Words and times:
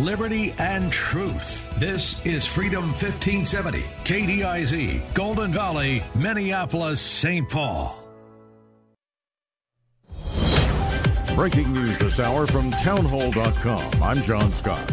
Liberty 0.00 0.54
and 0.56 0.90
truth. 0.90 1.68
This 1.78 2.24
is 2.24 2.46
Freedom 2.46 2.84
1570, 2.84 3.80
KDIZ, 4.04 5.12
Golden 5.12 5.52
Valley, 5.52 6.02
Minneapolis, 6.14 7.02
St. 7.02 7.46
Paul. 7.46 8.02
Breaking 11.34 11.74
news 11.74 11.98
this 11.98 12.18
hour 12.18 12.46
from 12.46 12.70
townhall.com. 12.70 14.02
I'm 14.02 14.22
John 14.22 14.50
Scott. 14.54 14.90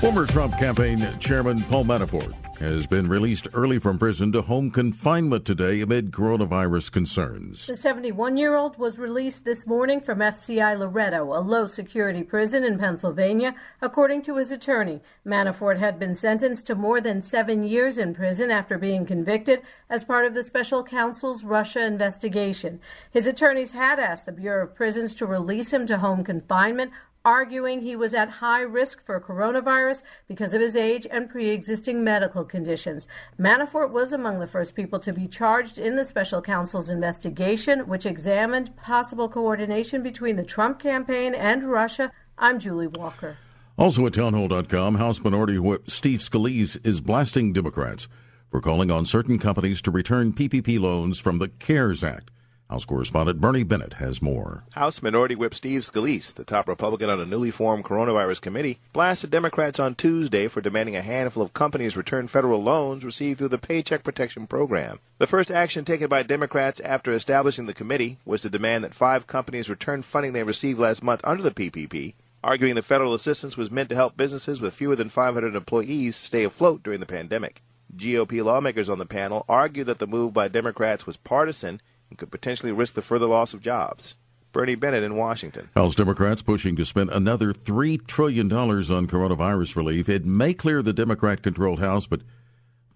Former 0.00 0.26
Trump 0.26 0.58
campaign 0.58 1.18
chairman 1.18 1.62
Paul 1.62 1.86
Manafort 1.86 2.34
has 2.58 2.86
been 2.86 3.08
released 3.08 3.48
early 3.52 3.78
from 3.78 3.98
prison 3.98 4.32
to 4.32 4.42
home 4.42 4.70
confinement 4.70 5.44
today 5.44 5.80
amid 5.80 6.10
coronavirus 6.10 6.90
concerns. 6.90 7.66
The 7.66 7.76
71 7.76 8.36
year 8.36 8.56
old 8.56 8.78
was 8.78 8.98
released 8.98 9.44
this 9.44 9.66
morning 9.66 10.00
from 10.00 10.20
FCI 10.20 10.78
Loretto, 10.78 11.36
a 11.36 11.40
low 11.40 11.66
security 11.66 12.22
prison 12.22 12.64
in 12.64 12.78
Pennsylvania, 12.78 13.54
according 13.82 14.22
to 14.22 14.36
his 14.36 14.50
attorney. 14.50 15.00
Manafort 15.26 15.78
had 15.78 15.98
been 15.98 16.14
sentenced 16.14 16.66
to 16.66 16.74
more 16.74 17.00
than 17.00 17.20
seven 17.22 17.64
years 17.64 17.98
in 17.98 18.14
prison 18.14 18.50
after 18.50 18.78
being 18.78 19.04
convicted 19.04 19.62
as 19.90 20.04
part 20.04 20.24
of 20.24 20.34
the 20.34 20.42
special 20.42 20.82
counsel's 20.82 21.44
Russia 21.44 21.84
investigation. 21.84 22.80
His 23.10 23.26
attorneys 23.26 23.72
had 23.72 23.98
asked 23.98 24.26
the 24.26 24.32
Bureau 24.32 24.64
of 24.64 24.74
Prisons 24.74 25.14
to 25.16 25.26
release 25.26 25.72
him 25.72 25.86
to 25.86 25.98
home 25.98 26.24
confinement 26.24 26.92
arguing 27.26 27.80
he 27.80 27.96
was 27.96 28.14
at 28.14 28.30
high 28.30 28.62
risk 28.62 29.04
for 29.04 29.20
coronavirus 29.20 30.00
because 30.28 30.54
of 30.54 30.60
his 30.60 30.76
age 30.76 31.06
and 31.10 31.28
pre 31.28 31.50
existing 31.50 32.04
medical 32.04 32.44
conditions. 32.44 33.06
Manafort 33.38 33.90
was 33.90 34.12
among 34.12 34.38
the 34.38 34.46
first 34.46 34.76
people 34.76 35.00
to 35.00 35.12
be 35.12 35.26
charged 35.26 35.76
in 35.76 35.96
the 35.96 36.04
special 36.04 36.40
counsel's 36.40 36.88
investigation, 36.88 37.80
which 37.88 38.06
examined 38.06 38.74
possible 38.76 39.28
coordination 39.28 40.02
between 40.02 40.36
the 40.36 40.44
Trump 40.44 40.78
campaign 40.78 41.34
and 41.34 41.64
Russia. 41.64 42.12
I'm 42.38 42.60
Julie 42.60 42.86
Walker. 42.86 43.36
Also 43.76 44.06
at 44.06 44.14
townhall.com, 44.14 44.94
House 44.94 45.20
Minority 45.20 45.58
Whip 45.58 45.90
Steve 45.90 46.20
Scalise 46.20 46.78
is 46.86 47.00
blasting 47.00 47.52
Democrats 47.52 48.08
for 48.50 48.60
calling 48.60 48.90
on 48.90 49.04
certain 49.04 49.38
companies 49.38 49.82
to 49.82 49.90
return 49.90 50.32
PPP 50.32 50.78
loans 50.78 51.18
from 51.18 51.38
the 51.38 51.48
CARES 51.48 52.04
Act. 52.04 52.30
House 52.68 52.84
correspondent 52.84 53.40
Bernie 53.40 53.62
Bennett 53.62 53.94
has 53.94 54.20
more. 54.20 54.64
House 54.74 55.00
Minority 55.00 55.36
Whip 55.36 55.54
Steve 55.54 55.82
Scalise, 55.82 56.34
the 56.34 56.42
top 56.42 56.66
Republican 56.66 57.08
on 57.08 57.20
a 57.20 57.24
newly 57.24 57.52
formed 57.52 57.84
coronavirus 57.84 58.40
committee, 58.40 58.80
blasted 58.92 59.30
Democrats 59.30 59.78
on 59.78 59.94
Tuesday 59.94 60.48
for 60.48 60.60
demanding 60.60 60.96
a 60.96 61.02
handful 61.02 61.44
of 61.44 61.52
companies 61.52 61.96
return 61.96 62.26
federal 62.26 62.60
loans 62.60 63.04
received 63.04 63.38
through 63.38 63.50
the 63.50 63.58
Paycheck 63.58 64.02
Protection 64.02 64.48
Program. 64.48 64.98
The 65.18 65.28
first 65.28 65.52
action 65.52 65.84
taken 65.84 66.08
by 66.08 66.24
Democrats 66.24 66.80
after 66.80 67.12
establishing 67.12 67.66
the 67.66 67.72
committee 67.72 68.18
was 68.24 68.42
to 68.42 68.50
demand 68.50 68.82
that 68.82 68.94
five 68.94 69.28
companies 69.28 69.70
return 69.70 70.02
funding 70.02 70.32
they 70.32 70.42
received 70.42 70.80
last 70.80 71.04
month 71.04 71.20
under 71.22 71.44
the 71.44 71.52
PPP, 71.52 72.14
arguing 72.42 72.74
the 72.74 72.82
federal 72.82 73.14
assistance 73.14 73.56
was 73.56 73.70
meant 73.70 73.90
to 73.90 73.94
help 73.94 74.16
businesses 74.16 74.60
with 74.60 74.74
fewer 74.74 74.96
than 74.96 75.08
500 75.08 75.54
employees 75.54 76.16
stay 76.16 76.42
afloat 76.42 76.82
during 76.82 76.98
the 76.98 77.06
pandemic. 77.06 77.62
GOP 77.96 78.44
lawmakers 78.44 78.88
on 78.88 78.98
the 78.98 79.06
panel 79.06 79.44
argued 79.48 79.86
that 79.86 80.00
the 80.00 80.06
move 80.08 80.34
by 80.34 80.48
Democrats 80.48 81.06
was 81.06 81.16
partisan 81.16 81.80
and 82.10 82.18
could 82.18 82.30
potentially 82.30 82.72
risk 82.72 82.94
the 82.94 83.02
further 83.02 83.26
loss 83.26 83.54
of 83.54 83.60
jobs. 83.60 84.14
Bernie 84.52 84.74
Bennett 84.74 85.02
in 85.02 85.16
Washington. 85.16 85.68
House 85.74 85.94
Democrats 85.94 86.40
pushing 86.40 86.76
to 86.76 86.84
spend 86.86 87.10
another 87.10 87.52
$3 87.52 88.06
trillion 88.06 88.50
on 88.50 89.06
coronavirus 89.06 89.76
relief. 89.76 90.08
It 90.08 90.24
may 90.24 90.54
clear 90.54 90.80
the 90.80 90.94
Democrat 90.94 91.42
controlled 91.42 91.80
House, 91.80 92.06
but 92.06 92.22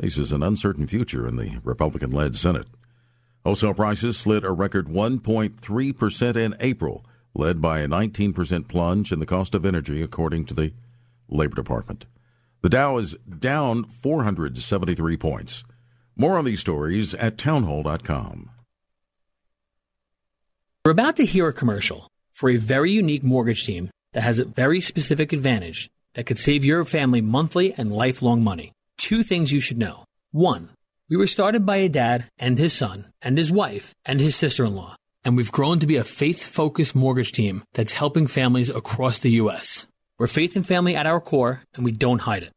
faces 0.01 0.33
an 0.33 0.43
uncertain 0.43 0.87
future 0.87 1.29
in 1.29 1.37
the 1.37 1.61
Republican 1.63 2.13
led 2.13 2.35
Senate. 2.35 2.67
Wholesale 3.45 3.75
prices 3.75 4.17
slid 4.17 4.45
a 4.45 4.53
record 4.53 4.87
1.3% 4.87 6.37
in 6.37 6.55
April, 6.61 7.05
led 7.35 7.61
by 7.61 7.81
a 7.81 7.89
19% 7.89 8.69
plunge 8.69 9.13
in 9.13 9.19
the 9.19 9.27
cost 9.27 9.55
of 9.55 9.67
energy, 9.67 10.03
according 10.03 10.47
to 10.47 10.55
the 10.55 10.73
Labor 11.29 11.57
Department. 11.57 12.07
The 12.63 12.69
Dow 12.69 12.99
is 12.99 13.15
down 13.39 13.85
473 13.85 15.17
points. 15.17 15.65
More 16.17 16.37
on 16.37 16.45
these 16.45 16.61
stories 16.61 17.15
at 17.15 17.39
townhall.com. 17.39 18.51
We're 20.83 20.93
about 20.93 21.17
to 21.17 21.27
hear 21.27 21.47
a 21.47 21.53
commercial 21.53 22.09
for 22.33 22.49
a 22.49 22.57
very 22.57 22.91
unique 22.91 23.23
mortgage 23.23 23.67
team 23.67 23.91
that 24.15 24.23
has 24.23 24.39
a 24.39 24.47
very 24.47 24.81
specific 24.81 25.35
advantage 25.35 25.91
that 26.15 26.25
could 26.25 26.39
save 26.39 26.65
your 26.65 26.87
family 26.87 27.21
monthly 27.21 27.75
and 27.75 27.93
lifelong 27.93 28.43
money. 28.43 28.73
Two 28.97 29.23
things 29.23 29.53
you 29.53 29.61
should 29.61 29.77
know. 29.77 30.05
One, 30.33 30.71
we 31.11 31.19
were 31.19 31.27
started 31.27 31.67
by 31.67 31.77
a 31.77 31.91
dad 31.91 32.25
and 32.39 32.59
his 32.59 32.73
son 32.73 33.13
and 33.21 33.37
his 33.37 33.53
wife 33.53 33.95
and 34.07 34.23
his 34.23 34.35
sister 34.35 34.65
in 34.65 34.75
law, 34.75 34.97
and 35.23 35.37
we've 35.37 35.53
grown 35.53 35.81
to 35.81 35.87
be 35.87 35.97
a 35.99 36.03
faith 36.03 36.43
focused 36.43 36.97
mortgage 36.97 37.33
team 37.33 37.63
that's 37.75 37.93
helping 37.93 38.27
families 38.27 38.71
across 38.71 39.19
the 39.19 39.33
U.S. 39.33 39.87
We're 40.19 40.29
faith 40.29 40.57
and 40.57 40.67
family 40.67 40.97
at 40.97 41.05
our 41.05 41.21
core, 41.21 41.61
and 41.75 41.85
we 41.85 41.93
don't 41.93 42.21
hide 42.21 42.43
it. 42.43 42.53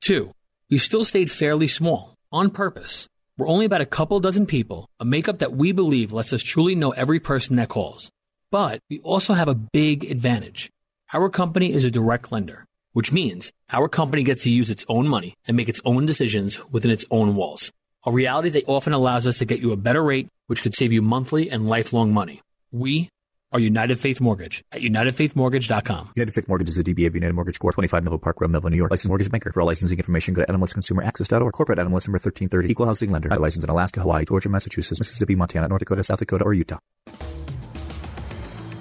Two, 0.00 0.32
we've 0.70 0.82
still 0.82 1.04
stayed 1.04 1.30
fairly 1.30 1.68
small 1.68 2.16
on 2.32 2.50
purpose 2.50 3.06
we're 3.40 3.48
only 3.48 3.64
about 3.64 3.80
a 3.80 3.86
couple 3.86 4.20
dozen 4.20 4.44
people, 4.44 4.86
a 5.00 5.04
makeup 5.06 5.38
that 5.38 5.54
we 5.54 5.72
believe 5.72 6.12
lets 6.12 6.34
us 6.34 6.42
truly 6.42 6.74
know 6.74 6.90
every 6.90 7.18
person 7.18 7.56
that 7.56 7.70
calls. 7.70 8.10
But 8.50 8.80
we 8.90 8.98
also 9.00 9.32
have 9.32 9.48
a 9.48 9.54
big 9.54 10.04
advantage. 10.04 10.70
Our 11.14 11.30
company 11.30 11.72
is 11.72 11.82
a 11.82 11.90
direct 11.90 12.30
lender, 12.30 12.66
which 12.92 13.14
means 13.14 13.50
our 13.72 13.88
company 13.88 14.24
gets 14.24 14.42
to 14.42 14.50
use 14.50 14.68
its 14.68 14.84
own 14.90 15.08
money 15.08 15.36
and 15.48 15.56
make 15.56 15.70
its 15.70 15.80
own 15.86 16.04
decisions 16.04 16.60
within 16.70 16.90
its 16.90 17.06
own 17.10 17.34
walls. 17.34 17.72
A 18.04 18.12
reality 18.12 18.50
that 18.50 18.68
often 18.68 18.92
allows 18.92 19.26
us 19.26 19.38
to 19.38 19.46
get 19.46 19.60
you 19.60 19.72
a 19.72 19.76
better 19.76 20.04
rate, 20.04 20.28
which 20.46 20.60
could 20.60 20.74
save 20.74 20.92
you 20.92 21.00
monthly 21.00 21.50
and 21.50 21.66
lifelong 21.66 22.12
money. 22.12 22.42
We 22.70 23.08
are 23.52 23.60
United 23.60 23.98
Faith 23.98 24.20
Mortgage 24.20 24.64
at 24.72 24.80
UnitedFaithMortgage.com. 24.80 26.12
United 26.14 26.32
Faith 26.32 26.48
Mortgage 26.48 26.68
is 26.68 26.78
a 26.78 26.84
DBA 26.84 27.08
of 27.08 27.14
United 27.14 27.34
Mortgage 27.34 27.58
Corp. 27.58 27.74
25 27.74 28.04
Melville 28.04 28.18
Park 28.18 28.40
Road, 28.40 28.50
Melville, 28.50 28.70
New 28.70 28.76
York. 28.76 28.90
Licensed 28.90 29.08
mortgage 29.08 29.30
banker. 29.30 29.52
For 29.52 29.60
all 29.60 29.66
licensing 29.66 29.98
information, 29.98 30.34
go 30.34 30.44
to 30.44 30.52
NMLSConsumerAccess.org. 30.52 31.52
Corporate 31.52 31.78
NMLS 31.78 32.06
number 32.06 32.18
1330. 32.18 32.70
Equal 32.70 32.86
housing 32.86 33.10
lender. 33.10 33.28
License 33.30 33.64
in 33.64 33.70
Alaska, 33.70 34.00
Hawaii, 34.00 34.24
Georgia, 34.24 34.48
Massachusetts, 34.48 35.00
Mississippi, 35.00 35.34
Montana, 35.34 35.68
North 35.68 35.80
Dakota, 35.80 36.04
South 36.04 36.18
Dakota, 36.20 36.44
or 36.44 36.54
Utah. 36.54 36.78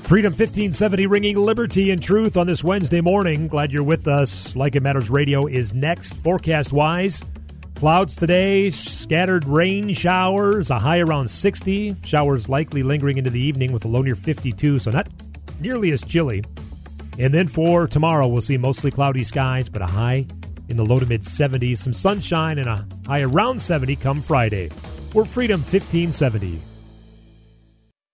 Freedom 0.04 0.32
1570 0.32 1.06
ringing 1.06 1.38
liberty 1.38 1.92
and 1.92 2.02
truth 2.02 2.36
on 2.36 2.48
this 2.48 2.64
Wednesday 2.64 3.00
morning. 3.00 3.48
Glad 3.48 3.72
you're 3.72 3.84
with 3.84 4.08
us. 4.08 4.56
Like 4.56 4.76
It 4.76 4.82
Matters 4.82 5.12
Radio 5.12 5.46
is 5.46 5.76
next. 5.76 6.14
Forecast 6.14 6.74
wise, 6.74 7.22
Clouds 7.80 8.18
today, 8.18 8.72
scattered 8.72 9.46
rain 9.46 9.94
showers, 9.94 10.70
a 10.70 10.78
high 10.78 11.00
around 11.00 11.30
60. 11.30 11.96
Showers 12.04 12.50
likely 12.50 12.84
lingering 12.84 13.16
into 13.16 13.30
the 13.30 13.40
evening 13.40 13.72
with 13.72 13.86
a 13.86 13.88
low 13.88 14.02
near 14.02 14.16
52, 14.16 14.80
so 14.80 14.92
not 14.92 15.08
nearly 15.62 15.92
as 15.92 16.04
chilly. 16.04 16.44
And 17.18 17.34
then 17.34 17.48
for 17.48 17.88
tomorrow, 17.88 18.28
we'll 18.28 18.42
see 18.42 18.58
mostly 18.58 18.92
cloudy 18.92 19.24
skies, 19.24 19.70
but 19.70 19.82
a 19.82 19.86
high 19.86 20.28
in 20.68 20.76
the 20.76 20.84
low 20.84 21.00
to 21.00 21.06
mid 21.06 21.22
70s. 21.22 21.78
Some 21.78 21.94
sunshine 21.94 22.58
and 22.58 22.68
a 22.68 22.86
high 23.08 23.22
around 23.22 23.62
70 23.62 23.96
come 23.96 24.22
Friday. 24.22 24.72
We're 25.14 25.24
Freedom 25.24 25.62
1570. 25.62 26.62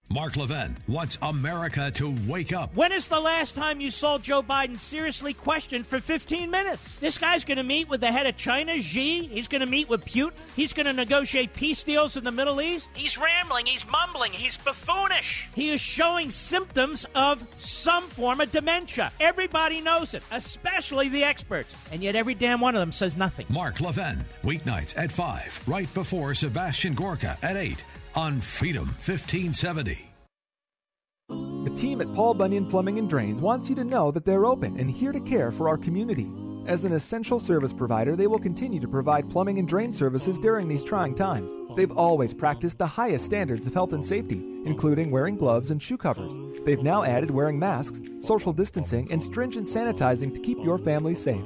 Mark 0.10 0.38
Levin 0.38 0.78
wants 0.88 1.18
America 1.24 1.90
to 1.96 2.16
wake 2.28 2.54
up. 2.54 2.74
When 2.76 2.92
is 2.92 3.08
the 3.08 3.20
last 3.20 3.56
time 3.56 3.82
you 3.82 3.90
saw 3.90 4.20
Joe 4.20 4.44
Biden 4.44 4.78
seriously 4.78 5.34
questioned 5.34 5.88
for 5.88 6.00
15 6.00 6.52
minutes? 6.52 6.88
This 7.00 7.18
guy's 7.18 7.44
going 7.44 7.58
to 7.58 7.64
meet 7.64 7.90
with 7.90 8.02
the 8.02 8.12
head 8.12 8.28
of 8.28 8.38
China, 8.38 8.80
Xi. 8.80 9.26
He's 9.26 9.48
going 9.48 9.62
to 9.62 9.66
meet 9.68 9.90
with 9.90 10.06
Putin. 10.06 10.34
He's 10.56 10.74
going 10.74 10.86
to 10.86 10.94
negotiate 10.94 11.54
peace 11.54 11.84
deals 11.84 12.18
in 12.18 12.24
the 12.24 12.32
Middle 12.32 12.62
East. 12.62 12.88
He's 12.94 13.18
rambling. 13.18 13.66
He's 13.66 13.86
mumbling. 13.90 14.32
He's 14.32 14.58
buffoonish. 14.58 15.48
He 15.56 15.72
is 15.72 15.82
showing 15.82 16.30
symptoms 16.30 17.08
of 17.16 17.44
some 17.58 18.08
form 18.08 18.42
of 18.42 18.52
dementia. 18.52 19.12
Everybody 19.20 19.82
knows 19.82 20.14
it, 20.14 20.22
especially 20.32 21.10
the 21.10 21.24
experts. 21.24 21.74
And 21.92 22.04
yet 22.04 22.16
every 22.16 22.36
damn 22.36 22.62
one 22.62 22.76
of 22.76 22.80
them 22.80 22.92
says 22.92 23.18
nothing. 23.18 23.48
Mark 23.50 23.82
Levin, 23.82 24.24
weeknights 24.44 24.96
at 24.98 25.12
5, 25.12 25.62
right 25.66 25.92
before 25.96 26.36
Sebastian 26.36 26.94
Gorka 26.94 27.40
at 27.42 27.58
8 27.58 27.84
on 28.16 28.40
Freedom 28.40 28.86
1570. 28.86 30.10
The 31.30 31.74
team 31.76 32.02
at 32.02 32.14
Paul 32.14 32.36
Bunyan 32.36 32.68
Plumbing 32.68 33.00
and 33.00 33.10
Drains 33.10 33.42
wants 33.42 33.70
you 33.70 33.76
to 33.76 33.84
know 33.84 34.12
that 34.12 34.26
they're 34.26 34.46
open 34.46 34.80
and 34.80 34.90
here 34.90 35.12
to 35.12 35.20
care 35.20 35.52
for 35.52 35.68
our 35.68 35.78
community. 35.78 36.32
As 36.68 36.86
an 36.86 36.94
essential 36.94 37.40
service 37.40 37.74
provider, 37.74 38.16
they 38.16 38.28
will 38.28 38.40
continue 38.40 38.80
to 38.80 38.88
provide 38.88 39.30
plumbing 39.30 39.60
and 39.60 39.68
drain 39.68 39.92
services 39.92 40.40
during 40.40 40.68
these 40.68 40.84
trying 40.84 41.16
times. 41.16 41.52
They've 41.76 41.92
always 41.92 42.34
practiced 42.34 42.78
the 42.78 42.88
highest 42.88 43.26
standards 43.26 43.68
of 43.68 43.74
health 43.74 43.94
and 43.94 44.04
safety 44.04 44.56
including 44.66 45.12
wearing 45.12 45.38
gloves 45.38 45.72
and 45.72 45.82
shoe 45.82 45.98
covers. 45.98 46.34
They've 46.66 46.82
now 46.82 47.04
added 47.04 47.32
wearing 47.32 47.58
masks, 47.58 48.02
social 48.20 48.52
distancing, 48.52 49.12
and 49.12 49.24
stringent 49.24 49.68
sanitizing 49.68 50.34
to 50.34 50.42
keep 50.42 50.58
your 50.60 50.78
family 50.78 51.16
safe. 51.16 51.44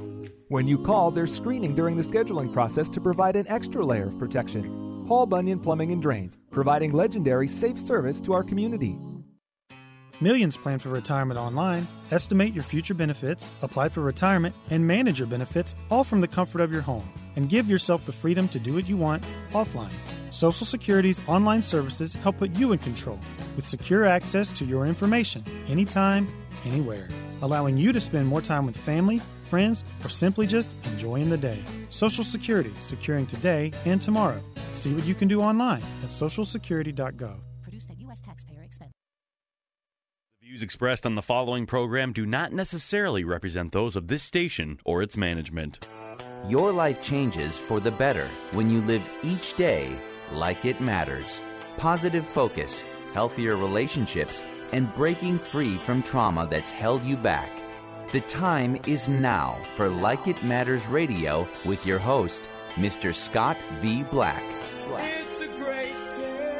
When 0.48 0.66
you 0.66 0.78
call, 0.78 1.10
there's 1.10 1.34
screening 1.34 1.74
during 1.74 1.96
the 1.96 2.02
scheduling 2.02 2.52
process 2.52 2.88
to 2.88 3.00
provide 3.00 3.36
an 3.36 3.46
extra 3.48 3.84
layer 3.84 4.08
of 4.08 4.18
protection. 4.18 4.89
Paul 5.10 5.26
Bunyan 5.26 5.58
Plumbing 5.58 5.90
and 5.90 6.00
Drains, 6.00 6.38
providing 6.52 6.92
legendary 6.92 7.48
safe 7.48 7.80
service 7.80 8.20
to 8.20 8.32
our 8.32 8.44
community. 8.44 8.96
Millions 10.20 10.56
plan 10.56 10.78
for 10.78 10.90
retirement 10.90 11.36
online. 11.36 11.88
Estimate 12.12 12.54
your 12.54 12.62
future 12.62 12.94
benefits, 12.94 13.50
apply 13.62 13.88
for 13.88 14.02
retirement, 14.02 14.54
and 14.70 14.86
manage 14.86 15.18
your 15.18 15.26
benefits 15.26 15.74
all 15.90 16.04
from 16.04 16.20
the 16.20 16.28
comfort 16.28 16.60
of 16.60 16.70
your 16.70 16.80
home. 16.80 17.02
And 17.34 17.48
give 17.48 17.68
yourself 17.68 18.06
the 18.06 18.12
freedom 18.12 18.46
to 18.50 18.60
do 18.60 18.74
what 18.74 18.88
you 18.88 18.96
want 18.96 19.26
offline. 19.50 19.90
Social 20.30 20.64
Security's 20.64 21.20
online 21.26 21.64
services 21.64 22.14
help 22.14 22.36
put 22.36 22.50
you 22.50 22.70
in 22.70 22.78
control 22.78 23.18
with 23.56 23.66
secure 23.66 24.04
access 24.04 24.52
to 24.52 24.64
your 24.64 24.86
information 24.86 25.44
anytime, 25.66 26.28
anywhere, 26.64 27.08
allowing 27.42 27.76
you 27.76 27.90
to 27.92 28.00
spend 28.00 28.28
more 28.28 28.42
time 28.42 28.64
with 28.64 28.76
family, 28.76 29.20
friends, 29.50 29.84
or 30.04 30.08
simply 30.08 30.46
just 30.46 30.74
enjoying 30.86 31.28
the 31.28 31.36
day. 31.36 31.58
Social 31.90 32.24
Security, 32.24 32.72
securing 32.80 33.26
today 33.26 33.72
and 33.84 34.00
tomorrow. 34.00 34.40
See 34.70 34.94
what 34.94 35.04
you 35.04 35.14
can 35.14 35.28
do 35.28 35.40
online 35.40 35.82
at 36.02 36.10
socialsecurity.gov. 36.10 37.36
Produced 37.62 37.90
at 37.90 38.00
U.S. 38.00 38.20
taxpayer 38.20 38.62
expense. 38.62 38.92
The 40.40 40.46
views 40.46 40.62
expressed 40.62 41.04
on 41.04 41.16
the 41.16 41.22
following 41.22 41.66
program 41.66 42.12
do 42.12 42.24
not 42.24 42.52
necessarily 42.52 43.24
represent 43.24 43.72
those 43.72 43.96
of 43.96 44.08
this 44.08 44.22
station 44.22 44.78
or 44.84 45.02
its 45.02 45.16
management. 45.16 45.86
Your 46.48 46.72
life 46.72 47.02
changes 47.02 47.58
for 47.58 47.80
the 47.80 47.90
better 47.90 48.26
when 48.52 48.70
you 48.70 48.80
live 48.82 49.06
each 49.22 49.54
day 49.56 49.94
like 50.32 50.64
it 50.64 50.80
matters. 50.80 51.40
Positive 51.76 52.26
focus, 52.26 52.82
healthier 53.12 53.56
relationships, 53.56 54.42
and 54.72 54.92
breaking 54.94 55.38
free 55.38 55.76
from 55.76 56.02
trauma 56.02 56.46
that's 56.50 56.70
held 56.70 57.02
you 57.04 57.16
back. 57.16 57.50
The 58.12 58.20
time 58.22 58.76
is 58.88 59.08
now 59.08 59.56
for 59.76 59.88
Like 59.88 60.26
It 60.26 60.42
Matters 60.42 60.88
Radio 60.88 61.46
with 61.64 61.86
your 61.86 62.00
host, 62.00 62.48
Mr. 62.70 63.14
Scott 63.14 63.56
V. 63.78 64.02
Black. 64.02 64.42
It's 64.96 65.42
a 65.42 65.46
great 65.46 65.94
day 66.16 66.50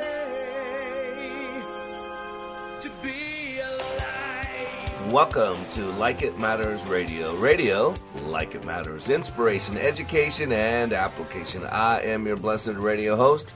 to 2.80 2.88
be 3.02 3.58
alive. 3.58 5.12
Welcome 5.12 5.66
to 5.70 5.86
Like 5.86 6.22
It 6.22 6.38
Matters 6.38 6.84
Radio. 6.84 7.34
Radio, 7.34 7.94
like 8.26 8.54
it 8.54 8.64
matters. 8.64 9.08
Inspiration, 9.08 9.76
education, 9.76 10.52
and 10.52 10.92
application. 10.92 11.64
I 11.64 12.00
am 12.02 12.28
your 12.28 12.36
blessed 12.36 12.74
radio 12.74 13.16
host, 13.16 13.52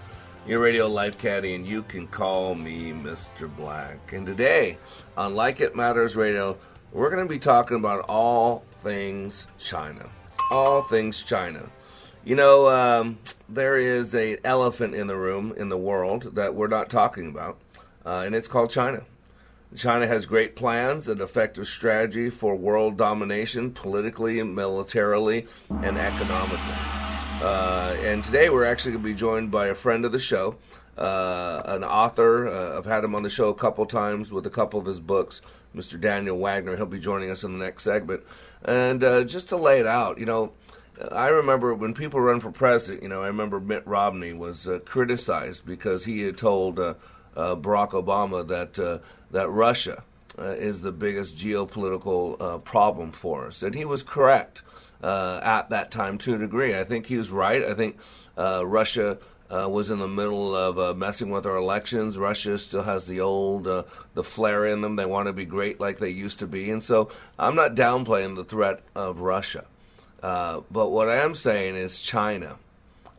your 0.49 0.61
radio 0.61 0.88
life 0.88 1.17
caddy, 1.17 1.55
and 1.55 1.64
you 1.64 1.85
can 1.85 2.08
call 2.08 2.56
me 2.56 2.90
Mr. 2.90 3.49
Black. 3.56 4.12
And 4.12 4.26
today 4.26 4.79
on 5.17 5.37
Like 5.37 5.61
It 5.61 5.76
Matters 5.76 6.17
Radio, 6.17 6.58
we're 6.94 7.11
going 7.11 7.26
to 7.26 7.29
be 7.29 7.41
talking 7.41 7.76
about 7.76 8.05
all 8.08 8.64
things 8.82 9.49
China. 9.58 10.08
All 10.52 10.82
things 10.82 11.23
China. 11.25 11.64
You 12.25 12.37
know, 12.37 12.69
um, 12.70 13.19
there 13.49 13.76
is 13.76 14.14
a 14.14 14.38
elephant 14.44 14.94
in 14.94 15.08
the 15.08 15.17
room 15.17 15.52
in 15.56 15.69
the 15.69 15.76
world 15.76 16.37
that 16.37 16.55
we're 16.55 16.69
not 16.69 16.88
talking 16.88 17.29
about, 17.29 17.58
uh, 18.06 18.23
and 18.25 18.35
it's 18.35 18.49
called 18.49 18.70
China. 18.70 19.02
China 19.76 20.06
has 20.06 20.25
great 20.25 20.55
plans 20.55 21.08
and 21.08 21.20
effective 21.20 21.67
strategy 21.67 22.31
for 22.31 22.55
world 22.55 22.97
domination, 22.97 23.73
politically, 23.73 24.40
militarily, 24.44 25.49
and 25.82 25.99
economically. 25.99 26.75
Uh, 27.43 27.97
and 28.02 28.23
today 28.23 28.49
we're 28.50 28.64
actually 28.64 28.93
going 28.93 29.02
to 29.02 29.11
be 29.11 29.14
joined 29.14 29.50
by 29.50 29.67
a 29.67 29.75
friend 29.75 30.05
of 30.05 30.12
the 30.12 30.20
show, 30.20 30.55
uh, 30.97 31.61
an 31.64 31.82
author. 31.82 32.49
Uh, 32.49 32.79
I've 32.79 32.85
had 32.85 33.02
him 33.02 33.17
on 33.17 33.25
the 33.25 33.31
show 33.31 33.49
a 33.49 33.55
couple 33.55 33.85
times 33.85 34.31
with 34.31 34.47
a 34.47 34.50
couple 34.50 34.79
of 34.79 34.87
his 34.87 35.00
books, 35.00 35.43
Mr. 35.75 36.00
Daniel 36.00 36.38
Wagner. 36.38 36.76
He'll 36.76 36.87
be 36.87 36.99
joining 36.99 37.31
us 37.31 37.44
in 37.44 37.59
the 37.59 37.65
next 37.65 37.82
segment. 37.82 38.23
And 38.65 39.03
uh, 39.03 39.25
just 39.25 39.49
to 39.50 39.56
lay 39.56 39.81
it 39.81 39.87
out, 39.87 40.19
you 40.19 40.26
know, 40.26 40.53
I 41.11 41.29
remember 41.29 41.75
when 41.75 41.94
people 41.94 42.21
run 42.21 42.41
for 42.41 42.53
president, 42.53 43.03
you 43.03 43.09
know, 43.09 43.23
I 43.23 43.26
remember 43.26 43.59
Mitt 43.59 43.87
Romney 43.87 44.32
was 44.32 44.69
uh, 44.69 44.79
criticized 44.85 45.67
because 45.67 46.05
he 46.05 46.23
had 46.23 46.38
told 46.38 46.79
uh, 46.79 46.94
uh, 47.37 47.56
Barack 47.56 47.91
Obama 47.91 48.47
that 48.47 48.79
uh, 48.79 48.99
that 49.32 49.49
Russia 49.49 50.05
uh, 50.38 50.44
is 50.44 50.82
the 50.82 50.93
biggest 50.93 51.37
geopolitical 51.37 52.62
problem 52.65 53.11
for 53.11 53.47
us, 53.47 53.62
and 53.62 53.75
he 53.75 53.85
was 53.85 54.03
correct 54.03 54.62
at 55.03 55.69
that 55.71 55.91
time 55.91 56.17
to 56.19 56.37
a 56.37 56.38
degree. 56.38 56.79
I 56.79 56.85
think 56.85 57.06
he 57.06 57.17
was 57.17 57.31
right. 57.31 57.65
I 57.65 57.75
think 57.75 57.99
Russia. 58.37 59.19
Was 59.50 59.91
in 59.91 59.99
the 59.99 60.08
middle 60.08 60.55
of 60.55 60.96
messing 60.96 61.31
with 61.31 61.46
our 61.46 61.56
elections. 61.56 62.19
Russia 62.19 62.58
still 62.58 62.82
has 62.82 63.06
the 63.06 63.20
old, 63.20 63.64
the 63.64 64.25
flair 64.25 64.67
in 64.67 64.81
them. 64.81 64.96
They 64.96 65.06
want 65.06 65.26
to 65.26 65.32
be 65.32 65.44
great 65.44 65.81
like 65.81 65.99
they 65.99 66.11
used 66.11 66.41
to 66.41 66.46
be, 66.46 66.70
and 66.70 66.82
so 66.82 67.11
I'm 67.38 67.55
not 67.55 67.75
downplaying 67.75 68.37
the 68.37 68.44
threat 68.44 68.82
of 68.94 69.20
Russia. 69.20 69.67
Uh, 70.25 70.62
but 70.70 70.88
what 70.88 71.11
I 71.11 71.17
am 71.17 71.35
saying 71.35 71.76
is 71.76 72.00
China. 72.00 72.56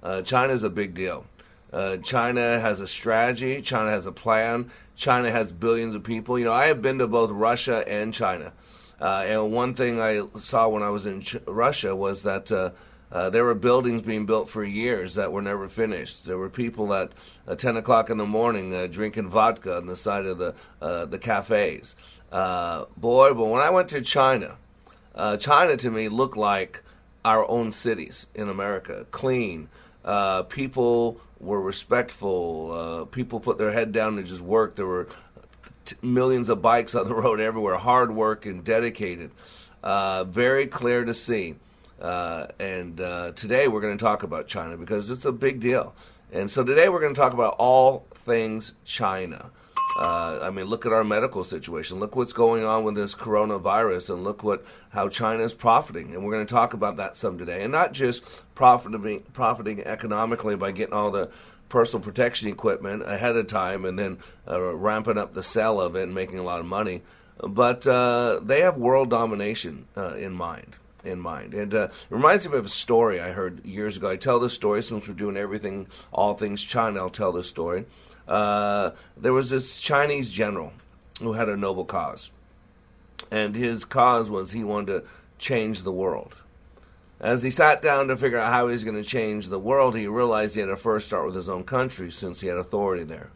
Uh, 0.02 0.24
China 0.24 0.54
is 0.54 0.64
a 0.64 0.72
big 0.72 0.96
deal. 0.96 1.28
Uh, 1.72 1.98
China 1.98 2.60
has 2.60 2.80
a 2.80 2.88
strategy. 2.88 3.62
China 3.62 3.92
has 3.92 4.08
a 4.08 4.12
plan. 4.12 4.72
China 4.96 5.30
has 5.30 5.52
billions 5.52 5.94
of 5.94 6.04
people. 6.04 6.40
You 6.40 6.46
know, 6.46 6.52
I 6.52 6.66
have 6.66 6.82
been 6.82 6.98
to 6.98 7.08
both 7.08 7.30
Russia 7.30 7.88
and 7.88 8.12
China. 8.12 8.54
Uh, 9.00 9.24
and 9.28 9.52
one 9.52 9.76
thing 9.76 10.02
I 10.02 10.24
saw 10.40 10.68
when 10.68 10.82
I 10.82 10.90
was 10.90 11.06
in 11.06 11.22
Ch- 11.22 11.38
Russia 11.46 11.96
was 11.96 12.24
that 12.24 12.74
uh, 13.12 13.30
there 13.30 13.44
were 13.44 13.54
buildings 13.54 14.02
being 14.02 14.26
built 14.26 14.50
for 14.50 14.64
years 14.64 15.16
that 15.16 15.32
were 15.32 15.42
never 15.42 15.70
finished. 15.70 16.26
There 16.26 16.38
were 16.38 16.50
people 16.50 16.94
at 16.94 17.12
10 17.58 17.78
o'clock 17.78 18.10
in 18.10 18.18
the 18.18 18.26
morning 18.26 18.72
drinking 18.90 19.30
vodka 19.30 19.78
on 19.78 19.86
the 19.86 19.96
side 19.96 20.26
of 20.26 20.38
the 20.38 20.56
the 20.80 21.20
cafes. 21.20 21.96
boy, 22.32 22.88
but 23.34 23.46
when 23.46 23.62
I 23.62 23.70
went 23.70 23.90
to 23.90 24.02
China, 24.02 24.58
China 25.40 25.78
to 25.78 25.92
me 25.92 26.10
looked 26.10 26.38
like 26.38 26.82
our 27.26 27.50
own 27.50 27.72
cities 27.72 28.28
in 28.36 28.48
America, 28.48 29.06
clean. 29.10 29.68
Uh, 30.06 30.44
people 30.44 31.20
were 31.40 31.60
respectful. 31.60 32.72
Uh, 32.72 33.06
people 33.06 33.40
put 33.40 33.58
their 33.58 33.72
head 33.72 33.92
down 33.92 34.18
and 34.20 34.28
just 34.28 34.42
worked. 34.42 34.76
There 34.76 34.86
were 34.86 35.08
t- 35.86 35.96
millions 36.04 36.48
of 36.48 36.62
bikes 36.62 36.94
on 36.94 37.08
the 37.08 37.16
road 37.16 37.40
everywhere. 37.40 37.78
Hard 37.78 38.14
work 38.14 38.46
and 38.46 38.64
dedicated. 38.64 39.32
Uh, 39.84 40.24
very 40.24 40.68
clear 40.68 41.04
to 41.04 41.14
see. 41.14 41.56
Uh, 42.00 42.48
and 42.60 43.00
uh, 43.00 43.32
today 43.36 43.68
we're 43.68 43.82
going 43.82 43.98
to 43.98 44.04
talk 44.04 44.24
about 44.24 44.48
China 44.48 44.78
because 44.78 45.10
it's 45.10 45.26
a 45.26 45.32
big 45.32 45.60
deal. 45.60 45.96
And 46.32 46.50
so 46.50 46.64
today 46.64 46.90
we're 46.90 47.00
going 47.00 47.14
to 47.14 47.20
talk 47.20 47.34
about 47.34 47.56
all 47.58 48.06
things 48.26 48.74
China. 48.84 49.52
Uh, 49.98 50.40
I 50.42 50.50
mean, 50.50 50.66
look 50.66 50.86
at 50.86 50.92
our 50.92 51.06
medical 51.06 51.46
situation. 51.46 52.02
Look 52.02 52.18
what's 52.18 52.34
going 52.34 52.66
on 52.66 52.84
with 52.84 52.96
this 52.96 53.16
coronavirus, 53.16 54.10
and 54.10 54.26
look 54.26 54.44
what 54.44 54.66
how 54.90 55.08
China 55.08 55.44
is 55.44 55.54
profiting. 55.54 56.14
And 56.14 56.26
we're 56.26 56.34
going 56.34 56.46
to 56.46 56.54
talk 56.54 56.74
about 56.74 56.98
that 56.98 57.16
some 57.16 57.38
today, 57.38 57.64
and 57.64 57.72
not 57.72 57.94
just 57.94 58.22
profiting 58.56 59.22
profiting 59.32 59.82
economically 59.86 60.58
by 60.58 60.72
getting 60.74 60.94
all 60.94 61.12
the 61.12 61.30
personal 61.70 62.04
protection 62.04 62.50
equipment 62.50 63.04
ahead 63.04 63.38
of 63.38 63.48
time 63.48 63.86
and 63.86 63.98
then 63.98 64.18
uh, 64.50 64.62
ramping 64.76 65.18
up 65.18 65.34
the 65.34 65.44
sale 65.44 65.80
of 65.80 65.96
it 65.96 66.04
and 66.04 66.14
making 66.14 66.40
a 66.40 66.44
lot 66.44 66.60
of 66.60 66.66
money, 66.66 67.02
but 67.42 67.88
uh, 67.88 68.40
they 68.44 68.62
have 68.62 68.78
world 68.78 69.10
domination 69.10 69.88
uh, 69.98 70.14
in 70.16 70.34
mind 70.34 70.76
in 71.06 71.20
mind. 71.20 71.54
And 71.54 71.74
uh, 71.74 71.84
it 71.86 71.92
reminds 72.10 72.48
me 72.48 72.58
of 72.58 72.66
a 72.66 72.70
story 72.70 73.20
I 73.20 73.32
heard 73.32 73.66
years 73.66 73.98
ago. 73.98 74.10
I 74.10 74.16
tell 74.16 74.40
this 74.40 74.54
story 74.54 74.82
since 74.84 75.08
we're 75.08 75.14
doing 75.14 75.38
everything, 75.38 75.88
all 76.12 76.34
things 76.34 76.62
China. 76.62 77.00
I'll 77.00 77.10
tell 77.10 77.32
this 77.32 77.50
story. 77.50 77.86
Uh, 78.28 78.92
there 79.18 79.34
was 79.34 79.50
this 79.50 79.80
Chinese 79.80 80.30
general 80.32 80.74
who 81.22 81.34
had 81.34 81.48
a 81.48 81.56
noble 81.56 81.86
cause, 81.86 82.32
and 83.32 83.56
his 83.56 83.86
cause 83.86 84.30
was 84.30 84.52
he 84.52 84.64
wanted 84.64 84.88
to 84.88 85.04
change 85.38 85.84
the 85.84 85.92
world. 85.92 86.36
As 87.20 87.44
he 87.44 87.52
sat 87.52 87.82
down 87.82 88.08
to 88.08 88.18
figure 88.18 88.40
out 88.40 88.52
how 88.52 88.68
he 88.68 88.74
was 88.74 88.84
going 88.84 89.02
to 89.02 89.10
change 89.10 89.48
the 89.48 89.60
world, 89.60 89.96
he 89.96 90.08
realized 90.08 90.56
he 90.56 90.60
had 90.60 90.68
to 90.68 90.76
first 90.76 91.08
start 91.08 91.26
with 91.26 91.36
his 91.36 91.50
own 91.50 91.64
country 91.64 92.12
since 92.12 92.42
he 92.42 92.48
had 92.48 92.58
authority 92.58 93.04
there. 93.04 93.30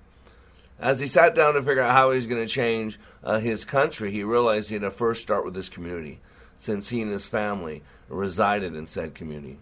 As 0.79 0.99
he 0.99 1.07
sat 1.07 1.35
down 1.35 1.53
to 1.53 1.61
figure 1.61 1.81
out 1.81 1.91
how 1.91 2.11
he 2.11 2.15
was 2.15 2.27
going 2.27 2.45
to 2.45 2.53
change 2.53 2.99
uh, 3.23 3.39
his 3.39 3.65
country, 3.65 4.11
he 4.11 4.23
realized 4.23 4.69
he 4.69 4.75
had 4.75 4.81
to 4.81 4.91
first 4.91 5.21
start 5.21 5.45
with 5.45 5.55
his 5.55 5.69
community 5.69 6.19
since 6.59 6.89
he 6.89 7.01
and 7.01 7.11
his 7.11 7.25
family 7.25 7.81
resided 8.07 8.75
in 8.75 8.85
said 8.85 9.15
community. 9.15 9.57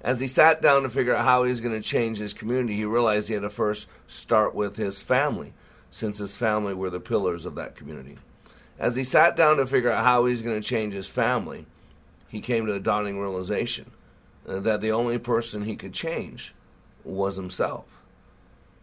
As 0.00 0.20
he 0.20 0.26
sat 0.26 0.60
down 0.60 0.82
to 0.82 0.90
figure 0.90 1.14
out 1.14 1.24
how 1.24 1.42
he 1.42 1.50
was 1.50 1.62
going 1.62 1.74
to 1.74 1.88
change 1.88 2.18
his 2.18 2.34
community, 2.34 2.76
he 2.76 2.84
realized 2.84 3.26
he 3.26 3.34
had 3.34 3.42
to 3.42 3.50
first 3.50 3.88
start 4.06 4.54
with 4.54 4.76
his 4.76 4.98
family, 4.98 5.54
since 5.90 6.18
his 6.18 6.36
family 6.36 6.74
were 6.74 6.90
the 6.90 7.00
pillars 7.00 7.46
of 7.46 7.54
that 7.54 7.74
community. 7.74 8.18
As 8.78 8.96
he 8.96 9.04
sat 9.04 9.36
down 9.36 9.56
to 9.56 9.66
figure 9.66 9.90
out 9.90 10.04
how 10.04 10.26
he 10.26 10.32
was 10.32 10.42
going 10.42 10.60
to 10.60 10.68
change 10.68 10.92
his 10.92 11.08
family, 11.08 11.66
he 12.28 12.40
came 12.40 12.66
to 12.66 12.72
the 12.72 12.80
dawning 12.80 13.18
realization 13.18 13.92
uh, 14.46 14.60
that 14.60 14.80
the 14.80 14.92
only 14.92 15.18
person 15.18 15.62
he 15.62 15.76
could 15.76 15.94
change 15.94 16.54
was 17.04 17.36
himself. 17.36 17.84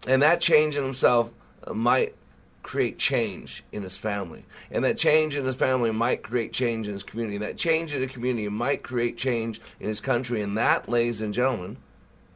And 0.08 0.22
that 0.24 0.42
change 0.42 0.76
in 0.76 0.84
himself 0.84 1.32
uh, 1.64 1.74
might 1.74 2.16
create 2.64 2.98
change 2.98 3.64
in 3.72 3.84
his 3.84 3.98
family. 3.98 4.46
And 4.70 4.84
that 4.86 4.98
change 4.98 5.36
in 5.36 5.46
his 5.46 5.56
family 5.56 5.92
might 5.92 6.24
create 6.24 6.54
change 6.54 6.88
in 6.88 6.94
his 6.94 7.04
community. 7.04 7.38
And 7.38 7.46
that 7.46 7.58
change 7.58 7.94
in 7.94 8.02
the 8.02 8.08
community 8.08 8.48
might 8.50 8.84
create 8.84 9.18
change 9.18 9.60
in 9.80 9.88
his 9.88 10.00
country. 10.00 10.42
And 10.42 10.58
that, 10.58 10.88
ladies 10.88 11.22
and 11.22 11.34
gentlemen, 11.34 11.78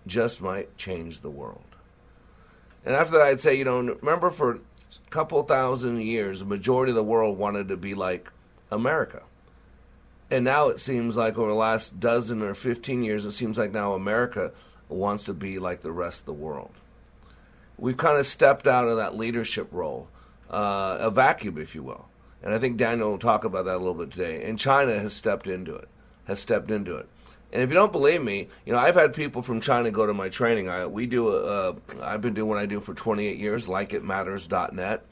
just 0.07 0.41
might 0.41 0.77
change 0.77 1.21
the 1.21 1.29
world. 1.29 1.61
And 2.85 2.95
after 2.95 3.13
that, 3.13 3.27
I'd 3.27 3.41
say, 3.41 3.55
you 3.55 3.65
know, 3.65 3.79
remember 3.79 4.29
for 4.29 4.51
a 4.53 4.59
couple 5.09 5.41
thousand 5.43 6.01
years, 6.01 6.39
the 6.39 6.45
majority 6.45 6.91
of 6.91 6.95
the 6.95 7.03
world 7.03 7.37
wanted 7.37 7.69
to 7.69 7.77
be 7.77 7.95
like 7.95 8.29
America. 8.71 9.23
And 10.29 10.43
now 10.43 10.69
it 10.69 10.79
seems 10.79 11.15
like 11.15 11.37
over 11.37 11.49
the 11.49 11.55
last 11.55 11.99
dozen 11.99 12.41
or 12.41 12.55
15 12.55 13.03
years, 13.03 13.25
it 13.25 13.31
seems 13.31 13.57
like 13.57 13.71
now 13.71 13.93
America 13.93 14.51
wants 14.89 15.23
to 15.23 15.33
be 15.33 15.59
like 15.59 15.81
the 15.81 15.91
rest 15.91 16.21
of 16.21 16.25
the 16.25 16.33
world. 16.33 16.71
We've 17.77 17.97
kind 17.97 18.17
of 18.17 18.25
stepped 18.25 18.67
out 18.67 18.87
of 18.87 18.97
that 18.97 19.17
leadership 19.17 19.67
role, 19.71 20.07
uh, 20.49 20.97
a 20.99 21.11
vacuum, 21.11 21.57
if 21.57 21.75
you 21.75 21.83
will. 21.83 22.05
And 22.43 22.53
I 22.53 22.59
think 22.59 22.77
Daniel 22.77 23.11
will 23.11 23.17
talk 23.17 23.43
about 23.43 23.65
that 23.65 23.75
a 23.75 23.77
little 23.77 23.93
bit 23.95 24.11
today. 24.11 24.43
And 24.43 24.59
China 24.59 24.99
has 24.99 25.13
stepped 25.13 25.47
into 25.47 25.75
it, 25.75 25.89
has 26.25 26.39
stepped 26.39 26.69
into 26.69 26.95
it. 26.95 27.07
And 27.51 27.63
if 27.63 27.69
you 27.69 27.75
don't 27.75 27.91
believe 27.91 28.21
me, 28.21 28.49
you 28.65 28.73
know, 28.73 28.79
I've 28.79 28.95
had 28.95 29.13
people 29.13 29.41
from 29.41 29.61
China 29.61 29.89
go 29.89 30.05
to 30.05 30.13
my 30.13 30.29
training. 30.29 30.67
I, 30.69 30.85
we 30.87 31.05
do, 31.05 31.29
uh, 31.29 31.73
I've 32.01 32.21
been 32.21 32.33
doing 32.33 32.49
what 32.49 32.57
I 32.57 32.65
do 32.65 32.79
for 32.79 32.93
28 32.93 33.37
years, 33.37 33.67
likeitmatters.net. 33.67 35.05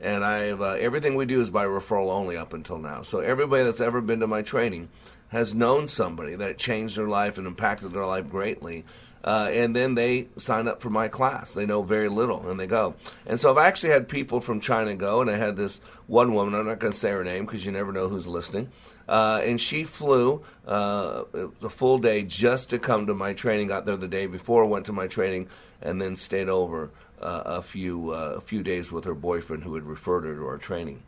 And 0.00 0.24
I've, 0.24 0.62
uh, 0.62 0.70
everything 0.80 1.14
we 1.14 1.26
do 1.26 1.40
is 1.40 1.50
by 1.50 1.66
referral 1.66 2.10
only 2.10 2.36
up 2.36 2.54
until 2.54 2.78
now. 2.78 3.02
So 3.02 3.20
everybody 3.20 3.64
that's 3.64 3.82
ever 3.82 4.00
been 4.00 4.20
to 4.20 4.26
my 4.26 4.42
training 4.42 4.88
has 5.28 5.54
known 5.54 5.88
somebody 5.88 6.36
that 6.36 6.58
changed 6.58 6.96
their 6.96 7.06
life 7.06 7.38
and 7.38 7.46
impacted 7.46 7.92
their 7.92 8.06
life 8.06 8.28
greatly. 8.28 8.84
Uh, 9.22 9.50
and 9.52 9.76
then 9.76 9.94
they 9.94 10.28
sign 10.38 10.66
up 10.66 10.80
for 10.80 10.88
my 10.88 11.08
class. 11.08 11.50
They 11.50 11.66
know 11.66 11.82
very 11.82 12.08
little 12.08 12.48
and 12.48 12.58
they 12.58 12.66
go. 12.66 12.94
And 13.26 13.38
so 13.38 13.50
I've 13.50 13.58
actually 13.58 13.90
had 13.90 14.08
people 14.08 14.40
from 14.40 14.60
China 14.60 14.94
go, 14.94 15.20
and 15.20 15.30
I 15.30 15.36
had 15.36 15.56
this 15.56 15.80
one 16.06 16.32
woman, 16.32 16.54
I'm 16.54 16.66
not 16.66 16.78
going 16.78 16.92
to 16.92 16.98
say 16.98 17.10
her 17.10 17.24
name 17.24 17.44
because 17.44 17.64
you 17.64 17.72
never 17.72 17.92
know 17.92 18.08
who's 18.08 18.26
listening. 18.26 18.70
Uh, 19.08 19.42
and 19.44 19.60
she 19.60 19.84
flew 19.84 20.42
uh, 20.66 21.24
the 21.60 21.68
full 21.68 21.98
day 21.98 22.22
just 22.22 22.70
to 22.70 22.78
come 22.78 23.06
to 23.06 23.14
my 23.14 23.32
training. 23.32 23.66
Got 23.66 23.84
there 23.84 23.96
the 23.96 24.06
day 24.06 24.26
before, 24.26 24.64
went 24.66 24.86
to 24.86 24.92
my 24.92 25.08
training, 25.08 25.48
and 25.82 26.00
then 26.00 26.14
stayed 26.14 26.48
over 26.48 26.90
uh, 27.20 27.42
a 27.44 27.62
few 27.62 28.12
uh, 28.12 28.34
a 28.36 28.40
few 28.40 28.62
days 28.62 28.92
with 28.92 29.04
her 29.04 29.14
boyfriend 29.14 29.64
who 29.64 29.74
had 29.74 29.82
referred 29.82 30.24
her 30.24 30.36
to 30.36 30.46
our 30.46 30.58
training. 30.58 31.02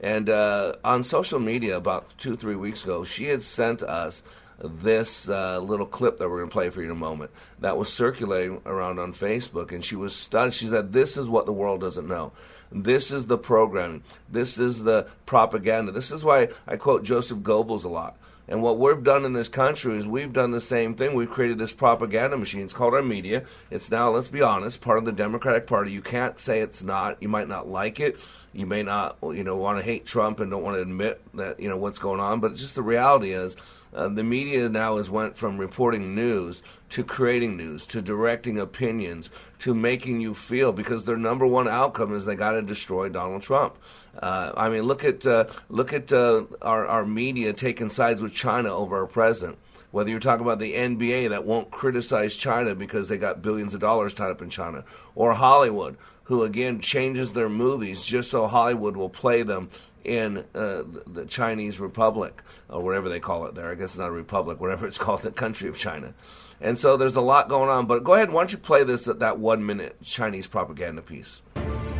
And 0.00 0.30
uh, 0.30 0.76
on 0.84 1.02
social 1.02 1.40
media, 1.40 1.76
about 1.76 2.16
two 2.18 2.36
three 2.36 2.54
weeks 2.54 2.84
ago, 2.84 3.04
she 3.04 3.24
had 3.24 3.42
sent 3.42 3.82
us 3.82 4.22
this 4.62 5.28
uh, 5.28 5.58
little 5.60 5.86
clip 5.86 6.18
that 6.18 6.28
we're 6.28 6.38
going 6.38 6.48
to 6.48 6.52
play 6.52 6.70
for 6.70 6.80
you 6.80 6.86
in 6.86 6.92
a 6.92 6.98
moment 6.98 7.30
that 7.60 7.76
was 7.76 7.92
circulating 7.92 8.60
around 8.66 8.98
on 8.98 9.12
Facebook, 9.12 9.72
and 9.72 9.84
she 9.84 9.96
was 9.96 10.14
stunned. 10.14 10.54
She 10.54 10.66
said, 10.66 10.92
"This 10.92 11.16
is 11.16 11.28
what 11.28 11.46
the 11.46 11.52
world 11.52 11.80
doesn't 11.80 12.08
know." 12.08 12.32
This 12.72 13.10
is 13.10 13.26
the 13.26 13.38
programming. 13.38 14.04
This 14.30 14.58
is 14.58 14.84
the 14.84 15.08
propaganda. 15.26 15.90
This 15.90 16.12
is 16.12 16.22
why 16.22 16.50
I 16.66 16.76
quote 16.76 17.02
Joseph 17.02 17.38
Goebbels 17.38 17.84
a 17.84 17.88
lot. 17.88 18.16
And 18.50 18.62
what 18.62 18.78
we've 18.78 19.02
done 19.02 19.24
in 19.24 19.32
this 19.32 19.48
country 19.48 19.96
is 19.96 20.08
we've 20.08 20.32
done 20.32 20.50
the 20.50 20.60
same 20.60 20.94
thing. 20.94 21.14
We've 21.14 21.30
created 21.30 21.58
this 21.58 21.72
propaganda 21.72 22.36
machine. 22.36 22.62
It's 22.62 22.72
called 22.72 22.94
our 22.94 23.02
media. 23.02 23.44
It's 23.70 23.92
now, 23.92 24.10
let's 24.10 24.26
be 24.26 24.42
honest, 24.42 24.80
part 24.80 24.98
of 24.98 25.04
the 25.04 25.12
Democratic 25.12 25.68
Party. 25.68 25.92
You 25.92 26.02
can't 26.02 26.36
say 26.36 26.60
it's 26.60 26.82
not. 26.82 27.22
You 27.22 27.28
might 27.28 27.46
not 27.46 27.68
like 27.68 28.00
it. 28.00 28.18
You 28.52 28.66
may 28.66 28.82
not, 28.82 29.18
you 29.22 29.44
know, 29.44 29.56
want 29.56 29.78
to 29.78 29.84
hate 29.84 30.04
Trump 30.04 30.40
and 30.40 30.50
don't 30.50 30.64
want 30.64 30.76
to 30.76 30.82
admit 30.82 31.22
that, 31.34 31.60
you 31.60 31.68
know, 31.68 31.76
what's 31.76 32.00
going 32.00 32.18
on. 32.18 32.40
But 32.40 32.56
just 32.56 32.74
the 32.74 32.82
reality 32.82 33.32
is 33.32 33.56
uh, 33.92 34.08
the 34.08 34.22
media 34.24 34.68
now 34.68 34.96
has 34.96 35.10
went 35.10 35.36
from 35.36 35.58
reporting 35.58 36.14
news 36.14 36.62
to 36.90 37.04
creating 37.04 37.56
news 37.56 37.86
to 37.86 38.00
directing 38.02 38.58
opinions 38.58 39.30
to 39.58 39.74
making 39.74 40.20
you 40.20 40.34
feel 40.34 40.72
because 40.72 41.04
their 41.04 41.16
number 41.16 41.46
one 41.46 41.68
outcome 41.68 42.14
is 42.14 42.24
they 42.24 42.36
got 42.36 42.52
to 42.52 42.62
destroy 42.62 43.08
Donald 43.08 43.42
Trump. 43.42 43.76
Uh, 44.18 44.52
I 44.56 44.68
mean, 44.68 44.82
look 44.82 45.04
at 45.04 45.26
uh, 45.26 45.46
look 45.68 45.92
at 45.92 46.12
uh, 46.12 46.44
our 46.62 46.86
our 46.86 47.04
media 47.04 47.52
taking 47.52 47.90
sides 47.90 48.22
with 48.22 48.32
China 48.34 48.74
over 48.74 48.98
our 48.98 49.06
president. 49.06 49.58
Whether 49.90 50.10
you're 50.10 50.20
talking 50.20 50.46
about 50.46 50.60
the 50.60 50.74
NBA 50.74 51.30
that 51.30 51.44
won't 51.44 51.72
criticize 51.72 52.36
China 52.36 52.76
because 52.76 53.08
they 53.08 53.18
got 53.18 53.42
billions 53.42 53.74
of 53.74 53.80
dollars 53.80 54.14
tied 54.14 54.30
up 54.30 54.40
in 54.40 54.48
China, 54.48 54.84
or 55.16 55.34
Hollywood, 55.34 55.96
who 56.24 56.44
again 56.44 56.80
changes 56.80 57.32
their 57.32 57.48
movies 57.48 58.02
just 58.02 58.30
so 58.30 58.46
Hollywood 58.46 58.96
will 58.96 59.08
play 59.08 59.42
them 59.42 59.68
in 60.04 60.44
uh, 60.54 60.82
the 61.06 61.26
Chinese 61.26 61.80
Republic, 61.80 62.42
or 62.68 62.82
whatever 62.82 63.08
they 63.08 63.20
call 63.20 63.46
it 63.46 63.54
there. 63.54 63.70
I 63.70 63.74
guess 63.74 63.90
it's 63.90 63.98
not 63.98 64.08
a 64.08 64.12
republic, 64.12 64.60
whatever 64.60 64.86
it's 64.86 64.98
called, 64.98 65.22
the 65.22 65.30
country 65.30 65.68
of 65.68 65.76
China. 65.76 66.14
And 66.60 66.78
so 66.78 66.96
there's 66.96 67.16
a 67.16 67.20
lot 67.20 67.48
going 67.48 67.70
on. 67.70 67.86
But 67.86 68.04
go 68.04 68.14
ahead, 68.14 68.30
why 68.30 68.42
don't 68.42 68.52
you 68.52 68.58
play 68.58 68.84
this 68.84 69.04
that 69.04 69.38
one 69.38 69.64
minute 69.64 69.96
Chinese 70.02 70.46
propaganda 70.46 71.02
piece? 71.02 71.40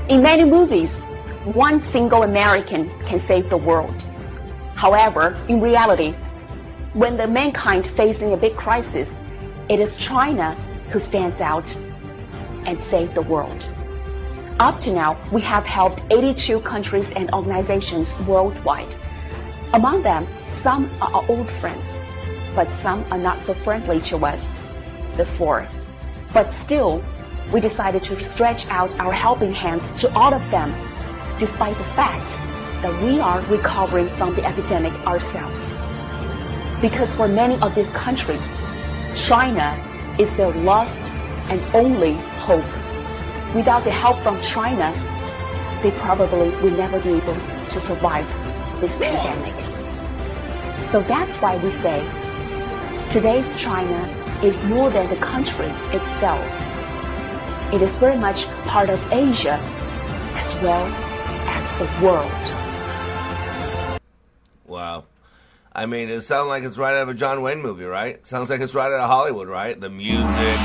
In 0.08 0.22
many 0.22 0.44
movies, 0.44 0.92
one 1.54 1.82
single 1.92 2.22
American 2.22 2.90
can 3.00 3.20
save 3.20 3.48
the 3.48 3.56
world. 3.56 4.02
However, 4.74 5.38
in 5.48 5.60
reality, 5.60 6.12
when 6.92 7.16
the 7.16 7.26
mankind 7.26 7.86
facing 7.96 8.32
a 8.32 8.36
big 8.36 8.56
crisis, 8.56 9.08
it 9.68 9.78
is 9.78 9.96
China 9.96 10.54
who 10.90 10.98
stands 10.98 11.40
out 11.40 11.74
and 12.66 12.82
save 12.84 13.14
the 13.14 13.22
world. 13.22 13.66
Up 14.60 14.78
to 14.82 14.92
now, 14.92 15.16
we 15.32 15.40
have 15.40 15.64
helped 15.64 16.02
82 16.10 16.60
countries 16.60 17.10
and 17.16 17.32
organizations 17.32 18.12
worldwide. 18.28 18.94
Among 19.72 20.02
them, 20.02 20.26
some 20.62 20.84
are 21.00 21.10
our 21.14 21.24
old 21.30 21.48
friends, 21.62 21.82
but 22.54 22.68
some 22.82 23.10
are 23.10 23.16
not 23.16 23.40
so 23.40 23.54
friendly 23.54 24.02
to 24.02 24.18
us 24.18 24.44
before. 25.16 25.66
But 26.34 26.52
still, 26.62 27.02
we 27.54 27.62
decided 27.62 28.04
to 28.04 28.22
stretch 28.34 28.66
out 28.66 28.92
our 29.00 29.14
helping 29.14 29.54
hands 29.54 29.98
to 30.02 30.12
all 30.12 30.34
of 30.34 30.42
them, 30.50 30.74
despite 31.38 31.78
the 31.78 31.90
fact 31.96 32.28
that 32.82 33.02
we 33.02 33.18
are 33.18 33.40
recovering 33.46 34.14
from 34.18 34.34
the 34.34 34.44
epidemic 34.44 34.92
ourselves. 35.06 35.58
Because 36.82 37.10
for 37.14 37.28
many 37.28 37.58
of 37.62 37.74
these 37.74 37.88
countries, 37.96 38.44
China 39.26 39.72
is 40.18 40.28
their 40.36 40.50
last 40.50 41.00
and 41.50 41.62
only 41.74 42.12
hope 42.44 42.79
without 43.54 43.84
the 43.84 43.90
help 43.90 44.18
from 44.22 44.40
China, 44.42 44.92
they 45.82 45.90
probably 45.98 46.50
will 46.62 46.76
never 46.76 47.00
be 47.00 47.10
able 47.10 47.34
to 47.34 47.80
survive 47.80 48.26
this 48.80 48.92
pandemic. 48.96 49.54
So 50.90 51.02
that's 51.02 51.34
why 51.36 51.56
we 51.56 51.70
say 51.72 52.00
today's 53.12 53.48
China 53.60 54.08
is 54.42 54.56
more 54.64 54.90
than 54.90 55.08
the 55.08 55.16
country 55.16 55.66
itself. 55.92 56.44
It 57.72 57.82
is 57.82 57.96
very 57.96 58.16
much 58.16 58.46
part 58.66 58.90
of 58.90 59.00
Asia 59.12 59.58
as 60.34 60.62
well 60.62 60.86
as 61.46 61.78
the 61.78 62.04
world. 62.04 62.30
Wow. 64.66 65.04
I 65.72 65.86
mean, 65.86 66.08
it 66.08 66.22
sounds 66.22 66.48
like 66.48 66.64
it's 66.64 66.78
right 66.78 66.96
out 66.96 67.02
of 67.02 67.08
a 67.10 67.14
John 67.14 67.42
Wayne 67.42 67.62
movie, 67.62 67.84
right? 67.84 68.26
Sounds 68.26 68.50
like 68.50 68.60
it's 68.60 68.74
right 68.74 68.92
out 68.92 69.00
of 69.00 69.08
Hollywood, 69.08 69.48
right? 69.48 69.80
The 69.80 69.90
music, 69.90 70.58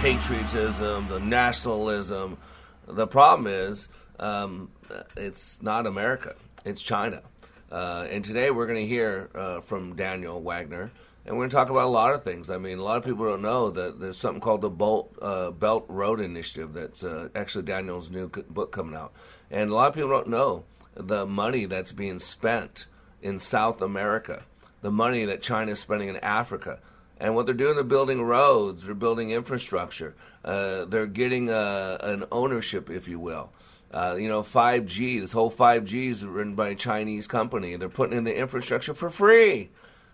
patriotism, 0.00 1.08
the 1.08 1.20
nationalism. 1.20 2.38
The 2.86 3.06
problem 3.06 3.46
is, 3.46 3.88
um, 4.18 4.70
it's 5.16 5.62
not 5.62 5.86
America, 5.86 6.34
it's 6.64 6.82
China. 6.82 7.22
Uh, 7.70 8.06
and 8.10 8.24
today 8.24 8.50
we're 8.50 8.66
going 8.66 8.82
to 8.82 8.86
hear 8.86 9.30
uh, 9.34 9.60
from 9.60 9.94
Daniel 9.96 10.40
Wagner, 10.40 10.90
and 11.24 11.36
we're 11.36 11.42
going 11.42 11.50
to 11.50 11.56
talk 11.56 11.70
about 11.70 11.84
a 11.84 11.88
lot 11.88 12.12
of 12.12 12.24
things. 12.24 12.50
I 12.50 12.58
mean, 12.58 12.78
a 12.78 12.82
lot 12.82 12.98
of 12.98 13.04
people 13.04 13.26
don't 13.26 13.42
know 13.42 13.70
that 13.70 14.00
there's 14.00 14.18
something 14.18 14.40
called 14.40 14.62
the 14.62 14.70
Bolt, 14.70 15.14
uh, 15.22 15.50
Belt 15.50 15.84
Road 15.88 16.20
Initiative 16.20 16.72
that's 16.72 17.04
uh, 17.04 17.28
actually 17.34 17.64
Daniel's 17.64 18.10
new 18.10 18.28
book 18.28 18.72
coming 18.72 18.96
out. 18.96 19.12
And 19.50 19.70
a 19.70 19.74
lot 19.74 19.88
of 19.88 19.94
people 19.94 20.10
don't 20.10 20.28
know 20.28 20.64
the 20.94 21.26
money 21.26 21.66
that's 21.66 21.92
being 21.92 22.18
spent 22.18 22.86
in 23.22 23.38
South 23.38 23.80
America, 23.80 24.42
the 24.80 24.90
money 24.90 25.24
that 25.24 25.42
China 25.42 25.72
is 25.72 25.78
spending 25.78 26.08
in 26.08 26.16
Africa. 26.16 26.80
And 27.20 27.34
what 27.34 27.44
they're 27.44 27.54
doing, 27.54 27.74
they're 27.74 27.84
building 27.84 28.22
roads, 28.22 28.86
they're 28.86 28.94
building 28.94 29.30
infrastructure, 29.30 30.14
uh, 30.42 30.86
they're 30.86 31.06
getting 31.06 31.50
uh, 31.50 31.98
an 32.00 32.24
ownership, 32.32 32.88
if 32.88 33.06
you 33.06 33.20
will. 33.20 33.52
Uh, 33.92 34.16
you 34.18 34.28
know, 34.28 34.42
5G, 34.42 35.20
this 35.20 35.32
whole 35.32 35.50
5G 35.50 36.08
is 36.08 36.24
written 36.24 36.54
by 36.54 36.70
a 36.70 36.74
Chinese 36.74 37.26
company. 37.26 37.76
They're 37.76 37.88
putting 37.88 38.16
in 38.16 38.24
the 38.24 38.36
infrastructure 38.36 38.94
for 38.94 39.10
free 39.10 39.70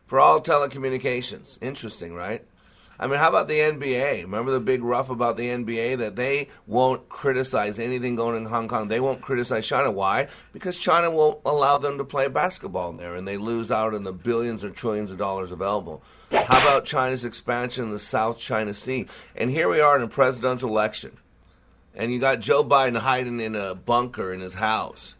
for 0.07 0.19
all 0.19 0.41
telecommunications. 0.41 1.59
Interesting, 1.63 2.15
right? 2.15 2.45
I 2.99 3.07
mean, 3.07 3.19
how 3.19 3.29
about 3.29 3.49
the 3.49 3.59
NBA? 3.59 4.23
Remember 4.23 4.53
the 4.53 4.61
big 4.61 4.83
rough 4.83 5.11
about 5.11 5.37
the 5.37 5.49
NBA 5.49 5.99
that 5.99 6.17
they 6.17 6.49
won't 6.67 7.09
criticize 7.09 7.79
anything 7.79 8.17
going 8.17 8.37
in 8.37 8.47
Hong 8.47 8.69
Kong. 8.69 8.89
They 8.89 9.01
won't 9.01 9.21
criticize 9.21 9.67
China. 9.67 9.91
Why? 9.91 10.29
Because 10.53 10.79
China 10.79 11.11
won't 11.11 11.41
allow 11.45 11.79
them 11.79 11.99
to 11.99 12.05
play 12.05 12.29
basketball 12.29 12.93
there, 12.93 13.15
and 13.15 13.29
they 13.29 13.37
lose 13.37 13.71
out 13.71 13.95
on 13.95 14.05
the 14.05 14.13
billions 14.13 14.65
or 14.65 14.71
trillions 14.71 15.11
of 15.11 15.19
dollars 15.19 15.53
available. 15.53 16.03
How 16.31 16.61
about 16.61 16.87
China's 16.87 17.25
expansion 17.25 17.85
in 17.85 17.91
the 17.91 17.99
South 17.99 18.39
China 18.39 18.73
Sea? 18.73 19.07
And 19.35 19.51
here 19.51 19.69
we 19.69 19.81
are 19.81 19.97
in 19.97 20.03
a 20.03 20.09
presidential 20.09 20.71
election, 20.71 21.17
and 21.95 22.13
you 22.13 22.19
got 22.19 22.41
Joe 22.41 22.65
Biden 22.65 22.97
hiding 22.97 23.41
in 23.41 23.55
a 23.55 23.75
bunker 23.75 24.33
in 24.33 24.41
his 24.41 24.55
house. 24.55 25.15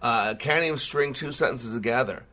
Uh, 0.00 0.34
can't 0.34 0.64
even 0.64 0.78
string 0.78 1.12
two 1.12 1.32
sentences 1.32 1.74
together. 1.74 2.24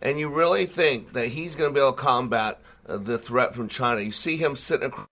And 0.00 0.18
you 0.18 0.28
really 0.28 0.66
think 0.66 1.12
that 1.14 1.28
he's 1.28 1.54
going 1.54 1.70
to 1.70 1.74
be 1.74 1.80
able 1.80 1.92
to 1.92 1.98
combat 1.98 2.60
the 2.86 3.18
threat 3.18 3.54
from 3.54 3.68
China? 3.68 4.00
You 4.00 4.12
see 4.12 4.36
him 4.36 4.56
sitting 4.56 4.86
across 4.86 5.08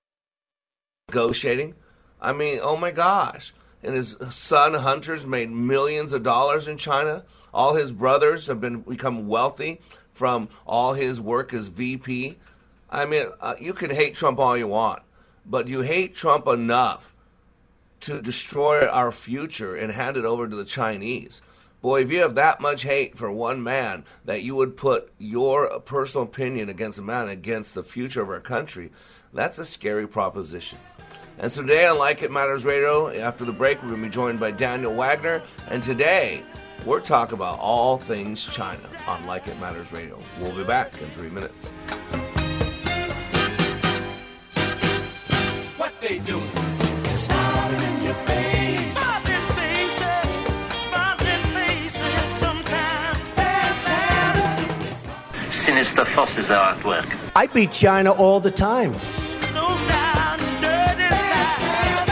negotiating. 1.08 1.74
I 2.20 2.32
mean, 2.32 2.60
oh 2.62 2.76
my 2.76 2.90
gosh. 2.90 3.52
And 3.82 3.94
his 3.94 4.16
son 4.30 4.74
Hunter's 4.74 5.26
made 5.26 5.50
millions 5.50 6.12
of 6.12 6.22
dollars 6.22 6.68
in 6.68 6.78
China. 6.78 7.24
All 7.52 7.74
his 7.74 7.92
brothers 7.92 8.46
have 8.46 8.60
been 8.60 8.80
become 8.80 9.28
wealthy 9.28 9.80
from 10.14 10.48
all 10.66 10.94
his 10.94 11.20
work 11.20 11.52
as 11.52 11.68
VP. 11.68 12.38
I 12.90 13.04
mean, 13.04 13.26
uh, 13.40 13.54
you 13.60 13.74
can 13.74 13.90
hate 13.90 14.14
Trump 14.14 14.38
all 14.38 14.56
you 14.56 14.68
want, 14.68 15.02
but 15.44 15.68
you 15.68 15.82
hate 15.82 16.14
Trump 16.14 16.46
enough 16.48 17.14
to 18.00 18.22
destroy 18.22 18.86
our 18.86 19.12
future 19.12 19.74
and 19.74 19.92
hand 19.92 20.16
it 20.16 20.24
over 20.24 20.48
to 20.48 20.56
the 20.56 20.64
Chinese. 20.64 21.42
Boy, 21.84 22.00
if 22.00 22.10
you 22.10 22.20
have 22.20 22.36
that 22.36 22.62
much 22.62 22.80
hate 22.80 23.18
for 23.18 23.30
one 23.30 23.62
man 23.62 24.04
that 24.24 24.42
you 24.42 24.56
would 24.56 24.74
put 24.74 25.12
your 25.18 25.80
personal 25.80 26.24
opinion 26.24 26.70
against 26.70 26.98
a 26.98 27.02
man 27.02 27.28
against 27.28 27.74
the 27.74 27.82
future 27.82 28.22
of 28.22 28.30
our 28.30 28.40
country, 28.40 28.90
that's 29.34 29.58
a 29.58 29.66
scary 29.66 30.08
proposition. 30.08 30.78
And 31.38 31.52
so 31.52 31.60
today 31.60 31.86
on 31.86 31.98
Like 31.98 32.22
It 32.22 32.32
Matters 32.32 32.64
Radio, 32.64 33.10
after 33.10 33.44
the 33.44 33.52
break, 33.52 33.82
we're 33.82 33.90
going 33.90 34.00
to 34.00 34.08
be 34.08 34.14
joined 34.14 34.40
by 34.40 34.50
Daniel 34.50 34.94
Wagner. 34.94 35.42
And 35.68 35.82
today, 35.82 36.42
we're 36.86 37.00
talking 37.00 37.34
about 37.34 37.58
all 37.58 37.98
things 37.98 38.46
China 38.46 38.88
on 39.06 39.26
Like 39.26 39.46
It 39.46 39.60
Matters 39.60 39.92
Radio. 39.92 40.18
We'll 40.40 40.56
be 40.56 40.64
back 40.64 40.90
in 41.02 41.10
three 41.10 41.28
minutes. 41.28 41.70
Forces 56.14 56.48
are 56.50 56.74
at 56.74 56.84
work. 56.84 57.06
I 57.36 57.46
beat 57.46 57.72
China 57.72 58.12
all 58.12 58.40
the 58.40 58.50
time. 58.50 58.92
No 59.52 59.76
doubt. 59.88 60.38
Dirty 60.60 61.10
lies. 61.10 62.04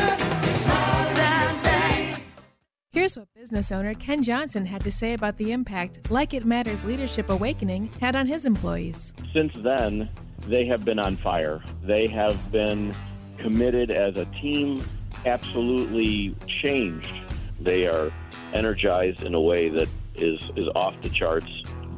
Here's 2.93 3.17
what 3.17 3.33
business 3.35 3.73
owner 3.73 3.95
Ken 3.95 4.23
Johnson 4.23 4.67
had 4.67 4.85
to 4.85 4.93
say 4.93 5.15
about 5.15 5.39
the 5.39 5.51
impact 5.53 6.11
Like 6.11 6.35
It 6.35 6.45
Matters 6.45 6.85
Leadership 6.85 7.31
Awakening 7.31 7.91
had 8.01 8.15
on 8.15 8.27
his 8.27 8.45
employees. 8.45 9.13
Since 9.33 9.53
then, 9.63 10.11
they 10.47 10.67
have 10.67 10.85
been 10.85 10.99
on 10.99 11.17
fire. 11.17 11.63
They 11.83 12.07
have 12.09 12.53
been 12.53 12.95
committed 13.39 13.91
as 13.91 14.17
a 14.17 14.27
team, 14.27 14.85
absolutely 15.25 16.37
changed. 16.47 17.15
They 17.61 17.87
are 17.87 18.13
energized 18.53 19.23
in 19.23 19.35
a 19.35 19.41
way 19.41 19.69
that 19.71 19.89
is, 20.15 20.51
is 20.57 20.69
off 20.75 20.95
the 21.03 21.09
charts, 21.09 21.62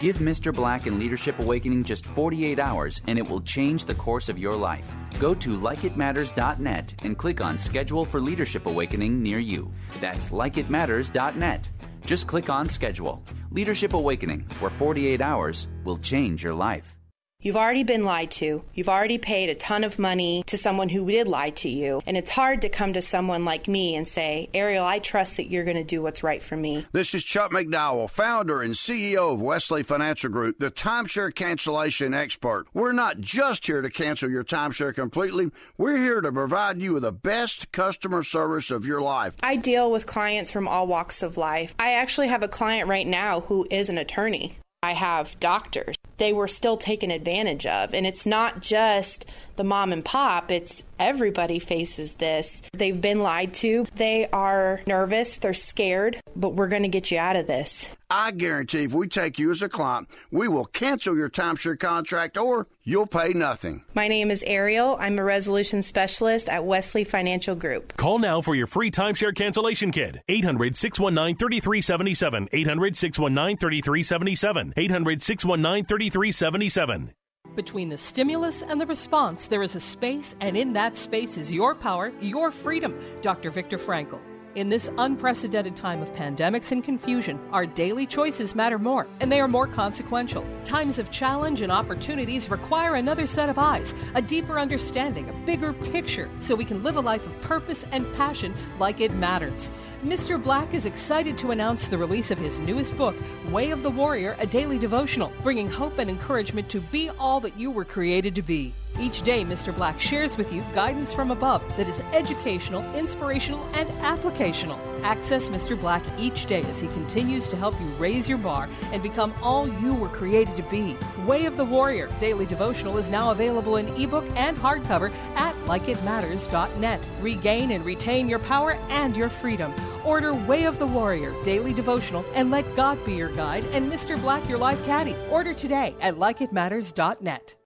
Give 0.00 0.18
Mr. 0.18 0.52
Black 0.52 0.86
and 0.86 0.98
Leadership 0.98 1.38
Awakening 1.38 1.84
just 1.84 2.06
48 2.06 2.58
hours, 2.58 3.00
and 3.06 3.18
it 3.18 3.28
will 3.28 3.40
change 3.40 3.84
the 3.84 3.94
course 3.94 4.28
of 4.28 4.38
your 4.38 4.56
life. 4.56 4.94
Go 5.20 5.34
to 5.34 5.58
likeitmatters.net 5.58 6.94
and 7.04 7.16
click 7.16 7.40
on 7.40 7.56
Schedule 7.56 8.04
for 8.04 8.20
Leadership 8.20 8.66
Awakening 8.66 9.22
near 9.22 9.38
you. 9.38 9.70
That's 10.00 10.30
likeitmatters.net. 10.30 11.68
Just 12.04 12.26
click 12.26 12.50
on 12.50 12.68
Schedule. 12.68 13.22
Leadership 13.50 13.92
Awakening, 13.92 14.40
where 14.60 14.70
48 14.70 15.20
hours 15.20 15.68
will 15.84 15.98
change 15.98 16.42
your 16.42 16.54
life. 16.54 16.96
You've 17.44 17.56
already 17.56 17.82
been 17.82 18.04
lied 18.04 18.30
to. 18.32 18.62
You've 18.72 18.88
already 18.88 19.18
paid 19.18 19.48
a 19.48 19.56
ton 19.56 19.82
of 19.82 19.98
money 19.98 20.44
to 20.46 20.56
someone 20.56 20.88
who 20.88 21.04
did 21.04 21.26
lie 21.26 21.50
to 21.50 21.68
you. 21.68 22.00
And 22.06 22.16
it's 22.16 22.30
hard 22.30 22.62
to 22.62 22.68
come 22.68 22.92
to 22.92 23.00
someone 23.00 23.44
like 23.44 23.66
me 23.66 23.96
and 23.96 24.06
say, 24.06 24.48
Ariel, 24.54 24.84
I 24.84 25.00
trust 25.00 25.38
that 25.38 25.50
you're 25.50 25.64
going 25.64 25.76
to 25.76 25.82
do 25.82 26.00
what's 26.00 26.22
right 26.22 26.40
for 26.40 26.56
me. 26.56 26.86
This 26.92 27.16
is 27.16 27.24
Chuck 27.24 27.50
McDowell, 27.50 28.08
founder 28.08 28.62
and 28.62 28.74
CEO 28.74 29.32
of 29.32 29.42
Wesley 29.42 29.82
Financial 29.82 30.30
Group, 30.30 30.60
the 30.60 30.70
timeshare 30.70 31.34
cancellation 31.34 32.14
expert. 32.14 32.66
We're 32.72 32.92
not 32.92 33.18
just 33.18 33.66
here 33.66 33.82
to 33.82 33.90
cancel 33.90 34.30
your 34.30 34.44
timeshare 34.44 34.94
completely, 34.94 35.50
we're 35.76 35.96
here 35.96 36.20
to 36.20 36.30
provide 36.30 36.80
you 36.80 36.94
with 36.94 37.02
the 37.02 37.10
best 37.10 37.72
customer 37.72 38.22
service 38.22 38.70
of 38.70 38.86
your 38.86 39.02
life. 39.02 39.34
I 39.42 39.56
deal 39.56 39.90
with 39.90 40.06
clients 40.06 40.52
from 40.52 40.68
all 40.68 40.86
walks 40.86 41.24
of 41.24 41.36
life. 41.36 41.74
I 41.80 41.94
actually 41.94 42.28
have 42.28 42.44
a 42.44 42.48
client 42.48 42.88
right 42.88 43.06
now 43.06 43.40
who 43.40 43.66
is 43.68 43.88
an 43.88 43.98
attorney. 43.98 44.58
I 44.84 44.92
have 44.94 45.38
doctors. 45.40 45.96
They 46.18 46.32
were 46.32 46.48
still 46.48 46.76
taken 46.76 47.10
advantage 47.10 47.66
of. 47.66 47.94
And 47.94 48.06
it's 48.06 48.26
not 48.26 48.60
just 48.60 49.24
the 49.56 49.64
mom 49.64 49.92
and 49.92 50.04
pop, 50.04 50.50
it's 50.50 50.82
everybody 50.98 51.58
faces 51.58 52.14
this. 52.14 52.62
They've 52.72 53.00
been 53.00 53.22
lied 53.22 53.54
to. 53.54 53.86
They 53.94 54.28
are 54.32 54.80
nervous, 54.86 55.36
they're 55.36 55.52
scared, 55.52 56.20
but 56.36 56.54
we're 56.54 56.68
going 56.68 56.82
to 56.82 56.88
get 56.88 57.10
you 57.10 57.18
out 57.18 57.36
of 57.36 57.46
this. 57.46 57.88
I 58.10 58.30
guarantee 58.30 58.84
if 58.84 58.92
we 58.92 59.08
take 59.08 59.38
you 59.38 59.50
as 59.50 59.62
a 59.62 59.68
client, 59.68 60.08
we 60.30 60.46
will 60.46 60.66
cancel 60.66 61.16
your 61.16 61.30
timeshare 61.30 61.78
contract 61.78 62.36
or 62.36 62.66
you'll 62.84 63.06
pay 63.06 63.32
nothing. 63.32 63.84
My 63.94 64.06
name 64.06 64.30
is 64.30 64.44
Ariel. 64.46 64.98
I'm 65.00 65.18
a 65.18 65.24
resolution 65.24 65.82
specialist 65.82 66.48
at 66.48 66.64
Wesley 66.64 67.04
Financial 67.04 67.54
Group. 67.54 67.96
Call 67.96 68.18
now 68.18 68.42
for 68.42 68.54
your 68.54 68.66
free 68.66 68.90
timeshare 68.90 69.34
cancellation 69.34 69.92
kit. 69.92 70.18
800 70.28 70.76
619 70.76 71.36
3377. 71.36 72.48
800 72.52 72.96
619 72.96 73.56
3377. 73.56 74.74
800 74.76 75.22
619 75.22 75.84
3377. 75.86 77.14
Between 77.54 77.90
the 77.90 77.98
stimulus 77.98 78.62
and 78.62 78.80
the 78.80 78.86
response, 78.86 79.46
there 79.46 79.62
is 79.62 79.74
a 79.74 79.80
space, 79.80 80.34
and 80.40 80.56
in 80.56 80.72
that 80.72 80.96
space 80.96 81.36
is 81.36 81.52
your 81.52 81.74
power, 81.74 82.10
your 82.18 82.50
freedom. 82.50 82.98
Dr. 83.20 83.50
Viktor 83.50 83.76
Frankl. 83.76 84.20
In 84.54 84.70
this 84.70 84.90
unprecedented 84.96 85.76
time 85.76 86.00
of 86.02 86.14
pandemics 86.14 86.72
and 86.72 86.82
confusion, 86.82 87.38
our 87.52 87.66
daily 87.66 88.06
choices 88.06 88.54
matter 88.54 88.78
more, 88.78 89.06
and 89.20 89.30
they 89.30 89.40
are 89.40 89.48
more 89.48 89.66
consequential. 89.66 90.46
Times 90.64 90.98
of 90.98 91.10
challenge 91.10 91.60
and 91.60 91.72
opportunities 91.72 92.50
require 92.50 92.94
another 92.94 93.26
set 93.26 93.50
of 93.50 93.58
eyes, 93.58 93.94
a 94.14 94.22
deeper 94.22 94.58
understanding, 94.58 95.28
a 95.28 95.46
bigger 95.46 95.74
picture, 95.74 96.30
so 96.40 96.54
we 96.54 96.64
can 96.66 96.82
live 96.82 96.96
a 96.96 97.00
life 97.00 97.26
of 97.26 97.40
purpose 97.42 97.84
and 97.92 98.10
passion 98.14 98.54
like 98.78 99.00
it 99.00 99.14
matters. 99.14 99.70
Mr. 100.04 100.42
Black 100.42 100.74
is 100.74 100.84
excited 100.84 101.38
to 101.38 101.52
announce 101.52 101.86
the 101.86 101.96
release 101.96 102.32
of 102.32 102.38
his 102.38 102.58
newest 102.58 102.96
book, 102.96 103.14
Way 103.50 103.70
of 103.70 103.84
the 103.84 103.90
Warrior, 103.90 104.34
a 104.40 104.46
daily 104.46 104.76
devotional, 104.76 105.32
bringing 105.44 105.70
hope 105.70 105.98
and 105.98 106.10
encouragement 106.10 106.68
to 106.70 106.80
be 106.80 107.08
all 107.20 107.38
that 107.38 107.56
you 107.56 107.70
were 107.70 107.84
created 107.84 108.34
to 108.34 108.42
be. 108.42 108.74
Each 109.00 109.22
day, 109.22 109.44
Mr. 109.44 109.74
Black 109.74 110.00
shares 110.00 110.36
with 110.36 110.52
you 110.52 110.64
guidance 110.74 111.12
from 111.12 111.30
above 111.30 111.62
that 111.76 111.88
is 111.88 112.00
educational, 112.12 112.82
inspirational, 112.94 113.64
and 113.74 113.88
applicational. 114.00 114.76
Access 115.02 115.48
Mr. 115.48 115.80
Black 115.80 116.02
each 116.18 116.46
day 116.46 116.62
as 116.62 116.80
he 116.80 116.88
continues 116.88 117.46
to 117.48 117.56
help 117.56 117.80
you 117.80 117.86
raise 117.98 118.28
your 118.28 118.38
bar 118.38 118.68
and 118.92 119.02
become 119.02 119.32
all 119.40 119.68
you 119.80 119.94
were 119.94 120.08
created 120.08 120.56
to 120.56 120.62
be. 120.64 120.96
Way 121.24 121.46
of 121.46 121.56
the 121.56 121.64
Warrior 121.64 122.08
Daily 122.18 122.44
Devotional 122.44 122.98
is 122.98 123.08
now 123.08 123.30
available 123.30 123.76
in 123.76 123.88
ebook 123.96 124.28
and 124.36 124.58
hardcover 124.58 125.12
at 125.36 125.54
likeitmatters.net. 125.66 127.00
Regain 127.20 127.70
and 127.70 127.84
retain 127.84 128.28
your 128.28 128.40
power 128.40 128.72
and 128.90 129.16
your 129.16 129.30
freedom. 129.30 129.72
Order 130.04 130.34
Way 130.34 130.64
of 130.64 130.78
the 130.78 130.86
Warrior 130.86 131.34
Daily 131.42 131.72
Devotional 131.72 132.24
and 132.34 132.50
let 132.50 132.74
God 132.74 133.04
be 133.04 133.14
your 133.14 133.32
guide 133.32 133.64
and 133.72 133.90
Mr. 133.90 134.20
Black 134.20 134.48
your 134.48 134.58
life 134.58 134.84
caddy. 134.84 135.16
Order 135.30 135.54
today 135.54 135.94
at 136.00 136.16
likeitmatters.net. 136.16 137.56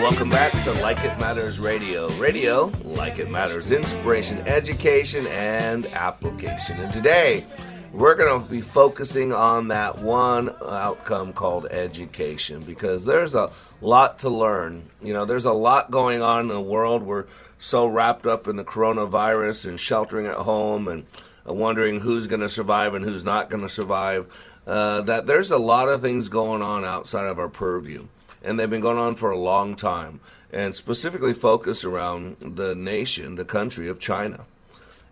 Welcome 0.00 0.30
back 0.30 0.52
to 0.64 0.72
Like 0.80 1.04
It 1.04 1.18
Matters 1.18 1.60
Radio. 1.60 2.08
Radio, 2.12 2.72
like 2.84 3.18
it 3.18 3.30
matters, 3.30 3.70
inspiration, 3.70 4.38
education, 4.48 5.26
and 5.26 5.84
application. 5.88 6.78
And 6.80 6.90
today, 6.90 7.44
we're 7.92 8.14
going 8.14 8.42
to 8.42 8.50
be 8.50 8.62
focusing 8.62 9.34
on 9.34 9.68
that 9.68 9.98
one 9.98 10.54
outcome 10.66 11.34
called 11.34 11.66
education 11.66 12.62
because 12.62 13.04
there's 13.04 13.34
a 13.34 13.50
lot 13.82 14.20
to 14.20 14.30
learn. 14.30 14.88
You 15.02 15.12
know, 15.12 15.26
there's 15.26 15.44
a 15.44 15.52
lot 15.52 15.90
going 15.90 16.22
on 16.22 16.40
in 16.40 16.48
the 16.48 16.60
world. 16.62 17.02
We're 17.02 17.26
so 17.58 17.86
wrapped 17.86 18.24
up 18.24 18.48
in 18.48 18.56
the 18.56 18.64
coronavirus 18.64 19.68
and 19.68 19.78
sheltering 19.78 20.26
at 20.26 20.36
home 20.36 20.88
and 20.88 21.04
wondering 21.44 22.00
who's 22.00 22.26
going 22.26 22.40
to 22.40 22.48
survive 22.48 22.94
and 22.94 23.04
who's 23.04 23.24
not 23.24 23.50
going 23.50 23.62
to 23.62 23.68
survive. 23.68 24.26
Uh, 24.66 25.02
that 25.02 25.26
there's 25.26 25.50
a 25.50 25.58
lot 25.58 25.90
of 25.90 26.00
things 26.00 26.30
going 26.30 26.62
on 26.62 26.86
outside 26.86 27.26
of 27.26 27.38
our 27.38 27.48
purview, 27.48 28.06
and 28.42 28.58
they've 28.58 28.70
been 28.70 28.80
going 28.80 28.98
on 28.98 29.14
for 29.14 29.30
a 29.30 29.38
long 29.38 29.76
time, 29.76 30.20
and 30.52 30.74
specifically 30.74 31.34
focused 31.34 31.84
around 31.84 32.36
the 32.40 32.74
nation, 32.74 33.34
the 33.36 33.44
country 33.44 33.88
of 33.88 33.98
China. 33.98 34.46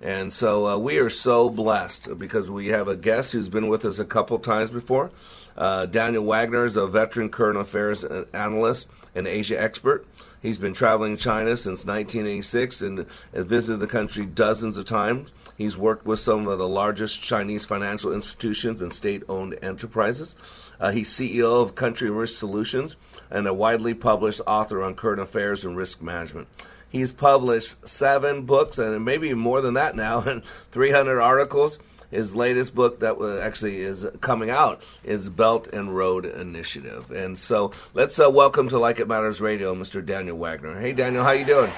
And 0.01 0.33
so 0.33 0.67
uh, 0.67 0.79
we 0.79 0.99
are 0.99 1.11
so 1.11 1.51
blessed 1.51 2.19
because 2.19 2.51
we 2.51 2.69
have 2.69 2.87
a 2.87 2.97
guest 2.97 3.33
who's 3.33 3.49
been 3.49 3.69
with 3.69 3.85
us 3.85 3.99
a 3.99 4.05
couple 4.05 4.39
times 4.39 4.71
before. 4.71 5.11
Uh, 5.57 5.87
Daniel 5.87 6.25
Wagner 6.25 6.65
is 6.65 6.77
a 6.77 6.87
veteran 6.87 7.31
current 7.31 7.59
affairs 7.59 8.05
analyst, 8.33 8.89
and 9.15 9.27
Asia 9.27 9.61
expert. 9.61 10.07
He's 10.41 10.59
been 10.59 10.73
traveling 10.73 11.17
China 11.17 11.57
since 11.57 11.85
1986 11.85 12.81
and 12.81 13.07
has 13.35 13.45
visited 13.45 13.81
the 13.81 13.89
country 13.89 14.25
dozens 14.25 14.79
of 14.79 14.85
times. 14.85 15.33
He's 15.57 15.77
worked 15.77 16.07
with 16.07 16.21
some 16.21 16.47
of 16.47 16.59
the 16.59 16.69
largest 16.69 17.21
Chinese 17.21 17.65
financial 17.65 18.13
institutions 18.13 18.81
and 18.81 18.93
state 18.93 19.25
owned 19.29 19.59
enterprises. 19.61 20.37
Uh, 20.79 20.93
he's 20.93 21.11
CEO 21.11 21.61
of 21.61 21.75
Country 21.75 22.09
Risk 22.09 22.39
Solutions 22.39 22.95
and 23.31 23.47
a 23.47 23.55
widely 23.55 23.95
published 23.95 24.41
author 24.47 24.83
on 24.83 24.95
current 24.95 25.21
affairs 25.21 25.65
and 25.65 25.77
risk 25.77 26.03
management. 26.03 26.49
He's 26.89 27.13
published 27.13 27.87
seven 27.87 28.43
books 28.43 28.79
and 28.79 29.05
maybe 29.05 29.35
more 29.35 29.61
than 29.61 29.75
that 29.75 29.95
now, 29.95 30.21
and 30.27 30.43
300 30.73 31.21
articles. 31.21 31.79
His 32.11 32.35
latest 32.35 32.75
book 32.75 33.01
that 33.01 33.21
actually 33.43 33.81
is 33.81 34.07
coming 34.23 34.49
out 34.49 34.83
is 35.05 35.29
Belt 35.29 35.67
and 35.67 35.95
Road 35.95 36.25
Initiative. 36.25 37.11
And 37.11 37.39
so 37.39 37.73
let's 37.93 38.19
uh, 38.19 38.31
welcome 38.31 38.71
to 38.71 38.79
Like 38.79 38.99
It 38.99 39.09
Matters 39.09 39.43
Radio, 39.43 39.75
Mr. 39.75 40.05
Daniel 40.05 40.39
Wagner. 40.39 40.81
Hey, 40.81 40.93
Daniel, 40.95 41.23
how 41.23 41.33
you 41.33 41.45
doing? 41.45 41.71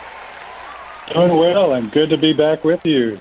Doing 1.12 1.36
well. 1.36 1.74
I'm 1.74 1.88
good 1.88 2.10
to 2.10 2.16
be 2.16 2.32
back 2.32 2.62
with 2.62 2.86
you. 2.86 3.18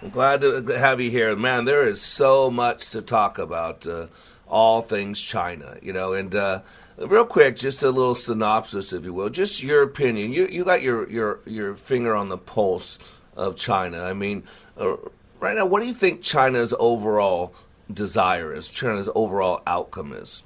I'm 0.00 0.10
glad 0.10 0.42
to 0.42 0.62
have 0.78 1.00
you 1.00 1.10
here. 1.10 1.34
Man, 1.34 1.64
there 1.64 1.82
is 1.82 2.00
so 2.00 2.52
much 2.52 2.90
to 2.90 3.02
talk 3.02 3.38
about, 3.38 3.84
uh, 3.84 4.06
all 4.46 4.82
things 4.82 5.20
China, 5.20 5.76
you 5.82 5.92
know, 5.92 6.12
and 6.12 6.34
uh, 6.34 6.60
real 6.98 7.26
quick, 7.26 7.56
just 7.56 7.82
a 7.82 7.90
little 7.90 8.14
synopsis, 8.14 8.92
if 8.92 9.04
you 9.04 9.12
will, 9.12 9.30
just 9.30 9.62
your 9.62 9.82
opinion. 9.82 10.32
You 10.32 10.46
you 10.46 10.64
got 10.64 10.82
your 10.82 11.08
your 11.10 11.40
your 11.46 11.74
finger 11.74 12.14
on 12.14 12.28
the 12.28 12.38
pulse 12.38 12.98
of 13.36 13.56
China. 13.56 14.02
I 14.02 14.12
mean, 14.12 14.44
uh, 14.78 14.96
right 15.40 15.56
now, 15.56 15.66
what 15.66 15.80
do 15.80 15.86
you 15.86 15.94
think 15.94 16.22
China's 16.22 16.74
overall 16.78 17.54
desire 17.92 18.54
is? 18.54 18.68
China's 18.68 19.08
overall 19.14 19.62
outcome 19.66 20.12
is? 20.12 20.42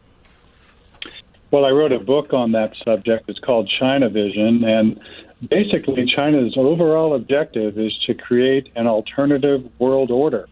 Well, 1.51 1.65
I 1.65 1.71
wrote 1.71 1.93
a 1.93 1.99
book 1.99 2.35
on 2.35 2.53
that 2.53 2.77
subject. 2.85 3.29
It's 3.29 3.39
called 3.39 3.69
China 3.69 4.09
Vision, 4.11 4.65
and 4.65 5.01
basically, 5.49 6.05
China's 6.05 6.55
overall 6.57 7.15
objective 7.15 7.79
is 7.79 7.97
to 8.07 8.15
create 8.15 8.71
an 8.77 8.87
alternative 8.87 9.71
world 9.79 10.11
order. 10.11 10.49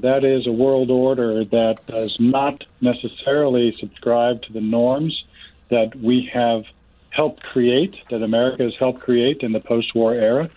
That 0.00 0.24
is 0.24 0.46
a 0.46 0.52
world 0.52 0.90
order 0.90 1.44
that 1.44 1.86
does 1.86 2.18
not 2.18 2.64
necessarily 2.80 3.76
subscribe 3.78 4.42
to 4.42 4.52
the 4.52 4.60
norms 4.60 5.24
that 5.68 5.94
we 5.94 6.30
have 6.32 6.64
helped 7.10 7.42
create, 7.42 7.96
that 8.10 8.22
America 8.22 8.62
has 8.64 8.74
helped 8.76 9.00
create 9.00 9.42
in 9.42 9.52
the 9.52 9.60
post 9.60 9.94
war 9.94 10.14
era. 10.14 10.50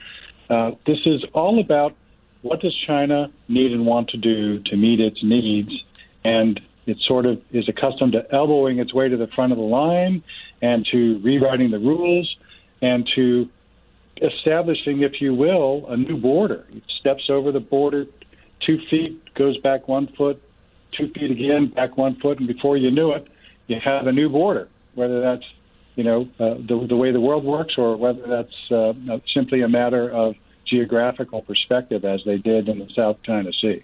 Uh, 0.50 0.72
this 0.86 1.06
is 1.06 1.24
all 1.34 1.60
about 1.60 1.94
what 2.42 2.62
does 2.62 2.76
China 2.76 3.32
need 3.48 3.72
and 3.72 3.86
want 3.86 4.10
to 4.10 4.18
do 4.18 4.60
to 4.60 4.78
meet 4.78 5.00
its 5.00 5.24
needs, 5.24 5.84
and 6.24 6.62
it 6.86 7.00
sort 7.00 7.26
of 7.26 7.42
is 7.52 7.68
accustomed 7.68 8.14
to 8.14 8.32
elbowing 8.34 8.80
its 8.80 8.94
way 8.94 9.10
to 9.10 9.18
the 9.18 9.28
front 9.28 9.52
of 9.52 9.58
the 9.58 9.64
line 9.64 10.24
and 10.62 10.86
to 10.86 11.18
rewriting 11.20 11.72
the 11.72 11.80
rules 11.80 12.38
and 12.82 13.08
to 13.16 13.50
establishing, 14.22 15.02
if 15.02 15.20
you 15.20 15.34
will, 15.34 15.86
a 15.88 15.98
new 15.98 16.18
border. 16.18 16.66
It 16.74 16.84
steps 16.88 17.30
over 17.30 17.52
the 17.52 17.60
border 17.60 18.06
two 18.60 18.80
feet, 18.90 19.22
goes 19.36 19.58
back 19.58 19.88
one 19.88 20.08
foot, 20.08 20.42
two 20.92 21.10
feet 21.10 21.32
again, 21.32 21.68
back 21.68 21.98
one 21.98 22.16
foot, 22.16 22.40
and 22.40 22.48
before 22.48 22.78
you 22.78 22.92
knew 22.92 23.12
it, 23.12 23.28
you 23.68 23.80
have 23.80 24.08
a 24.08 24.12
new 24.12 24.30
border. 24.30 24.68
Whether 24.96 25.22
that's 25.22 25.46
you 25.96 26.04
know 26.04 26.30
uh, 26.40 26.56
the 26.56 26.86
the 26.88 26.96
way 26.96 27.12
the 27.12 27.22
world 27.22 27.44
works, 27.44 27.76
or 27.78 27.96
whether 27.98 28.26
that's 28.28 28.72
uh, 28.72 28.94
simply 29.34 29.62
a 29.62 29.68
matter 29.68 30.10
of 30.10 30.36
geographical 30.66 31.42
perspective, 31.42 32.06
as 32.06 32.22
they 32.26 32.38
did 32.38 32.68
in 32.68 32.80
the 32.80 32.90
South 32.96 33.18
China 33.24 33.52
Sea. 33.54 33.84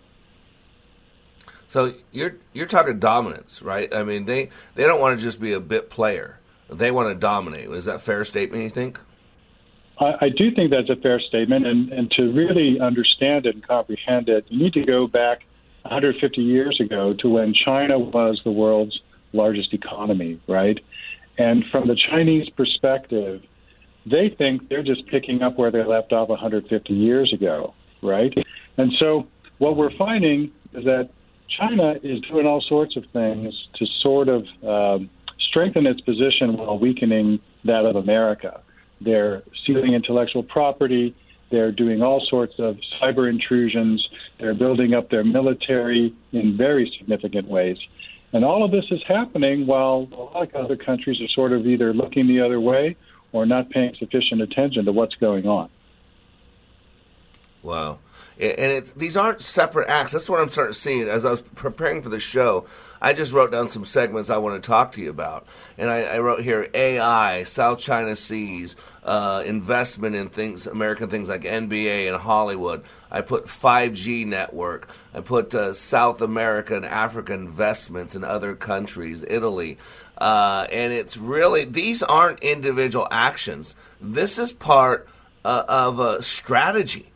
So 1.67 1.93
you're 2.11 2.35
you're 2.53 2.67
talking 2.67 2.99
dominance, 2.99 3.61
right? 3.61 3.93
I 3.93 4.03
mean, 4.03 4.25
they 4.25 4.49
they 4.75 4.83
don't 4.83 4.99
want 4.99 5.17
to 5.17 5.23
just 5.23 5.39
be 5.39 5.53
a 5.53 5.59
bit 5.59 5.89
player; 5.89 6.39
they 6.69 6.91
want 6.91 7.09
to 7.09 7.15
dominate. 7.15 7.69
Is 7.69 7.85
that 7.85 8.01
fair 8.01 8.25
statement? 8.25 8.63
You 8.63 8.69
think? 8.69 8.99
I, 9.99 10.15
I 10.21 10.29
do 10.29 10.51
think 10.51 10.71
that's 10.71 10.89
a 10.89 10.95
fair 10.95 11.19
statement, 11.19 11.65
and, 11.65 11.91
and 11.91 12.11
to 12.11 12.31
really 12.31 12.79
understand 12.79 13.45
it 13.45 13.55
and 13.55 13.67
comprehend 13.67 14.29
it, 14.29 14.45
you 14.49 14.63
need 14.63 14.73
to 14.73 14.85
go 14.85 15.07
back 15.07 15.43
150 15.83 16.41
years 16.41 16.79
ago 16.79 17.13
to 17.13 17.29
when 17.29 17.53
China 17.53 17.97
was 17.97 18.41
the 18.43 18.51
world's 18.51 18.99
largest 19.33 19.73
economy, 19.73 20.39
right? 20.47 20.79
And 21.37 21.65
from 21.71 21.87
the 21.87 21.95
Chinese 21.95 22.49
perspective, 22.49 23.41
they 24.05 24.29
think 24.29 24.69
they're 24.69 24.83
just 24.83 25.05
picking 25.07 25.41
up 25.41 25.57
where 25.57 25.71
they 25.71 25.83
left 25.83 26.11
off 26.11 26.29
150 26.29 26.93
years 26.93 27.33
ago, 27.33 27.73
right? 28.01 28.33
And 28.77 28.93
so 28.93 29.27
what 29.59 29.75
we're 29.75 29.95
finding 29.95 30.51
is 30.73 30.85
that 30.85 31.09
China 31.47 31.95
is 32.01 32.21
doing 32.21 32.47
all 32.47 32.61
sorts 32.61 32.95
of 32.95 33.05
things 33.11 33.67
to 33.73 33.85
sort 33.85 34.29
of 34.29 34.45
um, 34.63 35.09
strengthen 35.39 35.85
its 35.85 36.01
position 36.01 36.57
while 36.57 36.79
weakening 36.79 37.39
that 37.65 37.85
of 37.85 37.95
America. 37.95 38.61
They're 39.01 39.43
stealing 39.63 39.93
intellectual 39.93 40.43
property. 40.43 41.15
They're 41.49 41.71
doing 41.71 42.01
all 42.01 42.21
sorts 42.21 42.53
of 42.59 42.77
cyber 43.01 43.29
intrusions. 43.29 44.07
They're 44.39 44.53
building 44.53 44.93
up 44.93 45.09
their 45.09 45.23
military 45.23 46.13
in 46.31 46.55
very 46.55 46.93
significant 46.97 47.47
ways. 47.47 47.77
And 48.33 48.45
all 48.45 48.63
of 48.63 48.71
this 48.71 48.85
is 48.91 49.01
happening 49.05 49.67
while 49.67 50.07
a 50.11 50.15
lot 50.15 50.55
of 50.55 50.55
other 50.55 50.77
countries 50.77 51.19
are 51.19 51.27
sort 51.27 51.51
of 51.51 51.67
either 51.67 51.93
looking 51.93 52.27
the 52.27 52.39
other 52.39 52.61
way 52.61 52.95
or 53.33 53.45
not 53.45 53.69
paying 53.69 53.93
sufficient 53.95 54.41
attention 54.41 54.85
to 54.85 54.91
what's 54.91 55.15
going 55.15 55.47
on. 55.47 55.69
Wow. 57.63 57.99
And 58.39 58.71
it, 58.71 58.93
these 58.97 59.15
aren't 59.15 59.41
separate 59.41 59.87
acts. 59.87 60.13
That's 60.13 60.27
what 60.27 60.39
I'm 60.39 60.49
starting 60.49 60.73
to 60.73 60.79
see. 60.79 61.01
As 61.03 61.25
I 61.25 61.31
was 61.31 61.41
preparing 61.41 62.01
for 62.01 62.09
the 62.09 62.19
show, 62.19 62.65
I 62.99 63.13
just 63.13 63.33
wrote 63.33 63.51
down 63.51 63.69
some 63.69 63.85
segments 63.85 64.31
I 64.31 64.37
want 64.37 64.61
to 64.61 64.67
talk 64.67 64.93
to 64.93 65.01
you 65.01 65.11
about. 65.11 65.45
And 65.77 65.91
I, 65.91 66.03
I 66.03 66.19
wrote 66.19 66.41
here 66.41 66.67
AI, 66.73 67.43
South 67.43 67.77
China 67.77 68.15
Seas, 68.15 68.75
uh, 69.03 69.43
investment 69.45 70.15
in 70.15 70.29
things, 70.29 70.65
American 70.65 71.09
things 71.09 71.29
like 71.29 71.43
NBA 71.43 72.11
and 72.11 72.19
Hollywood. 72.19 72.83
I 73.11 73.21
put 73.21 73.45
5G 73.45 74.25
network. 74.25 74.89
I 75.13 75.21
put 75.21 75.53
uh, 75.53 75.73
South 75.73 76.19
America 76.21 76.75
and 76.75 76.85
Africa 76.85 77.33
investments 77.33 78.15
in 78.15 78.23
other 78.23 78.55
countries, 78.55 79.23
Italy. 79.27 79.77
Uh, 80.17 80.65
and 80.71 80.93
it's 80.93 81.15
really, 81.15 81.65
these 81.65 82.01
aren't 82.01 82.39
individual 82.39 83.07
actions. 83.11 83.75
This 83.99 84.39
is 84.39 84.51
part 84.51 85.07
uh, 85.45 85.63
of 85.67 85.99
a 85.99 86.23
strategy 86.23 87.10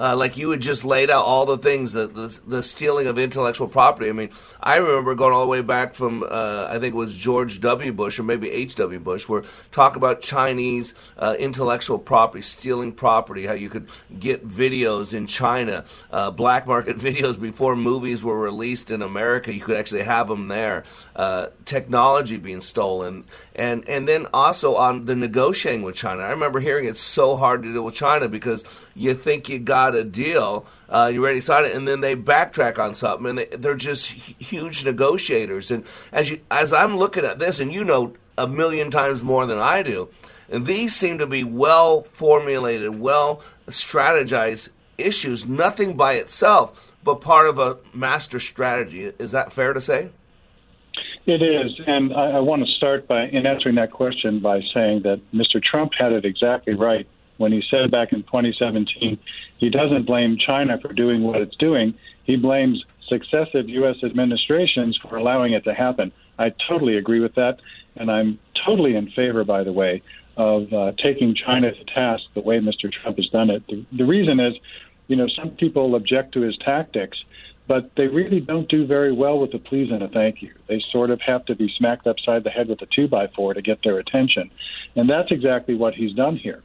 uh, 0.00 0.16
like 0.16 0.38
you 0.38 0.50
had 0.50 0.60
just 0.60 0.82
laid 0.82 1.10
out 1.10 1.26
all 1.26 1.44
the 1.44 1.58
things, 1.58 1.92
that 1.92 2.14
the, 2.14 2.40
the 2.46 2.62
stealing 2.62 3.06
of 3.06 3.18
intellectual 3.18 3.68
property. 3.68 4.08
I 4.08 4.12
mean, 4.12 4.30
I 4.58 4.76
remember 4.76 5.14
going 5.14 5.34
all 5.34 5.42
the 5.42 5.46
way 5.46 5.60
back 5.60 5.94
from 5.94 6.22
uh, 6.22 6.68
I 6.70 6.78
think 6.78 6.94
it 6.94 6.98
was 6.98 7.14
George 7.14 7.60
W. 7.60 7.92
Bush 7.92 8.18
or 8.18 8.22
maybe 8.22 8.50
H. 8.50 8.76
W. 8.76 8.98
Bush, 8.98 9.28
where 9.28 9.44
talk 9.72 9.96
about 9.96 10.22
Chinese 10.22 10.94
uh, 11.18 11.36
intellectual 11.38 11.98
property, 11.98 12.40
stealing 12.40 12.92
property, 12.92 13.44
how 13.44 13.52
you 13.52 13.68
could 13.68 13.88
get 14.18 14.48
videos 14.48 15.12
in 15.12 15.26
China, 15.26 15.84
uh, 16.10 16.30
black 16.30 16.66
market 16.66 16.96
videos 17.10 17.38
before 17.38 17.76
movies 17.76 18.22
were 18.22 18.40
released 18.40 18.90
in 18.90 19.02
America. 19.02 19.52
You 19.52 19.60
could 19.60 19.76
actually 19.76 20.04
have 20.04 20.28
them 20.28 20.48
there. 20.48 20.84
Uh, 21.14 21.48
technology 21.66 22.38
being 22.38 22.62
stolen, 22.62 23.24
and 23.54 23.86
and 23.86 24.08
then 24.08 24.26
also 24.32 24.76
on 24.76 25.04
the 25.04 25.14
negotiating 25.14 25.82
with 25.82 25.94
China. 25.94 26.22
I 26.22 26.30
remember 26.30 26.58
hearing 26.60 26.88
it's 26.88 27.00
so 27.00 27.36
hard 27.36 27.62
to 27.64 27.72
deal 27.74 27.84
with 27.84 27.94
China 27.94 28.26
because 28.26 28.64
you 28.94 29.14
think 29.14 29.48
you 29.48 29.58
got 29.58 29.94
a 29.94 30.04
deal, 30.04 30.66
uh, 30.88 31.10
you're 31.12 31.22
ready 31.22 31.40
to 31.40 31.46
sign 31.46 31.64
it, 31.64 31.74
and 31.74 31.86
then 31.86 32.00
they 32.00 32.16
backtrack 32.16 32.78
on 32.78 32.94
something, 32.94 33.26
and 33.26 33.38
they, 33.38 33.46
they're 33.46 33.74
just 33.74 34.08
huge 34.08 34.84
negotiators. 34.84 35.70
And 35.70 35.84
as 36.12 36.30
you, 36.30 36.40
as 36.50 36.72
I'm 36.72 36.96
looking 36.96 37.24
at 37.24 37.38
this, 37.38 37.60
and 37.60 37.72
you 37.72 37.84
know 37.84 38.14
a 38.36 38.46
million 38.46 38.90
times 38.90 39.22
more 39.22 39.46
than 39.46 39.58
I 39.58 39.82
do, 39.82 40.08
and 40.48 40.66
these 40.66 40.94
seem 40.94 41.18
to 41.18 41.26
be 41.26 41.44
well 41.44 42.02
formulated, 42.02 42.98
well 42.98 43.42
strategized 43.68 44.70
issues, 44.98 45.46
nothing 45.46 45.96
by 45.96 46.14
itself, 46.14 46.92
but 47.04 47.16
part 47.16 47.48
of 47.48 47.58
a 47.58 47.78
master 47.94 48.40
strategy. 48.40 49.12
Is 49.18 49.30
that 49.30 49.52
fair 49.52 49.72
to 49.72 49.80
say? 49.80 50.10
It 51.26 51.42
is, 51.42 51.80
and 51.86 52.12
I, 52.12 52.32
I 52.32 52.40
want 52.40 52.66
to 52.66 52.72
start 52.72 53.06
by 53.06 53.26
in 53.26 53.46
answering 53.46 53.76
that 53.76 53.90
question 53.90 54.40
by 54.40 54.62
saying 54.74 55.02
that 55.02 55.20
Mr. 55.32 55.62
Trump 55.62 55.92
had 55.96 56.12
it 56.12 56.24
exactly 56.24 56.74
right 56.74 57.06
when 57.40 57.52
he 57.52 57.62
said 57.70 57.90
back 57.90 58.12
in 58.12 58.22
2017 58.22 59.18
he 59.56 59.70
doesn't 59.70 60.04
blame 60.04 60.36
China 60.36 60.78
for 60.78 60.92
doing 60.92 61.22
what 61.22 61.40
it's 61.40 61.56
doing. 61.56 61.94
He 62.24 62.36
blames 62.36 62.84
successive 63.08 63.68
U.S. 63.68 63.96
administrations 64.04 64.98
for 64.98 65.16
allowing 65.16 65.54
it 65.54 65.64
to 65.64 65.74
happen. 65.74 66.12
I 66.38 66.50
totally 66.50 66.96
agree 66.96 67.20
with 67.20 67.34
that, 67.34 67.60
and 67.96 68.10
I'm 68.10 68.38
totally 68.54 68.94
in 68.94 69.10
favor, 69.10 69.42
by 69.44 69.64
the 69.64 69.72
way, 69.72 70.02
of 70.36 70.72
uh, 70.72 70.92
taking 70.96 71.34
China 71.34 71.72
to 71.72 71.84
task 71.84 72.24
the 72.34 72.40
way 72.40 72.58
Mr. 72.58 72.92
Trump 72.92 73.16
has 73.16 73.28
done 73.28 73.50
it. 73.50 73.66
The, 73.66 73.84
the 73.90 74.04
reason 74.04 74.38
is, 74.38 74.54
you 75.08 75.16
know, 75.16 75.26
some 75.26 75.50
people 75.50 75.94
object 75.94 76.32
to 76.34 76.40
his 76.40 76.56
tactics, 76.58 77.24
but 77.66 77.94
they 77.96 78.06
really 78.06 78.40
don't 78.40 78.68
do 78.68 78.86
very 78.86 79.12
well 79.12 79.38
with 79.38 79.52
a 79.54 79.58
please 79.58 79.90
and 79.90 80.02
a 80.02 80.08
thank 80.08 80.42
you. 80.42 80.52
They 80.68 80.80
sort 80.90 81.10
of 81.10 81.20
have 81.22 81.44
to 81.46 81.54
be 81.54 81.72
smacked 81.76 82.06
upside 82.06 82.44
the 82.44 82.50
head 82.50 82.68
with 82.68 82.80
a 82.82 82.86
two 82.86 83.08
by 83.08 83.28
four 83.28 83.54
to 83.54 83.62
get 83.62 83.82
their 83.82 83.98
attention, 83.98 84.50
and 84.94 85.08
that's 85.08 85.30
exactly 85.30 85.74
what 85.74 85.94
he's 85.94 86.14
done 86.14 86.36
here. 86.36 86.62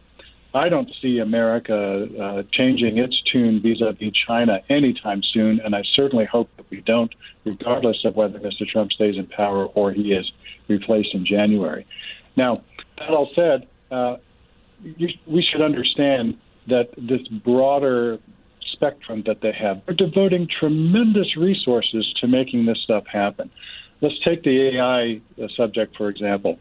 I 0.55 0.69
don't 0.69 0.89
see 1.01 1.19
America 1.19 2.07
uh, 2.17 2.43
changing 2.49 2.97
its 2.97 3.21
tune 3.21 3.61
vis-a-vis 3.61 4.13
China 4.13 4.61
anytime 4.69 5.21
soon, 5.21 5.59
and 5.59 5.75
I 5.75 5.83
certainly 5.83 6.23
hope 6.23 6.49
that 6.55 6.65
we 6.69 6.79
don't, 6.79 7.13
regardless 7.43 8.05
of 8.05 8.15
whether 8.15 8.39
Mr. 8.39 8.65
Trump 8.65 8.93
stays 8.93 9.17
in 9.17 9.27
power 9.27 9.65
or 9.65 9.91
he 9.91 10.13
is 10.13 10.31
replaced 10.69 11.13
in 11.13 11.25
January. 11.25 11.85
Now, 12.37 12.63
that 12.97 13.09
all 13.09 13.29
said, 13.35 13.67
uh, 13.91 14.15
you, 14.81 15.09
we 15.27 15.41
should 15.41 15.61
understand 15.61 16.37
that 16.67 16.89
this 16.97 17.27
broader 17.27 18.17
spectrum 18.61 19.23
that 19.25 19.41
they 19.41 19.51
have, 19.51 19.81
they're 19.85 19.95
devoting 19.95 20.47
tremendous 20.47 21.35
resources 21.35 22.13
to 22.21 22.27
making 22.27 22.65
this 22.65 22.79
stuff 22.79 23.05
happen. 23.07 23.51
Let's 23.99 24.19
take 24.23 24.43
the 24.43 24.77
AI 24.77 25.19
uh, 25.41 25.47
subject, 25.49 25.97
for 25.97 26.07
example. 26.07 26.59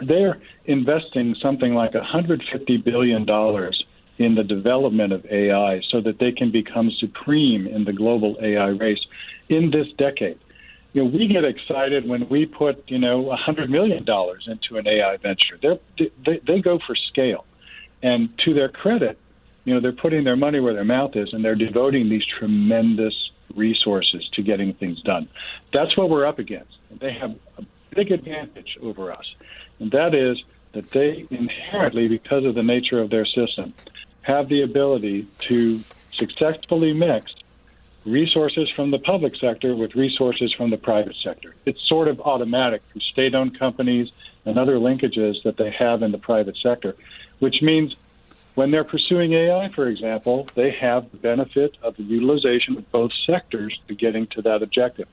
They're 0.00 0.40
investing 0.64 1.34
something 1.40 1.74
like 1.74 1.92
$150 1.92 2.84
billion 2.84 3.26
in 4.18 4.34
the 4.34 4.44
development 4.44 5.12
of 5.12 5.24
AI 5.26 5.80
so 5.88 6.00
that 6.00 6.18
they 6.18 6.32
can 6.32 6.50
become 6.50 6.90
supreme 6.90 7.66
in 7.66 7.84
the 7.84 7.92
global 7.92 8.36
AI 8.42 8.68
race 8.68 9.04
in 9.48 9.70
this 9.70 9.86
decade. 9.96 10.38
You 10.92 11.04
know, 11.04 11.10
we 11.10 11.26
get 11.28 11.44
excited 11.44 12.08
when 12.08 12.28
we 12.28 12.46
put, 12.46 12.82
you 12.88 12.98
know, 12.98 13.24
$100 13.24 13.68
million 13.68 14.04
into 14.46 14.78
an 14.78 14.88
AI 14.88 15.16
venture. 15.18 15.58
They're, 15.60 15.78
they, 16.24 16.40
they 16.46 16.60
go 16.60 16.78
for 16.84 16.94
scale. 16.94 17.44
And 18.02 18.36
to 18.38 18.54
their 18.54 18.68
credit, 18.68 19.18
you 19.64 19.74
know, 19.74 19.80
they're 19.80 19.92
putting 19.92 20.24
their 20.24 20.36
money 20.36 20.60
where 20.60 20.74
their 20.74 20.84
mouth 20.84 21.14
is 21.14 21.32
and 21.32 21.44
they're 21.44 21.54
devoting 21.54 22.08
these 22.08 22.24
tremendous 22.24 23.30
resources 23.54 24.28
to 24.32 24.42
getting 24.42 24.72
things 24.74 25.00
done. 25.02 25.28
That's 25.72 25.96
what 25.96 26.10
we're 26.10 26.26
up 26.26 26.38
against. 26.38 26.72
They 27.00 27.12
have 27.12 27.36
a 27.58 27.62
big 27.94 28.10
advantage 28.10 28.78
over 28.80 29.12
us, 29.12 29.34
and 29.80 29.90
that 29.92 30.14
is 30.14 30.42
that 30.72 30.90
they 30.90 31.26
inherently, 31.30 32.08
because 32.08 32.44
of 32.44 32.54
the 32.54 32.62
nature 32.62 33.00
of 33.00 33.10
their 33.10 33.24
system, 33.24 33.72
have 34.22 34.48
the 34.48 34.62
ability 34.62 35.26
to 35.40 35.82
successfully 36.12 36.92
mix 36.92 37.34
resources 38.04 38.70
from 38.70 38.90
the 38.90 38.98
public 38.98 39.36
sector 39.36 39.74
with 39.74 39.94
resources 39.94 40.52
from 40.52 40.70
the 40.70 40.76
private 40.76 41.16
sector. 41.16 41.54
It's 41.66 41.82
sort 41.82 42.08
of 42.08 42.20
automatic 42.20 42.82
through 42.92 43.00
state 43.02 43.34
owned 43.34 43.58
companies 43.58 44.10
and 44.44 44.58
other 44.58 44.76
linkages 44.76 45.42
that 45.42 45.56
they 45.56 45.70
have 45.70 46.02
in 46.02 46.12
the 46.12 46.18
private 46.18 46.56
sector, 46.56 46.96
which 47.38 47.60
means 47.60 47.96
when 48.54 48.70
they're 48.70 48.84
pursuing 48.84 49.34
AI, 49.34 49.68
for 49.68 49.88
example, 49.88 50.48
they 50.54 50.70
have 50.70 51.10
the 51.10 51.16
benefit 51.16 51.76
of 51.82 51.96
the 51.96 52.02
utilization 52.02 52.76
of 52.76 52.90
both 52.90 53.12
sectors 53.24 53.78
to 53.88 53.94
getting 53.94 54.26
to 54.28 54.42
that 54.42 54.62
objective. 54.62 55.06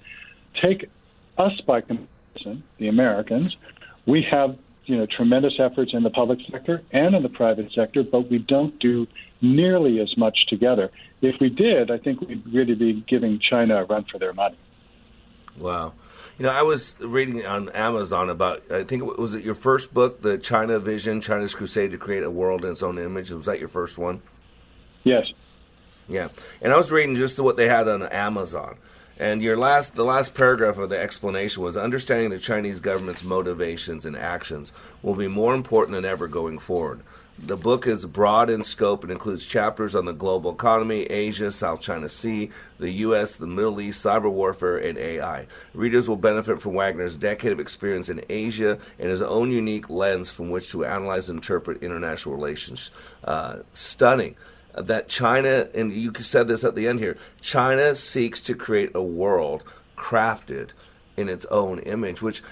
Take 0.56 0.89
us 1.38 1.60
by 1.62 1.82
comparison, 1.82 2.63
the 2.78 2.88
Americans. 2.88 3.58
We 4.05 4.21
have 4.23 4.57
you 4.85 4.97
know 4.97 5.05
tremendous 5.05 5.59
efforts 5.59 5.93
in 5.93 6.03
the 6.03 6.09
public 6.09 6.39
sector 6.51 6.81
and 6.91 7.15
in 7.15 7.23
the 7.23 7.29
private 7.29 7.71
sector, 7.73 8.03
but 8.03 8.29
we 8.29 8.39
don't 8.39 8.77
do 8.79 9.07
nearly 9.41 9.99
as 9.99 10.15
much 10.17 10.45
together. 10.47 10.91
If 11.21 11.39
we 11.39 11.49
did, 11.49 11.91
I 11.91 11.97
think 11.97 12.21
we'd 12.21 12.45
really 12.53 12.75
be 12.75 12.93
giving 13.07 13.39
China 13.39 13.77
a 13.77 13.85
run 13.85 14.05
for 14.05 14.19
their 14.19 14.33
money. 14.33 14.57
Wow. 15.57 15.93
You 16.37 16.43
know, 16.43 16.51
I 16.51 16.63
was 16.63 16.95
reading 16.99 17.45
on 17.45 17.69
Amazon 17.69 18.29
about, 18.29 18.69
I 18.69 18.83
think 18.83 19.03
it 19.03 19.17
was 19.17 19.35
it 19.35 19.43
your 19.43 19.55
first 19.55 19.93
book, 19.93 20.21
The 20.21 20.37
China 20.37 20.79
Vision, 20.79 21.21
China's 21.21 21.55
Crusade 21.55 21.91
to 21.91 21.97
Create 21.97 22.23
a 22.23 22.29
World 22.29 22.65
in 22.65 22.71
Its 22.71 22.83
Own 22.83 22.97
Image? 22.97 23.31
Was 23.31 23.45
that 23.45 23.59
your 23.59 23.69
first 23.69 23.97
one? 23.97 24.21
Yes. 25.03 25.31
Yeah. 26.09 26.27
And 26.61 26.73
I 26.73 26.77
was 26.77 26.91
reading 26.91 27.15
just 27.15 27.39
what 27.39 27.55
they 27.55 27.69
had 27.69 27.87
on 27.87 28.03
Amazon. 28.03 28.77
And 29.17 29.41
your 29.41 29.56
last, 29.56 29.95
the 29.95 30.04
last 30.04 30.34
paragraph 30.34 30.78
of 30.78 30.89
the 30.89 30.99
explanation 30.99 31.63
was 31.63 31.78
understanding 31.78 32.30
the 32.32 32.39
Chinese 32.39 32.82
government's 32.82 33.23
motivations 33.23 34.06
and 34.06 34.17
actions 34.17 34.73
will 35.01 35.15
be 35.15 35.30
more 35.30 35.56
important 35.56 35.95
than 35.95 36.04
ever 36.04 36.28
going 36.28 36.60
forward. 36.60 36.99
The 37.38 37.58
book 37.58 37.86
is 37.86 38.06
broad 38.06 38.49
in 38.49 38.63
scope 38.63 39.04
and 39.04 39.12
includes 39.12 39.45
chapters 39.45 39.93
on 39.93 40.06
the 40.06 40.13
global 40.13 40.54
economy, 40.54 41.04
Asia, 41.04 41.51
South 41.51 41.82
China 41.82 42.08
Sea, 42.08 42.49
the 42.80 42.91
U.S., 42.91 43.36
the 43.36 43.47
Middle 43.47 43.82
East, 43.82 44.06
cyber 44.06 44.32
warfare, 44.32 44.78
and 44.78 44.97
AI. 44.97 45.47
Readers 45.73 46.08
will 46.08 46.15
benefit 46.15 46.62
from 46.62 46.75
Wagner's 46.75 47.17
decade 47.17 47.51
of 47.51 47.60
experience 47.60 48.08
in 48.08 48.23
Asia 48.30 48.80
and 48.99 49.10
his 49.10 49.21
own 49.21 49.51
unique 49.51 49.89
lens 49.89 50.30
from 50.30 50.49
which 50.49 50.71
to 50.71 50.86
analyze 50.86 51.30
and 51.30 51.39
interpret 51.39 51.84
international 51.84 52.36
relations. 52.36 52.89
Uh, 53.23 53.58
stunning 53.73 54.36
that 54.77 55.09
China, 55.09 55.67
and 55.73 55.91
you 55.91 56.11
said 56.19 56.47
this 56.47 56.63
at 56.63 56.75
the 56.75 56.88
end 56.88 56.99
here, 56.99 57.17
China 57.41 57.95
seeks 57.95 58.41
to 58.41 58.55
create 58.55 58.91
a 58.95 59.03
world 59.03 59.63
crafted 59.97 60.69
in 61.17 61.29
its 61.29 61.45
own 61.45 61.79
image, 61.79 62.21
which 62.21 62.43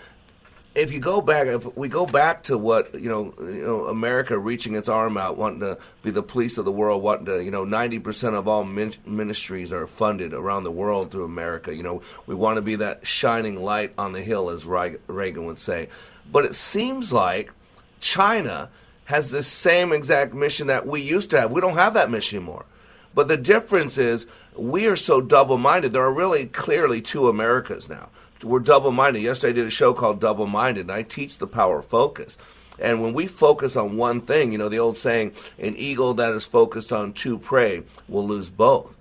if 0.75 0.91
you 0.91 0.99
go 0.99 1.21
back, 1.21 1.45
if 1.47 1.77
we 1.77 1.88
go 1.88 2.05
back 2.05 2.43
to 2.43 2.57
what 2.57 2.99
you 2.99 3.09
know, 3.09 3.33
you 3.39 3.63
know, 3.63 3.86
America 3.86 4.38
reaching 4.38 4.75
its 4.75 4.89
arm 4.89 5.17
out, 5.17 5.38
wanting 5.38 5.59
to 5.59 5.77
be 6.01 6.09
the 6.09 6.23
police 6.23 6.57
of 6.57 6.65
the 6.65 6.71
world, 6.71 7.03
wanting 7.03 7.25
to, 7.27 7.43
you 7.43 7.51
know, 7.51 7.63
ninety 7.63 7.99
percent 7.99 8.36
of 8.36 8.47
all 8.47 8.63
min- 8.63 8.93
ministries 9.05 9.71
are 9.71 9.86
funded 9.86 10.33
around 10.33 10.63
the 10.63 10.71
world 10.71 11.12
through 11.12 11.25
America. 11.25 11.75
You 11.75 11.83
know, 11.83 12.01
we 12.25 12.33
want 12.33 12.55
to 12.55 12.63
be 12.63 12.77
that 12.77 13.05
shining 13.05 13.62
light 13.62 13.93
on 13.97 14.13
the 14.13 14.23
hill, 14.23 14.49
as 14.49 14.65
Reagan 14.65 15.45
would 15.45 15.59
say. 15.59 15.89
But 16.31 16.45
it 16.45 16.55
seems 16.55 17.13
like 17.13 17.51
China 17.99 18.69
has 19.05 19.31
the 19.31 19.43
same 19.43 19.91
exact 19.91 20.33
mission 20.33 20.67
that 20.67 20.87
we 20.87 21.01
used 21.01 21.29
to 21.31 21.41
have. 21.41 21.51
We 21.51 21.61
don't 21.61 21.75
have 21.75 21.93
that 21.95 22.11
mission 22.11 22.37
anymore. 22.37 22.65
But 23.13 23.27
the 23.27 23.37
difference 23.37 23.97
is 23.97 24.25
we 24.55 24.87
are 24.87 24.95
so 24.95 25.21
double-minded. 25.21 25.91
There 25.91 26.03
are 26.03 26.13
really 26.13 26.45
clearly 26.45 27.01
two 27.01 27.27
Americas 27.27 27.89
now 27.89 28.09
we're 28.43 28.59
double 28.59 28.91
minded. 28.91 29.21
Yesterday 29.21 29.51
I 29.51 29.63
did 29.63 29.67
a 29.67 29.71
show 29.71 29.93
called 29.93 30.19
Double 30.19 30.47
Minded, 30.47 30.81
and 30.81 30.91
I 30.91 31.03
teach 31.03 31.37
the 31.37 31.47
power 31.47 31.79
of 31.79 31.85
focus. 31.85 32.37
And 32.79 33.01
when 33.01 33.13
we 33.13 33.27
focus 33.27 33.75
on 33.75 33.97
one 33.97 34.21
thing, 34.21 34.51
you 34.51 34.57
know, 34.57 34.69
the 34.69 34.79
old 34.79 34.97
saying, 34.97 35.33
an 35.59 35.75
eagle 35.77 36.13
that 36.15 36.33
is 36.33 36.45
focused 36.45 36.91
on 36.91 37.13
two 37.13 37.37
prey 37.37 37.83
will 38.07 38.27
lose 38.27 38.49
both. 38.49 38.95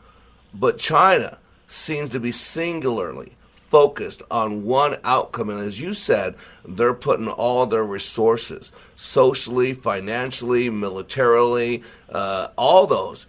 But 0.55 0.79
China 0.79 1.39
seems 1.69 2.11
to 2.11 2.21
be 2.21 2.33
singularly 2.33 3.35
focused 3.73 4.21
on 4.31 4.65
one 4.65 4.99
outcome. 5.03 5.49
And 5.49 5.59
as 5.59 5.81
you 5.81 5.95
said, 5.95 6.35
they're 6.63 6.93
putting 6.93 7.27
all 7.27 7.65
their 7.65 7.85
resources, 7.85 8.71
socially, 8.97 9.73
financially, 9.73 10.69
militarily, 10.69 11.83
uh, 12.11 12.49
all 12.59 12.87
those, 12.87 13.27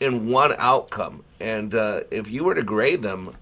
in 0.00 0.30
one 0.30 0.54
outcome. 0.56 1.22
And 1.40 1.74
uh, 1.74 2.04
if 2.10 2.26
you 2.30 2.44
were 2.44 2.54
to 2.54 2.62
grade 2.62 3.02
them, 3.02 3.36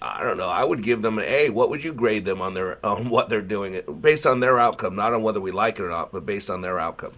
I 0.00 0.22
don't 0.22 0.38
know. 0.38 0.48
I 0.48 0.64
would 0.64 0.82
give 0.82 1.02
them 1.02 1.18
an 1.18 1.26
A. 1.26 1.50
What 1.50 1.68
would 1.68 1.84
you 1.84 1.92
grade 1.92 2.24
them 2.24 2.40
on 2.40 2.54
their 2.54 2.84
on 2.94 3.10
what 3.10 3.28
they're 3.28 3.42
doing 3.42 3.82
based 4.00 4.26
on 4.26 4.40
their 4.40 4.58
outcome, 4.58 4.96
not 4.96 5.12
on 5.12 5.22
whether 5.22 5.40
we 5.40 5.50
like 5.50 5.78
it 5.78 5.82
or 5.82 5.90
not, 5.90 6.12
but 6.12 6.24
based 6.24 6.48
on 6.48 6.62
their 6.62 6.78
outcome? 6.80 7.12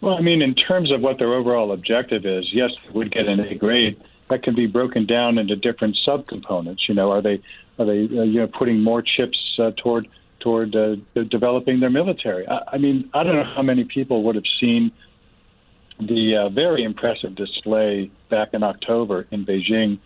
Well, 0.00 0.16
I 0.16 0.22
mean, 0.22 0.40
in 0.40 0.54
terms 0.54 0.90
of 0.90 1.02
what 1.02 1.18
their 1.18 1.34
overall 1.34 1.72
objective 1.72 2.24
is, 2.24 2.54
yes, 2.54 2.70
they 2.86 2.92
would 2.92 3.10
get 3.10 3.26
an 3.26 3.40
A 3.40 3.54
grade. 3.54 4.02
That 4.28 4.42
can 4.42 4.54
be 4.54 4.66
broken 4.66 5.06
down 5.06 5.38
into 5.38 5.54
different 5.54 5.96
subcomponents. 6.04 6.88
You 6.88 6.94
know, 6.94 7.12
are 7.12 7.22
they 7.22 7.40
are 7.78 7.86
they 7.86 8.04
uh, 8.04 8.22
you 8.22 8.40
know 8.40 8.46
putting 8.46 8.82
more 8.82 9.02
chips 9.02 9.38
uh, 9.58 9.70
toward 9.76 10.08
toward 10.40 10.74
uh, 10.76 10.96
developing 11.30 11.80
their 11.80 11.90
military? 11.90 12.46
I, 12.48 12.60
I 12.72 12.78
mean, 12.78 13.10
I 13.14 13.22
don't 13.22 13.36
know 13.36 13.52
how 13.54 13.62
many 13.62 13.84
people 13.84 14.22
would 14.24 14.34
have 14.34 14.46
seen 14.60 14.92
the 15.98 16.50
very 16.52 16.84
impressive 16.84 17.34
display 17.34 18.10
back 18.28 18.50
in 18.52 18.62
October 18.62 19.26
in 19.30 19.46
Beijing 19.46 19.98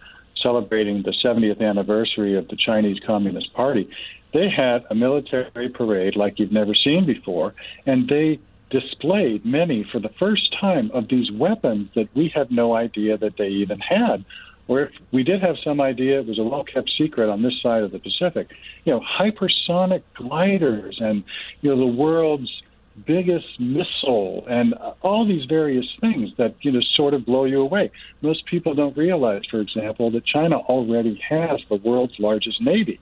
celebrating 0.43 1.03
the 1.03 1.11
70th 1.11 1.61
anniversary 1.61 2.37
of 2.37 2.49
the 2.49 2.57
Chinese 2.57 2.99
Communist 3.07 3.53
Party, 3.55 3.89
they 4.33 4.49
had 4.49 4.85
a 4.91 4.95
military 4.95 5.69
parade 5.69 6.17
like 6.17 6.39
you've 6.39 6.53
never 6.53 6.75
seen 6.75 7.05
before, 7.05 7.55
and 7.87 8.09
they 8.09 8.39
displayed 8.71 9.45
many 9.45 9.85
for 9.91 9.99
the 9.99 10.11
first 10.19 10.55
time 10.59 10.91
of 10.93 11.09
these 11.09 11.31
weapons 11.33 11.89
that 11.95 12.09
we 12.15 12.29
had 12.29 12.51
no 12.53 12.75
idea 12.75 13.19
that 13.19 13.37
they 13.37 13.49
even 13.49 13.81
had. 13.81 14.25
Or 14.71 14.83
if 14.83 14.93
we 15.11 15.25
did 15.25 15.43
have 15.43 15.59
some 15.65 15.81
idea, 15.81 16.21
it 16.21 16.29
was 16.29 16.39
a 16.39 16.45
well 16.45 16.63
kept 16.63 16.91
secret 16.91 17.29
on 17.29 17.43
this 17.43 17.61
side 17.61 17.83
of 17.83 17.91
the 17.91 17.99
Pacific. 17.99 18.53
You 18.85 18.93
know, 18.93 19.01
hypersonic 19.01 20.03
gliders 20.15 21.01
and, 21.01 21.25
you 21.61 21.71
know, 21.71 21.77
the 21.77 21.93
world's 21.93 22.63
biggest 23.05 23.59
missile 23.59 24.47
and 24.49 24.75
all 25.03 25.27
these 25.27 25.45
various 25.47 25.87
things 26.01 26.31
that 26.37 26.55
you 26.61 26.71
know 26.71 26.81
sort 26.81 27.15
of 27.15 27.27
blow 27.27 27.47
you 27.47 27.61
away. 27.61 27.91
Most 28.21 28.47
people 28.47 28.75
don't 28.75 28.97
realize, 28.97 29.43
for 29.51 29.61
example, 29.61 30.13
that 30.13 30.25
China 30.25 30.59
already 30.59 31.21
has 31.29 31.61
the 31.69 31.75
world's 31.75 32.21
largest 32.21 32.61
navy. 32.61 33.01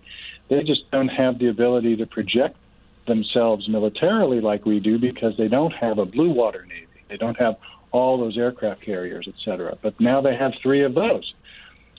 They 0.48 0.62
just 0.62 0.90
don't 0.90 1.08
have 1.08 1.38
the 1.38 1.48
ability 1.48 1.96
to 1.96 2.06
project 2.06 2.56
themselves 3.06 3.68
militarily 3.68 4.40
like 4.40 4.64
we 4.64 4.80
do 4.80 4.98
because 4.98 5.36
they 5.36 5.48
don't 5.48 5.74
have 5.74 5.98
a 5.98 6.06
blue 6.06 6.30
water 6.30 6.64
navy. 6.64 6.86
They 7.10 7.18
don't 7.18 7.38
have 7.38 7.56
all 7.90 8.18
those 8.18 8.38
aircraft 8.38 8.82
carriers, 8.82 9.26
et 9.28 9.34
cetera. 9.44 9.76
But 9.82 10.00
now 10.00 10.22
they 10.22 10.34
have 10.34 10.52
three 10.62 10.82
of 10.82 10.94
those. 10.94 11.34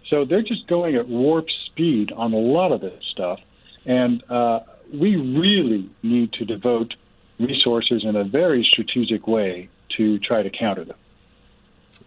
So 0.10 0.26
they're 0.26 0.42
just 0.42 0.68
going 0.68 0.96
at 0.96 1.08
warp 1.08 1.50
speed 1.66 2.12
on 2.12 2.34
a 2.34 2.38
lot 2.38 2.72
of 2.72 2.82
this 2.82 3.04
stuff. 3.06 3.40
And 3.86 4.24
uh, 4.30 4.62
we 4.94 5.16
really 5.16 5.90
need 6.04 6.34
to 6.34 6.46
devote 6.46 6.96
resources 7.40 8.04
in 8.04 8.16
a 8.16 8.24
very 8.24 8.64
strategic 8.64 9.28
way 9.28 9.70
to 9.98 10.20
try 10.20 10.44
to 10.44 10.50
counter 10.50 10.84
them. 10.84 10.98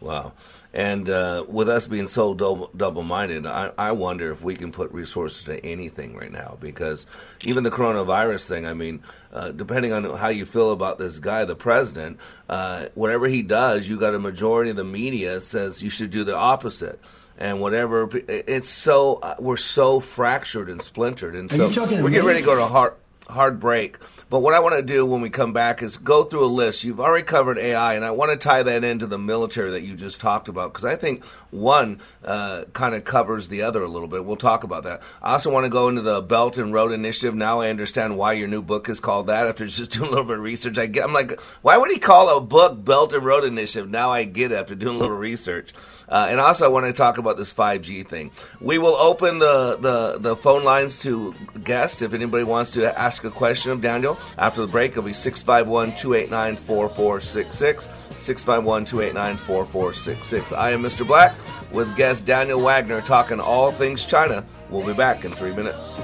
Wow. 0.00 0.32
And 0.74 1.08
uh, 1.08 1.44
with 1.48 1.68
us 1.68 1.86
being 1.86 2.08
so 2.08 2.34
double 2.34 3.02
minded, 3.02 3.46
I, 3.46 3.72
I, 3.76 3.92
wonder 3.92 4.32
if 4.32 4.42
we 4.42 4.56
can 4.56 4.72
put 4.72 4.90
resources 4.90 5.44
to 5.44 5.64
anything 5.64 6.16
right 6.16 6.32
now. 6.32 6.56
Because 6.60 7.06
even 7.42 7.62
the 7.62 7.70
coronavirus 7.70 8.44
thing, 8.46 8.66
I 8.66 8.72
mean, 8.72 9.02
uh, 9.32 9.50
depending 9.50 9.92
on 9.92 10.16
how 10.16 10.28
you 10.28 10.46
feel 10.46 10.72
about 10.72 10.98
this 10.98 11.18
guy, 11.18 11.44
the 11.44 11.54
president, 11.54 12.18
uh, 12.48 12.86
whatever 12.94 13.28
he 13.28 13.42
does, 13.42 13.86
you 13.86 14.00
got 14.00 14.14
a 14.14 14.18
majority 14.18 14.70
of 14.70 14.76
the 14.76 14.84
media 14.84 15.40
says 15.42 15.82
you 15.82 15.90
should 15.90 16.10
do 16.10 16.24
the 16.24 16.34
opposite. 16.34 16.98
And 17.38 17.60
whatever, 17.60 18.08
it's 18.28 18.68
so, 18.68 19.16
uh, 19.16 19.36
we're 19.38 19.56
so 19.56 20.00
fractured 20.00 20.68
and 20.68 20.80
splintered. 20.80 21.34
And 21.34 21.50
so 21.50 21.68
we're 21.68 22.10
getting 22.10 22.26
ready 22.26 22.40
to 22.40 22.44
go 22.44 22.56
to 22.56 22.66
hard, 22.66 22.94
hard 23.28 23.58
break. 23.58 23.98
But 24.32 24.40
what 24.40 24.54
I 24.54 24.60
want 24.60 24.76
to 24.76 24.82
do 24.82 25.04
when 25.04 25.20
we 25.20 25.28
come 25.28 25.52
back 25.52 25.82
is 25.82 25.98
go 25.98 26.24
through 26.24 26.46
a 26.46 26.48
list. 26.48 26.84
You've 26.84 27.00
already 27.00 27.22
covered 27.22 27.58
AI, 27.58 27.92
and 27.92 28.02
I 28.02 28.12
want 28.12 28.30
to 28.30 28.38
tie 28.38 28.62
that 28.62 28.82
into 28.82 29.06
the 29.06 29.18
military 29.18 29.72
that 29.72 29.82
you 29.82 29.94
just 29.94 30.20
talked 30.20 30.48
about 30.48 30.72
because 30.72 30.86
I 30.86 30.96
think 30.96 31.22
one 31.50 32.00
uh, 32.24 32.64
kind 32.72 32.94
of 32.94 33.04
covers 33.04 33.48
the 33.48 33.60
other 33.60 33.82
a 33.82 33.88
little 33.88 34.08
bit. 34.08 34.24
We'll 34.24 34.36
talk 34.36 34.64
about 34.64 34.84
that. 34.84 35.02
I 35.20 35.32
also 35.34 35.52
want 35.52 35.66
to 35.66 35.68
go 35.68 35.90
into 35.90 36.00
the 36.00 36.22
Belt 36.22 36.56
and 36.56 36.72
Road 36.72 36.92
Initiative. 36.92 37.34
Now 37.34 37.60
I 37.60 37.68
understand 37.68 38.16
why 38.16 38.32
your 38.32 38.48
new 38.48 38.62
book 38.62 38.88
is 38.88 39.00
called 39.00 39.26
that. 39.26 39.46
After 39.46 39.66
just 39.66 39.90
doing 39.98 40.06
a 40.06 40.10
little 40.10 40.24
bit 40.24 40.38
of 40.38 40.42
research, 40.42 40.78
I 40.78 40.86
get. 40.86 41.04
I'm 41.04 41.12
like, 41.12 41.38
why 41.60 41.76
would 41.76 41.90
he 41.90 41.98
call 41.98 42.34
a 42.34 42.40
book 42.40 42.82
Belt 42.82 43.12
and 43.12 43.26
Road 43.26 43.44
Initiative? 43.44 43.90
Now 43.90 44.12
I 44.12 44.24
get 44.24 44.50
it 44.50 44.54
after 44.54 44.74
doing 44.74 44.96
a 44.96 44.98
little 44.98 45.14
research. 45.14 45.74
Uh, 46.12 46.26
and 46.28 46.38
also, 46.38 46.66
I 46.66 46.68
want 46.68 46.84
to 46.84 46.92
talk 46.92 47.16
about 47.16 47.38
this 47.38 47.54
5G 47.54 48.06
thing. 48.06 48.30
We 48.60 48.76
will 48.76 48.96
open 48.96 49.38
the, 49.38 49.78
the, 49.78 50.18
the 50.18 50.36
phone 50.36 50.62
lines 50.62 50.98
to 51.00 51.34
guests 51.64 52.02
if 52.02 52.12
anybody 52.12 52.44
wants 52.44 52.70
to 52.72 52.98
ask 52.98 53.24
a 53.24 53.30
question 53.30 53.72
of 53.72 53.80
Daniel. 53.80 54.18
After 54.36 54.60
the 54.60 54.66
break, 54.66 54.92
it'll 54.92 55.04
be 55.04 55.14
651 55.14 55.96
289 55.96 56.56
4466. 56.56 57.88
651 58.18 58.84
289 58.84 59.36
4466. 59.38 60.52
I 60.52 60.72
am 60.72 60.82
Mr. 60.82 61.06
Black 61.06 61.34
with 61.72 61.96
guest 61.96 62.26
Daniel 62.26 62.60
Wagner 62.60 63.00
talking 63.00 63.40
all 63.40 63.72
things 63.72 64.04
China. 64.04 64.44
We'll 64.68 64.86
be 64.86 64.92
back 64.92 65.24
in 65.24 65.34
three 65.34 65.54
minutes. 65.54 65.94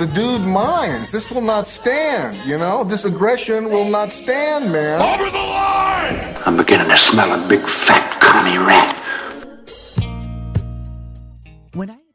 The 0.00 0.06
dude 0.06 0.40
minds. 0.40 1.12
This 1.12 1.30
will 1.30 1.42
not 1.42 1.66
stand, 1.66 2.48
you 2.48 2.56
know? 2.56 2.84
This 2.84 3.04
aggression 3.04 3.68
will 3.68 3.84
not 3.84 4.10
stand, 4.10 4.72
man. 4.72 4.98
Over 4.98 5.30
the 5.30 5.36
line! 5.36 6.38
I'm 6.46 6.56
beginning 6.56 6.88
to 6.88 6.96
smell 6.96 7.30
a 7.34 7.46
big 7.46 7.60
fat 7.86 8.18
commie 8.18 8.56
rat. 8.56 8.99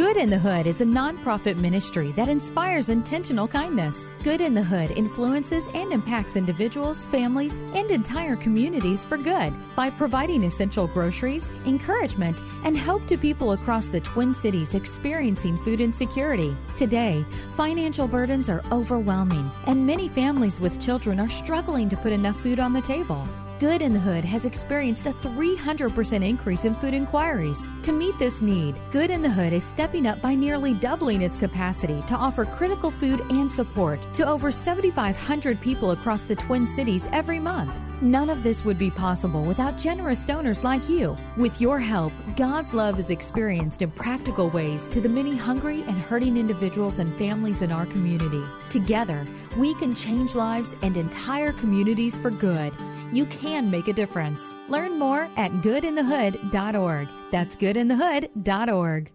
Good 0.00 0.16
in 0.16 0.30
the 0.30 0.38
Hood 0.38 0.66
is 0.66 0.80
a 0.80 0.86
nonprofit 0.86 1.58
ministry 1.58 2.10
that 2.12 2.30
inspires 2.30 2.88
intentional 2.88 3.46
kindness. 3.46 3.94
Good 4.24 4.40
in 4.40 4.54
the 4.54 4.62
Hood 4.62 4.92
influences 4.92 5.64
and 5.74 5.92
impacts 5.92 6.36
individuals, 6.36 7.04
families, 7.04 7.52
and 7.74 7.90
entire 7.90 8.34
communities 8.36 9.04
for 9.04 9.18
good 9.18 9.52
by 9.76 9.90
providing 9.90 10.44
essential 10.44 10.86
groceries, 10.86 11.50
encouragement, 11.66 12.40
and 12.64 12.78
hope 12.78 13.06
to 13.08 13.18
people 13.18 13.52
across 13.52 13.88
the 13.88 14.00
Twin 14.00 14.32
Cities 14.32 14.74
experiencing 14.74 15.58
food 15.58 15.82
insecurity. 15.82 16.56
Today, 16.78 17.22
financial 17.54 18.08
burdens 18.08 18.48
are 18.48 18.62
overwhelming, 18.72 19.50
and 19.66 19.86
many 19.86 20.08
families 20.08 20.58
with 20.60 20.80
children 20.80 21.20
are 21.20 21.28
struggling 21.28 21.90
to 21.90 21.96
put 21.98 22.12
enough 22.12 22.40
food 22.40 22.58
on 22.58 22.72
the 22.72 22.80
table. 22.80 23.28
Good 23.60 23.82
in 23.82 23.92
the 23.92 24.00
Hood 24.00 24.24
has 24.24 24.46
experienced 24.46 25.06
a 25.06 25.12
300% 25.12 26.26
increase 26.26 26.64
in 26.64 26.74
food 26.74 26.94
inquiries. 26.94 27.58
To 27.82 27.92
meet 27.92 28.18
this 28.18 28.40
need, 28.40 28.74
Good 28.90 29.10
in 29.10 29.20
the 29.20 29.28
Hood 29.28 29.52
is 29.52 29.62
stepping 29.62 30.06
up 30.06 30.22
by 30.22 30.34
nearly 30.34 30.72
doubling 30.72 31.20
its 31.20 31.36
capacity 31.36 32.02
to 32.06 32.14
offer 32.14 32.46
critical 32.46 32.90
food 32.90 33.20
and 33.28 33.52
support 33.52 34.00
to 34.14 34.26
over 34.26 34.50
7,500 34.50 35.60
people 35.60 35.90
across 35.90 36.22
the 36.22 36.36
Twin 36.36 36.66
Cities 36.68 37.06
every 37.12 37.38
month. 37.38 37.78
None 38.02 38.30
of 38.30 38.42
this 38.42 38.64
would 38.64 38.78
be 38.78 38.90
possible 38.90 39.44
without 39.44 39.76
generous 39.76 40.24
donors 40.24 40.64
like 40.64 40.88
you. 40.88 41.18
With 41.36 41.60
your 41.60 41.78
help, 41.78 42.14
God's 42.34 42.72
love 42.72 42.98
is 42.98 43.10
experienced 43.10 43.82
in 43.82 43.90
practical 43.90 44.48
ways 44.48 44.88
to 44.88 45.02
the 45.02 45.08
many 45.08 45.36
hungry 45.36 45.82
and 45.82 45.98
hurting 45.98 46.38
individuals 46.38 46.98
and 46.98 47.16
families 47.18 47.60
in 47.60 47.70
our 47.70 47.84
community. 47.84 48.42
Together, 48.70 49.26
we 49.58 49.74
can 49.74 49.94
change 49.94 50.34
lives 50.34 50.74
and 50.80 50.96
entire 50.96 51.52
communities 51.52 52.16
for 52.16 52.30
good. 52.30 52.72
You 53.12 53.26
can 53.26 53.70
make 53.70 53.88
a 53.88 53.92
difference. 53.92 54.54
Learn 54.70 54.98
more 54.98 55.28
at 55.36 55.50
goodinthehood.org. 55.50 57.08
That's 57.30 57.54
goodinthehood.org. 57.56 59.12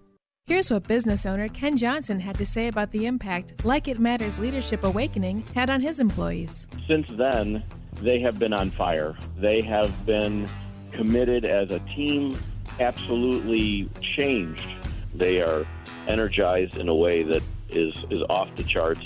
Here's 0.48 0.70
what 0.70 0.88
business 0.88 1.26
owner 1.26 1.48
Ken 1.48 1.76
Johnson 1.76 2.20
had 2.20 2.38
to 2.38 2.46
say 2.46 2.68
about 2.68 2.92
the 2.92 3.08
impact 3.08 3.66
Like 3.66 3.88
It 3.88 4.00
Matters 4.00 4.38
Leadership 4.38 4.84
Awakening 4.84 5.44
had 5.56 5.72
on 5.72 5.82
his 5.82 6.00
employees. 6.00 6.68
Since 6.88 7.08
then, 7.18 7.64
they 8.02 8.20
have 8.20 8.40
been 8.40 8.54
on 8.54 8.72
fire. 8.72 9.16
They 9.38 9.62
have 9.62 10.06
been 10.06 10.50
committed 10.92 11.46
as 11.46 11.72
a 11.72 11.80
team, 11.80 12.38
absolutely 12.80 13.90
changed. 14.16 14.68
They 15.14 15.42
are 15.42 15.66
energized 16.08 16.78
in 16.78 16.90
a 16.90 16.96
way 16.96 17.24
that 17.24 17.44
is, 17.70 17.96
is 18.10 18.22
off 18.30 18.50
the 18.56 18.64
charts, 18.64 19.06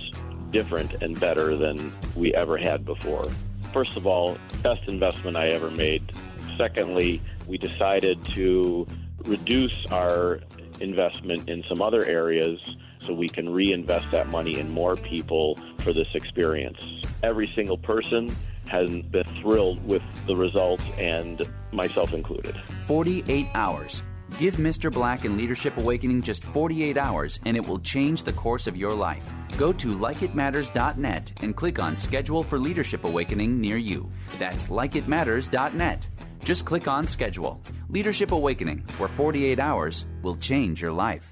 different 0.51 1.01
and 1.01 1.19
better 1.19 1.55
than 1.55 1.93
we 2.15 2.33
ever 2.33 2.57
had 2.57 2.85
before. 2.85 3.27
First 3.73 3.95
of 3.95 4.07
all, 4.07 4.37
best 4.63 4.87
investment 4.87 5.37
I 5.37 5.49
ever 5.49 5.69
made. 5.69 6.11
Secondly, 6.57 7.21
we 7.47 7.57
decided 7.57 8.23
to 8.29 8.87
reduce 9.25 9.85
our 9.91 10.39
investment 10.81 11.49
in 11.49 11.63
some 11.69 11.81
other 11.81 12.05
areas 12.05 12.59
so 13.05 13.13
we 13.13 13.29
can 13.29 13.49
reinvest 13.49 14.11
that 14.11 14.27
money 14.27 14.59
in 14.59 14.69
more 14.69 14.95
people 14.95 15.59
for 15.79 15.93
this 15.93 16.07
experience. 16.13 16.79
Every 17.23 17.51
single 17.55 17.77
person 17.77 18.35
has 18.67 18.89
been 18.89 19.27
thrilled 19.41 19.83
with 19.85 20.03
the 20.27 20.35
results, 20.35 20.83
and 20.97 21.41
myself 21.71 22.13
included. 22.13 22.55
48 22.85 23.47
hours. 23.53 24.03
Give 24.37 24.55
Mr. 24.57 24.91
Black 24.91 25.25
and 25.25 25.37
Leadership 25.37 25.75
Awakening 25.77 26.21
just 26.21 26.43
48 26.43 26.97
hours, 26.97 27.39
and 27.45 27.57
it 27.57 27.65
will 27.65 27.79
change 27.79 28.23
the 28.23 28.33
course 28.33 28.67
of 28.67 28.77
your 28.77 28.93
life. 28.93 29.27
Go 29.57 29.73
to 29.73 29.97
likeitmatters.net 29.97 31.33
and 31.41 31.55
click 31.55 31.79
on 31.79 31.95
Schedule 31.95 32.43
for 32.43 32.59
Leadership 32.59 33.05
Awakening 33.05 33.59
near 33.59 33.77
you. 33.77 34.09
That's 34.37 34.67
likeitmatters.net. 34.67 36.07
Just 36.43 36.65
click 36.65 36.87
on 36.87 37.05
Schedule. 37.05 37.59
Leadership 37.89 38.31
Awakening, 38.31 38.85
where 38.97 39.09
48 39.09 39.59
hours 39.59 40.05
will 40.21 40.35
change 40.37 40.81
your 40.81 40.91
life. 40.91 41.28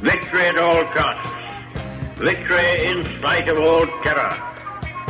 Victory 0.00 0.46
at 0.46 0.58
all 0.58 0.84
costs. 0.92 1.32
Victory 2.18 2.84
in 2.86 3.04
spite 3.18 3.48
of 3.48 3.58
all 3.58 3.86
terror. 4.02 4.30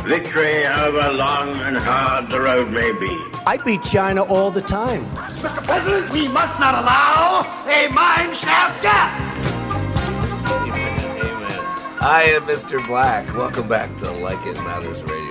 Victory 0.05 0.63
however 0.63 1.11
long 1.11 1.55
and 1.57 1.77
hard 1.77 2.29
the 2.29 2.39
road 2.39 2.71
may 2.71 2.93
be. 2.93 3.09
I 3.45 3.57
beat 3.65 3.83
China 3.83 4.23
all 4.23 4.49
the 4.49 4.61
time. 4.61 5.05
Mr. 5.35 5.65
President, 5.65 6.11
we 6.13 6.29
must 6.29 6.57
not 6.59 6.75
allow 6.75 7.41
a 7.67 7.89
mine 7.89 8.33
shaft 8.39 8.81
death. 8.81 9.37
I 11.99 12.23
am 12.35 12.43
Mr. 12.43 12.85
Black. 12.87 13.27
Welcome 13.35 13.67
back 13.67 13.97
to 13.97 14.11
Like 14.11 14.45
It 14.45 14.55
Matters 14.63 15.03
Radio. 15.03 15.26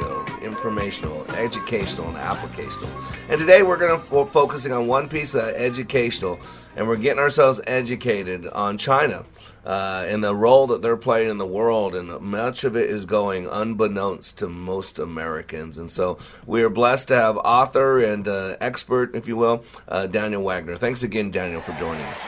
Informational, 0.47 1.29
educational, 1.33 2.07
and 2.09 2.17
applicational. 2.17 2.91
And 3.29 3.41
today 3.41 3.63
we're 3.63 3.77
going 3.77 4.01
to 4.01 4.15
we're 4.15 4.27
focusing 4.27 4.73
on 4.73 4.87
one 4.87 5.09
piece 5.09 5.35
of 5.35 5.43
educational, 5.43 6.39
and 6.77 6.87
we're 6.87 6.97
getting 6.97 7.19
ourselves 7.19 7.61
educated 7.67 8.47
on 8.47 8.79
China 8.79 9.25
uh, 9.65 10.05
and 10.07 10.23
the 10.23 10.35
role 10.35 10.69
that 10.69 10.83
they're 10.83 10.97
playing 10.97 11.31
in 11.31 11.39
the 11.39 11.47
world. 11.47 11.97
And 11.97 12.21
much 12.21 12.63
of 12.63 12.77
it 12.77 12.89
is 12.89 13.05
going 13.05 13.49
unbeknownst 13.49 14.39
to 14.39 14.49
most 14.49 15.01
Americans. 15.01 15.79
And 15.79 15.91
so 15.91 16.19
we 16.47 16.63
are 16.63 16.71
blessed 16.71 17.09
to 17.09 17.17
have 17.17 17.37
author 17.39 17.99
and 18.05 18.29
uh, 18.29 18.57
expert, 18.61 19.17
if 19.17 19.27
you 19.27 19.37
will, 19.37 19.65
uh, 19.89 20.07
Daniel 20.07 20.45
Wagner. 20.45 20.77
Thanks 20.77 21.03
again, 21.03 21.33
Daniel, 21.33 21.61
for 21.61 21.73
joining 21.73 22.07
us. 22.07 22.23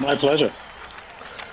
My 0.00 0.16
pleasure. 0.16 0.52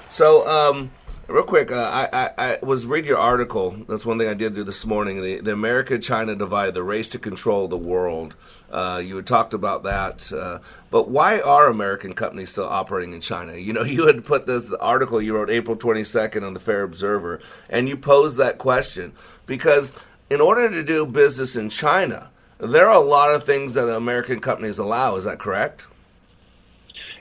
So, 0.10 0.48
um, 0.48 0.90
Real 1.30 1.44
quick, 1.44 1.72
uh, 1.72 2.08
I, 2.12 2.24
I, 2.24 2.32
I 2.38 2.60
was 2.64 2.88
reading 2.88 3.10
your 3.10 3.20
article. 3.20 3.86
That's 3.88 4.04
one 4.04 4.18
thing 4.18 4.28
I 4.28 4.34
did 4.34 4.56
do 4.56 4.64
this 4.64 4.84
morning. 4.84 5.22
The, 5.22 5.42
the 5.42 5.54
America-China 5.54 6.36
divide, 6.36 6.74
the 6.74 6.82
race 6.82 7.08
to 7.10 7.20
control 7.20 7.68
the 7.68 7.78
world. 7.78 8.36
Uh, 8.72 9.00
you 9.06 9.16
had 9.16 9.28
talked 9.28 9.54
about 9.54 9.84
that, 9.84 10.34
uh, 10.34 10.58
but 10.90 11.08
why 11.08 11.40
are 11.40 11.68
American 11.68 12.14
companies 12.14 12.50
still 12.50 12.68
operating 12.68 13.14
in 13.14 13.22
China? 13.22 13.56
You 13.56 13.74
know, 13.74 13.84
you 13.84 14.08
had 14.08 14.26
put 14.26 14.48
this 14.48 14.72
article 14.74 15.22
you 15.22 15.36
wrote 15.36 15.52
April 15.52 15.78
22nd 15.78 16.42
on 16.42 16.56
the 16.56 16.60
Fair 16.60 16.82
Observer, 16.82 17.40
and 17.70 17.88
you 17.88 17.96
posed 17.96 18.38
that 18.38 18.58
question 18.58 19.14
because 19.46 19.94
in 20.32 20.42
order 20.42 20.68
to 20.68 20.84
do 20.84 21.06
business 21.06 21.56
in 21.56 21.70
China, 21.70 22.32
there 22.58 22.90
are 22.90 22.98
a 22.98 23.08
lot 23.08 23.36
of 23.36 23.44
things 23.44 23.76
that 23.76 23.88
American 23.88 24.40
companies 24.40 24.80
allow. 24.80 25.16
Is 25.16 25.26
that 25.26 25.38
correct? 25.38 25.86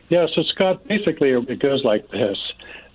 Yeah, 0.08 0.26
so 0.34 0.42
Scott, 0.44 0.88
basically 0.88 1.32
it 1.32 1.60
goes 1.60 1.84
like 1.84 2.10
this. 2.10 2.38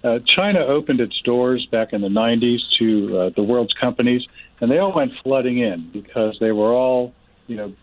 Uh, 0.03 0.19
China 0.25 0.59
opened 0.59 0.99
its 0.99 1.19
doors 1.21 1.65
back 1.67 1.93
in 1.93 2.01
the 2.01 2.09
90s 2.09 2.59
to 2.77 3.17
uh, 3.17 3.29
the 3.29 3.43
world's 3.43 3.73
companies, 3.73 4.27
and 4.59 4.69
they 4.69 4.77
all 4.77 4.91
went 4.91 5.13
flooding 5.23 5.59
in 5.59 5.89
because 5.91 6.37
they 6.39 6.51
were 6.51 6.73
all, 6.73 7.13
you 7.47 7.55
know, 7.55 7.73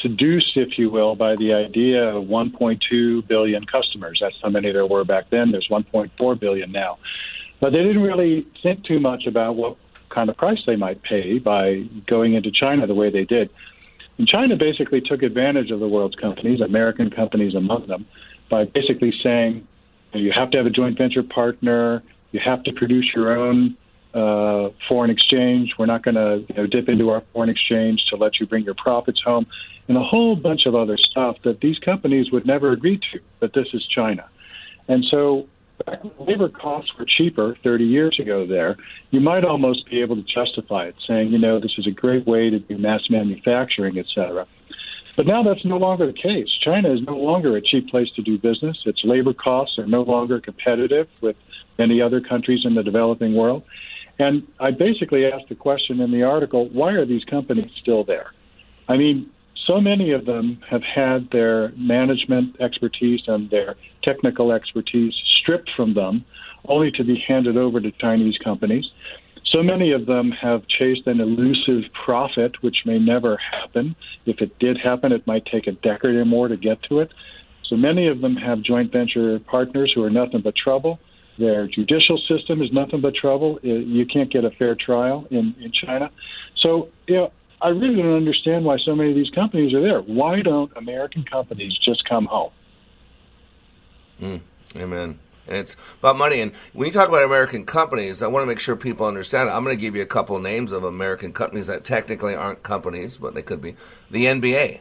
seduced, 0.00 0.56
if 0.56 0.78
you 0.78 0.88
will, 0.88 1.14
by 1.14 1.36
the 1.36 1.52
idea 1.52 2.08
of 2.08 2.24
1.2 2.24 3.26
billion 3.26 3.64
customers. 3.66 4.18
That's 4.20 4.36
how 4.42 4.48
many 4.48 4.72
there 4.72 4.86
were 4.86 5.04
back 5.04 5.28
then. 5.30 5.50
There's 5.52 5.68
1.4 5.68 6.40
billion 6.40 6.72
now. 6.72 6.98
But 7.60 7.72
they 7.72 7.82
didn't 7.82 8.02
really 8.02 8.46
think 8.62 8.84
too 8.84 9.00
much 9.00 9.26
about 9.26 9.56
what 9.56 9.76
kind 10.08 10.30
of 10.30 10.36
price 10.36 10.62
they 10.66 10.76
might 10.76 11.02
pay 11.02 11.38
by 11.38 11.88
going 12.06 12.34
into 12.34 12.50
China 12.50 12.86
the 12.86 12.94
way 12.94 13.10
they 13.10 13.24
did. 13.24 13.50
And 14.18 14.26
China 14.26 14.56
basically 14.56 15.00
took 15.00 15.22
advantage 15.22 15.70
of 15.70 15.80
the 15.80 15.88
world's 15.88 16.16
companies, 16.16 16.60
American 16.60 17.10
companies 17.10 17.54
among 17.54 17.86
them, 17.86 18.06
by 18.48 18.64
basically 18.64 19.12
saying 19.22 19.66
you 20.12 20.32
have 20.32 20.50
to 20.50 20.58
have 20.58 20.66
a 20.66 20.70
joint 20.70 20.98
venture 20.98 21.22
partner, 21.22 22.02
you 22.32 22.40
have 22.40 22.62
to 22.64 22.72
produce 22.72 23.12
your 23.14 23.36
own 23.36 23.76
uh, 24.14 24.70
foreign 24.88 25.10
exchange. 25.10 25.74
We're 25.78 25.86
not 25.86 26.02
going 26.02 26.14
to 26.14 26.44
you 26.48 26.54
know, 26.54 26.66
dip 26.66 26.88
into 26.88 27.10
our 27.10 27.22
foreign 27.32 27.50
exchange 27.50 28.06
to 28.06 28.16
let 28.16 28.40
you 28.40 28.46
bring 28.46 28.64
your 28.64 28.74
profits 28.74 29.20
home, 29.22 29.46
and 29.88 29.96
a 29.96 30.02
whole 30.02 30.36
bunch 30.36 30.66
of 30.66 30.74
other 30.74 30.96
stuff 30.96 31.36
that 31.44 31.60
these 31.60 31.78
companies 31.78 32.30
would 32.32 32.46
never 32.46 32.72
agree 32.72 32.98
to. 33.12 33.20
But 33.40 33.52
this 33.52 33.68
is 33.74 33.86
China, 33.86 34.26
and 34.88 35.04
so 35.04 35.48
labor 36.18 36.48
costs 36.48 36.96
were 36.98 37.04
cheaper 37.04 37.56
30 37.62 37.84
years 37.84 38.18
ago. 38.18 38.46
There, 38.46 38.76
you 39.10 39.20
might 39.20 39.44
almost 39.44 39.86
be 39.86 40.00
able 40.00 40.16
to 40.16 40.22
justify 40.22 40.86
it, 40.86 40.96
saying, 41.06 41.32
you 41.32 41.38
know, 41.38 41.60
this 41.60 41.74
is 41.78 41.86
a 41.86 41.90
great 41.90 42.26
way 42.26 42.50
to 42.50 42.58
do 42.58 42.78
mass 42.78 43.10
manufacturing, 43.10 43.98
et 43.98 44.06
cetera. 44.12 44.46
But 45.16 45.26
now 45.26 45.42
that's 45.42 45.64
no 45.64 45.78
longer 45.78 46.06
the 46.06 46.12
case. 46.12 46.50
China 46.50 46.92
is 46.92 47.00
no 47.00 47.16
longer 47.16 47.56
a 47.56 47.62
cheap 47.62 47.88
place 47.88 48.10
to 48.12 48.22
do 48.22 48.38
business. 48.38 48.82
Its 48.84 49.02
labor 49.02 49.32
costs 49.32 49.78
are 49.78 49.86
no 49.86 50.02
longer 50.02 50.40
competitive 50.40 51.08
with 51.22 51.36
many 51.78 52.02
other 52.02 52.20
countries 52.20 52.66
in 52.66 52.74
the 52.74 52.82
developing 52.82 53.34
world. 53.34 53.62
And 54.18 54.46
I 54.60 54.70
basically 54.70 55.26
asked 55.26 55.48
the 55.48 55.54
question 55.54 56.00
in 56.00 56.10
the 56.10 56.22
article 56.22 56.68
why 56.68 56.92
are 56.92 57.06
these 57.06 57.24
companies 57.24 57.70
still 57.80 58.04
there? 58.04 58.32
I 58.88 58.96
mean, 58.96 59.30
so 59.54 59.80
many 59.80 60.12
of 60.12 60.26
them 60.26 60.60
have 60.68 60.82
had 60.82 61.30
their 61.30 61.70
management 61.76 62.60
expertise 62.60 63.22
and 63.26 63.50
their 63.50 63.76
technical 64.02 64.52
expertise 64.52 65.14
stripped 65.24 65.70
from 65.70 65.94
them, 65.94 66.24
only 66.66 66.90
to 66.92 67.04
be 67.04 67.16
handed 67.16 67.56
over 67.56 67.80
to 67.80 67.90
Chinese 67.90 68.38
companies. 68.38 68.90
So 69.46 69.62
many 69.62 69.92
of 69.92 70.06
them 70.06 70.32
have 70.32 70.66
chased 70.66 71.06
an 71.06 71.20
elusive 71.20 71.84
profit, 71.92 72.62
which 72.62 72.84
may 72.84 72.98
never 72.98 73.36
happen. 73.36 73.94
If 74.26 74.40
it 74.40 74.58
did 74.58 74.76
happen, 74.76 75.12
it 75.12 75.26
might 75.26 75.46
take 75.46 75.66
a 75.66 75.72
decade 75.72 76.16
or 76.16 76.24
more 76.24 76.48
to 76.48 76.56
get 76.56 76.82
to 76.84 77.00
it. 77.00 77.12
So 77.62 77.76
many 77.76 78.08
of 78.08 78.20
them 78.20 78.36
have 78.36 78.60
joint 78.62 78.92
venture 78.92 79.38
partners 79.38 79.92
who 79.92 80.02
are 80.02 80.10
nothing 80.10 80.40
but 80.40 80.54
trouble. 80.56 80.98
Their 81.38 81.66
judicial 81.66 82.18
system 82.18 82.60
is 82.62 82.72
nothing 82.72 83.00
but 83.00 83.14
trouble. 83.14 83.60
Uh, 83.62 83.68
you 83.68 84.06
can't 84.06 84.30
get 84.30 84.44
a 84.44 84.50
fair 84.50 84.74
trial 84.74 85.26
in, 85.30 85.54
in 85.60 85.70
China. 85.70 86.10
So, 86.54 86.88
you 87.06 87.14
know, 87.16 87.32
I 87.60 87.68
really 87.68 88.02
don't 88.02 88.14
understand 88.14 88.64
why 88.64 88.78
so 88.78 88.94
many 88.94 89.10
of 89.10 89.16
these 89.16 89.30
companies 89.30 89.74
are 89.74 89.80
there. 89.80 90.00
Why 90.00 90.40
don't 90.40 90.72
American 90.76 91.24
companies 91.24 91.76
just 91.78 92.04
come 92.04 92.26
home? 92.26 92.52
Mm, 94.20 94.40
amen. 94.76 95.18
And 95.46 95.56
it's 95.56 95.76
about 96.00 96.16
money. 96.16 96.40
And 96.40 96.52
when 96.72 96.86
you 96.86 96.92
talk 96.92 97.08
about 97.08 97.22
American 97.22 97.64
companies, 97.64 98.22
I 98.22 98.26
want 98.26 98.42
to 98.42 98.46
make 98.46 98.60
sure 98.60 98.76
people 98.76 99.06
understand. 99.06 99.48
I'm 99.48 99.64
going 99.64 99.76
to 99.76 99.80
give 99.80 99.94
you 99.94 100.02
a 100.02 100.06
couple 100.06 100.38
names 100.38 100.72
of 100.72 100.84
American 100.84 101.32
companies 101.32 101.68
that 101.68 101.84
technically 101.84 102.34
aren't 102.34 102.62
companies, 102.62 103.16
but 103.16 103.34
they 103.34 103.42
could 103.42 103.62
be. 103.62 103.76
The 104.10 104.24
NBA. 104.24 104.80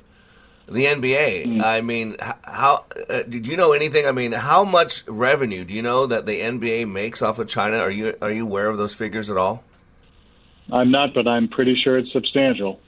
The 0.68 0.86
NBA. 0.86 1.46
Mm. 1.46 1.64
I 1.64 1.82
mean, 1.82 2.18
how 2.20 2.86
uh, 3.10 3.22
did 3.24 3.46
you 3.46 3.56
know 3.56 3.74
anything? 3.74 4.08
I 4.08 4.12
mean, 4.12 4.32
how 4.32 4.64
much 4.64 5.06
revenue 5.08 5.64
do 5.64 5.74
you 5.74 5.84
know 5.84 6.08
that 6.08 6.26
the 6.26 6.40
NBA 6.40 6.92
makes 6.92 7.22
off 7.22 7.38
of 7.38 7.48
China? 7.48 7.78
Are 7.78 7.92
you 7.92 8.16
are 8.22 8.32
you 8.32 8.44
aware 8.44 8.68
of 8.68 8.78
those 8.78 8.94
figures 8.94 9.30
at 9.30 9.38
all? 9.38 9.64
I'm 10.72 10.90
not, 10.90 11.14
but 11.14 11.28
I'm 11.28 11.48
pretty 11.48 11.76
sure 11.76 12.00
it's 12.00 12.12
substantial. 12.12 12.80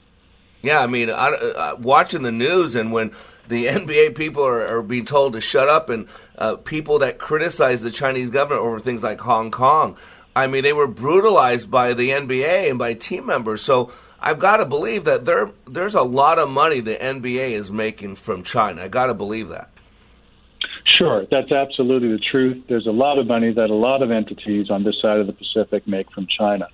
Yeah, 0.62 0.80
I 0.80 0.88
mean, 0.88 1.10
I, 1.10 1.28
uh, 1.28 1.76
watching 1.78 2.22
the 2.22 2.32
news 2.32 2.74
and 2.74 2.90
when 2.92 3.12
the 3.48 3.66
NBA 3.68 4.16
people 4.16 4.44
are, 4.44 4.78
are 4.78 4.82
being 4.82 5.04
told 5.04 5.32
to 5.34 5.40
shut 5.40 5.68
up, 5.68 5.88
and 5.88 6.06
uh, 6.36 6.56
people 6.56 7.00
that 7.00 7.18
criticize 7.18 7.82
the 7.82 7.90
Chinese 7.90 8.30
government 8.30 8.64
over 8.64 8.78
things 8.78 9.02
like 9.02 9.20
Hong 9.20 9.50
Kong, 9.50 9.96
I 10.36 10.46
mean, 10.46 10.62
they 10.62 10.72
were 10.72 10.86
brutalized 10.86 11.70
by 11.70 11.94
the 11.94 12.10
NBA 12.10 12.70
and 12.70 12.78
by 12.78 12.94
team 12.94 13.26
members. 13.26 13.60
So 13.60 13.90
I've 14.20 14.38
got 14.38 14.58
to 14.58 14.64
believe 14.64 15.04
that 15.04 15.24
there 15.24 15.50
there's 15.66 15.94
a 15.94 16.02
lot 16.02 16.38
of 16.38 16.48
money 16.48 16.80
the 16.80 16.94
NBA 16.94 17.50
is 17.50 17.70
making 17.70 18.16
from 18.16 18.42
China. 18.42 18.82
I 18.82 18.88
got 18.88 19.06
to 19.06 19.14
believe 19.14 19.48
that. 19.48 19.70
Sure, 20.84 21.26
that's 21.30 21.52
absolutely 21.52 22.08
the 22.08 22.18
truth. 22.18 22.64
There's 22.68 22.86
a 22.86 22.92
lot 22.92 23.18
of 23.18 23.26
money 23.26 23.52
that 23.52 23.70
a 23.70 23.74
lot 23.74 24.02
of 24.02 24.10
entities 24.10 24.70
on 24.70 24.84
this 24.84 25.00
side 25.00 25.18
of 25.18 25.26
the 25.26 25.32
Pacific 25.32 25.86
make 25.86 26.10
from 26.10 26.26
China. 26.26 26.68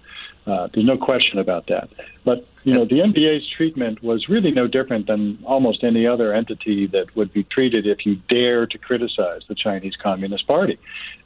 Uh, 0.47 0.69
there's 0.73 0.87
no 0.87 0.99
question 0.99 1.39
about 1.39 1.67
that. 1.69 1.89
But 2.25 2.47
you 2.65 2.73
know, 2.73 2.85
the 2.85 3.01
NBA's 3.01 3.49
treatment 3.49 4.03
was 4.03 4.29
really 4.29 4.51
no 4.51 4.67
different 4.67 5.07
than 5.07 5.39
almost 5.45 5.85
any 5.85 6.07
other 6.07 6.33
entity 6.33 6.87
that 6.89 7.15
would 7.15 7.33
be 7.33 7.45
treated 7.45 7.87
if 7.87 8.07
you 8.07 8.17
dare 8.29 8.67
to 8.67 8.79
criticize 8.79 9.43
the 9.49 9.55
Chinese 9.55 9.97
Communist 9.97 10.47
Party. 10.47 10.79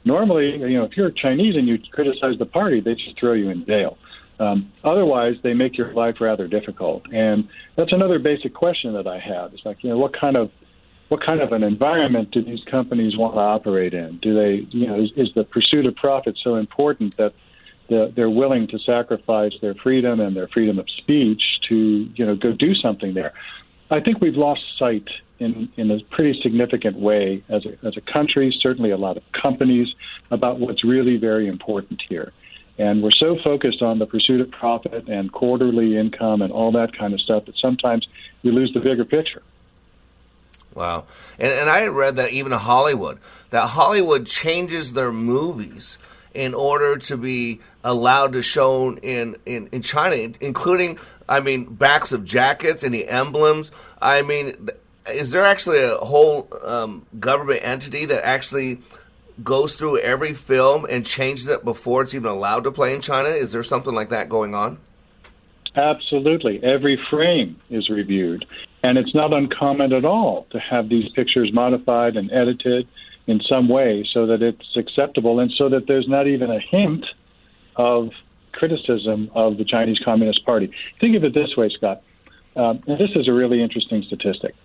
Normally, 0.03 0.57
you 0.57 0.77
know, 0.77 0.83
if 0.83 0.97
you're 0.97 1.11
Chinese 1.11 1.55
and 1.55 1.67
you 1.67 1.79
criticize 1.91 2.37
the 2.37 2.45
party, 2.45 2.81
they 2.81 2.95
just 2.95 3.17
throw 3.17 3.33
you 3.33 3.49
in 3.49 3.65
jail. 3.65 3.97
Um, 4.39 4.71
otherwise, 4.83 5.35
they 5.43 5.53
make 5.53 5.77
your 5.77 5.93
life 5.93 6.21
rather 6.21 6.47
difficult, 6.47 7.03
and 7.11 7.49
that's 7.75 7.91
another 7.91 8.19
basic 8.19 8.53
question 8.53 8.93
that 8.93 9.05
I 9.05 9.19
have. 9.19 9.53
It's 9.53 9.65
like, 9.65 9.83
you 9.83 9.89
know, 9.89 9.97
what 9.97 10.13
kind 10.17 10.37
of 10.37 10.51
what 11.09 11.25
kind 11.25 11.41
of 11.41 11.51
an 11.51 11.63
environment 11.63 12.31
do 12.31 12.41
these 12.43 12.63
companies 12.65 13.17
want 13.17 13.33
to 13.33 13.39
operate 13.39 13.93
in? 13.93 14.17
Do 14.19 14.33
they, 14.35 14.67
you 14.69 14.87
know, 14.87 15.01
is, 15.01 15.11
is 15.15 15.33
the 15.33 15.43
pursuit 15.43 15.85
of 15.87 15.95
profit 15.95 16.37
so 16.41 16.55
important 16.55 17.17
that 17.17 17.33
they're 17.89 18.29
willing 18.29 18.67
to 18.67 18.79
sacrifice 18.79 19.53
their 19.61 19.73
freedom 19.73 20.19
and 20.19 20.35
their 20.35 20.47
freedom 20.47 20.79
of 20.79 20.89
speech 20.89 21.59
to, 21.67 21.75
you 22.15 22.25
know, 22.25 22.35
go 22.35 22.53
do 22.53 22.73
something 22.75 23.13
there? 23.13 23.33
I 23.91 23.99
think 23.99 24.21
we've 24.21 24.35
lost 24.35 24.61
sight 24.77 25.07
in, 25.39 25.69
in 25.77 25.89
a 25.89 25.99
pretty 26.11 26.39
significant 26.41 26.97
way 26.97 27.43
as 27.49 27.65
a, 27.65 27.77
as 27.85 27.97
a 27.97 28.01
country, 28.01 28.55
certainly 28.59 28.91
a 28.91 28.97
lot 28.97 29.17
of 29.17 29.23
companies, 29.31 29.93
about 30.29 30.59
what's 30.59 30.83
really 30.83 31.17
very 31.17 31.47
important 31.47 32.01
here. 32.07 32.31
And 32.77 33.01
we're 33.01 33.11
so 33.11 33.37
focused 33.43 33.81
on 33.81 33.99
the 33.99 34.05
pursuit 34.05 34.39
of 34.39 34.51
profit 34.51 35.09
and 35.09 35.31
quarterly 35.31 35.97
income 35.97 36.41
and 36.41 36.51
all 36.51 36.71
that 36.73 36.97
kind 36.97 37.13
of 37.13 37.19
stuff 37.19 37.45
that 37.45 37.57
sometimes 37.57 38.07
we 38.43 38.51
lose 38.51 38.73
the 38.73 38.79
bigger 38.79 39.05
picture. 39.05 39.41
Wow. 40.73 41.05
And, 41.37 41.51
and 41.51 41.69
I 41.69 41.87
read 41.87 42.15
that 42.17 42.31
even 42.31 42.51
Hollywood, 42.51 43.19
that 43.49 43.67
Hollywood 43.67 44.27
changes 44.27 44.93
their 44.93 45.11
movies 45.11 45.97
in 46.33 46.53
order 46.53 46.97
to 46.97 47.17
be 47.17 47.59
allowed 47.83 48.33
to 48.33 48.41
show 48.41 48.95
in, 48.95 49.37
in, 49.45 49.67
in 49.71 49.81
China, 49.81 50.33
including, 50.39 50.99
I 51.27 51.39
mean, 51.39 51.65
backs 51.65 52.11
of 52.11 52.25
jackets 52.25 52.83
and 52.83 52.93
the 52.93 53.07
emblems. 53.07 53.71
I 54.01 54.21
mean, 54.21 54.69
is 55.07 55.31
there 55.31 55.45
actually 55.45 55.83
a 55.83 55.97
whole 55.97 56.47
um, 56.63 57.05
government 57.19 57.61
entity 57.63 58.05
that 58.05 58.25
actually 58.25 58.81
goes 59.43 59.75
through 59.75 59.99
every 59.99 60.33
film 60.33 60.85
and 60.89 61.05
changes 61.05 61.47
it 61.47 61.63
before 61.63 62.01
it's 62.01 62.13
even 62.13 62.29
allowed 62.29 62.65
to 62.65 62.71
play 62.71 62.93
in 62.93 63.01
China? 63.01 63.29
Is 63.29 63.51
there 63.51 63.63
something 63.63 63.93
like 63.93 64.09
that 64.09 64.29
going 64.29 64.53
on? 64.53 64.77
Absolutely. 65.75 66.61
Every 66.63 66.99
frame 67.09 67.59
is 67.69 67.89
reviewed. 67.89 68.45
And 68.83 68.97
it's 68.97 69.13
not 69.13 69.33
uncommon 69.33 69.93
at 69.93 70.05
all 70.05 70.47
to 70.51 70.59
have 70.59 70.89
these 70.89 71.09
pictures 71.11 71.51
modified 71.51 72.17
and 72.17 72.31
edited 72.31 72.87
in 73.29 73.41
some 73.41 73.69
way 73.69 74.03
so 74.11 74.25
that 74.25 74.41
it's 74.41 74.75
acceptable 74.75 75.39
and 75.39 75.51
so 75.51 75.69
that 75.69 75.85
there's 75.87 76.07
not 76.07 76.27
even 76.27 76.49
a 76.49 76.59
hint 76.59 77.05
of 77.75 78.11
criticism 78.51 79.29
of 79.35 79.57
the 79.57 79.65
Chinese 79.65 79.99
Communist 79.99 80.43
Party. 80.45 80.71
Think 80.99 81.15
of 81.15 81.23
it 81.23 81.33
this 81.33 81.55
way, 81.55 81.69
Scott. 81.69 82.01
Um, 82.55 82.81
and 82.87 82.99
this 82.99 83.11
is 83.15 83.27
a 83.27 83.33
really 83.33 83.61
interesting 83.61 84.01
statistic. 84.01 84.55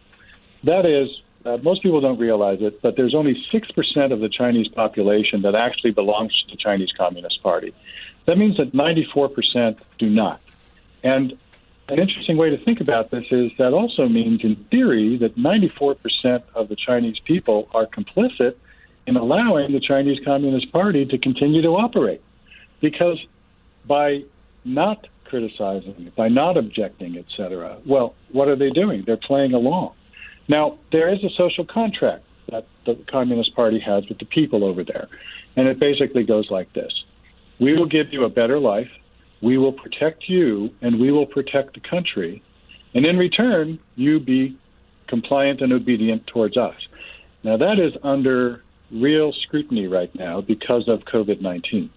That 0.65 0.87
is, 0.87 1.11
uh, 1.45 1.59
most 1.59 1.83
people 1.83 2.01
don't 2.01 2.19
realize 2.19 2.63
it, 2.63 2.81
but 2.81 2.97
there's 2.97 3.15
only 3.15 3.35
6% 3.35 4.13
of 4.13 4.21
the 4.21 4.31
Chinese 4.31 4.69
population 4.69 5.43
that 5.43 5.55
actually 5.55 5.91
belongs 5.91 6.43
to 6.43 6.51
the 6.51 6.57
Chinese 6.57 6.93
Communist 6.93 7.43
Party. 7.43 7.75
That 8.25 8.39
means 8.39 8.57
that 8.57 8.73
94% 8.73 9.79
do 9.99 10.09
not. 10.09 10.41
And 11.03 11.37
an 11.89 11.99
interesting 11.99 12.37
way 12.37 12.51
to 12.51 12.57
think 12.57 12.81
about 12.81 13.11
this 13.11 13.27
is 13.31 13.53
that 13.59 13.73
also 13.73 14.09
means, 14.09 14.43
in 14.43 14.57
theory, 14.71 15.17
that 15.19 15.37
94% 15.37 16.43
of 16.55 16.69
the 16.69 16.77
Chinese 16.77 17.19
people 17.19 17.69
are 17.75 17.87
complicit 17.87 18.55
in 19.07 19.17
allowing 19.17 19.73
the 19.73 19.81
Chinese 19.81 20.19
Communist 20.25 20.73
Party 20.73 21.05
to 21.05 21.19
continue 21.19 21.63
to 21.63 21.77
operate. 21.77 22.23
because 22.81 23.19
by 23.87 24.23
not 24.65 25.07
criticizing, 25.25 26.13
by 26.17 26.29
not 26.29 26.57
objecting, 26.57 27.17
etc., 27.19 27.79
well, 27.87 28.15
what 28.31 28.49
are 28.49 28.57
they 28.57 28.71
doing? 28.71 29.03
They're 29.07 29.17
playing 29.17 29.55
along. 29.55 29.95
Now, 30.49 30.79
there 30.93 31.09
is 31.09 31.25
a 31.25 31.31
social 31.31 31.65
contract 31.65 32.25
that 32.51 32.67
the 32.85 32.95
Communist 33.07 33.55
Party 33.55 33.79
has 33.79 34.07
with 34.09 34.19
the 34.19 34.27
people 34.27 34.65
over 34.65 34.85
there, 34.85 35.09
and 35.57 35.67
it 35.67 35.79
basically 35.79 36.25
goes 36.25 36.51
like 36.51 36.73
this 36.73 37.05
We 37.59 37.75
will 37.77 37.87
give 37.87 38.13
you 38.13 38.25
a 38.25 38.29
better 38.29 38.59
life, 38.59 38.91
we 39.45 39.59
will 39.59 39.73
protect 39.73 40.27
you, 40.27 40.73
and 40.81 40.99
we 40.99 41.13
will 41.13 41.27
protect 41.27 41.75
the 41.75 41.81
country, 41.81 42.43
and 42.95 43.05
in 43.05 43.19
return, 43.19 43.79
you 43.95 44.19
be 44.19 44.57
compliant 45.07 45.61
and 45.61 45.71
obedient 45.71 46.27
towards 46.27 46.57
us. 46.57 46.75
Now, 47.43 47.59
that 47.59 47.79
is 47.79 47.93
under 48.03 48.63
real 48.91 49.35
scrutiny 49.35 49.87
right 49.87 50.13
now 50.15 50.41
because 50.41 50.89
of 50.89 51.05
COVID 51.05 51.43
19. 51.43 51.91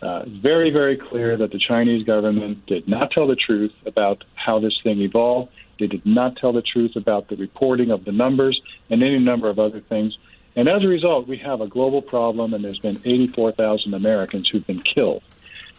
Uh, 0.00 0.22
very, 0.28 0.70
very 0.70 0.96
clear 0.96 1.36
that 1.36 1.50
the 1.50 1.58
Chinese 1.58 2.04
government 2.06 2.64
did 2.64 2.88
not 2.88 3.10
tell 3.10 3.26
the 3.26 3.36
truth 3.36 3.74
about 3.84 4.24
how 4.34 4.58
this 4.58 4.80
thing 4.82 5.00
evolved. 5.00 5.52
They 5.78 5.88
did 5.88 6.06
not 6.06 6.36
tell 6.36 6.54
the 6.54 6.62
truth 6.62 6.96
about 6.96 7.28
the 7.28 7.36
reporting 7.36 7.90
of 7.90 8.06
the 8.06 8.12
numbers 8.12 8.62
and 8.88 9.02
any 9.02 9.18
number 9.18 9.50
of 9.50 9.58
other 9.58 9.80
things. 9.80 10.16
And 10.56 10.68
as 10.68 10.82
a 10.84 10.88
result, 10.88 11.28
we 11.28 11.36
have 11.38 11.60
a 11.60 11.66
global 11.66 12.00
problem, 12.00 12.54
and 12.54 12.64
there's 12.64 12.78
been 12.78 13.00
84,000 13.04 13.92
Americans 13.92 14.48
who've 14.48 14.66
been 14.66 14.80
killed. 14.80 15.22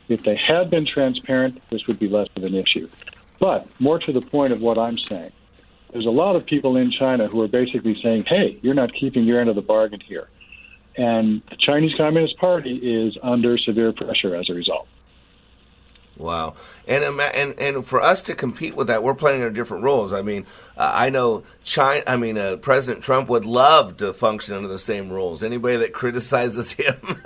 If 0.09 0.23
they 0.23 0.35
had 0.35 0.69
been 0.69 0.85
transparent, 0.85 1.61
this 1.69 1.87
would 1.87 1.99
be 1.99 2.09
less 2.09 2.27
of 2.35 2.43
an 2.43 2.55
issue. 2.55 2.89
But 3.39 3.67
more 3.79 3.99
to 3.99 4.11
the 4.11 4.21
point 4.21 4.51
of 4.51 4.59
what 4.59 4.77
I'm 4.77 4.97
saying, 4.97 5.31
there's 5.93 6.05
a 6.05 6.11
lot 6.11 6.35
of 6.35 6.45
people 6.45 6.75
in 6.75 6.91
China 6.91 7.27
who 7.27 7.41
are 7.41 7.47
basically 7.47 7.99
saying, 8.01 8.25
hey, 8.25 8.59
you're 8.61 8.73
not 8.73 8.93
keeping 8.93 9.23
your 9.23 9.39
end 9.39 9.49
of 9.49 9.55
the 9.55 9.61
bargain 9.61 10.01
here. 10.01 10.27
And 10.97 11.41
the 11.49 11.55
Chinese 11.55 11.93
Communist 11.95 12.37
Party 12.37 12.75
is 12.75 13.17
under 13.23 13.57
severe 13.57 13.93
pressure 13.93 14.35
as 14.35 14.49
a 14.49 14.53
result. 14.53 14.87
Wow, 16.19 16.55
and 16.85 17.01
and 17.01 17.57
and 17.57 17.85
for 17.85 18.03
us 18.03 18.23
to 18.23 18.35
compete 18.35 18.75
with 18.75 18.87
that, 18.87 19.01
we're 19.03 19.15
playing 19.15 19.41
our 19.41 19.49
different 19.49 19.85
roles. 19.85 20.11
I 20.11 20.21
mean, 20.21 20.45
uh, 20.77 20.91
I 20.93 21.09
know 21.11 21.43
China. 21.63 22.03
I 22.05 22.17
mean, 22.17 22.37
uh, 22.37 22.57
President 22.57 23.05
Trump 23.05 23.29
would 23.29 23.45
love 23.45 23.95
to 23.97 24.11
function 24.11 24.53
under 24.53 24.67
the 24.67 24.79
same 24.79 25.09
rules. 25.09 25.43
Anybody 25.43 25.77
that 25.77 25.93
criticizes 25.93 26.71
him 26.73 27.23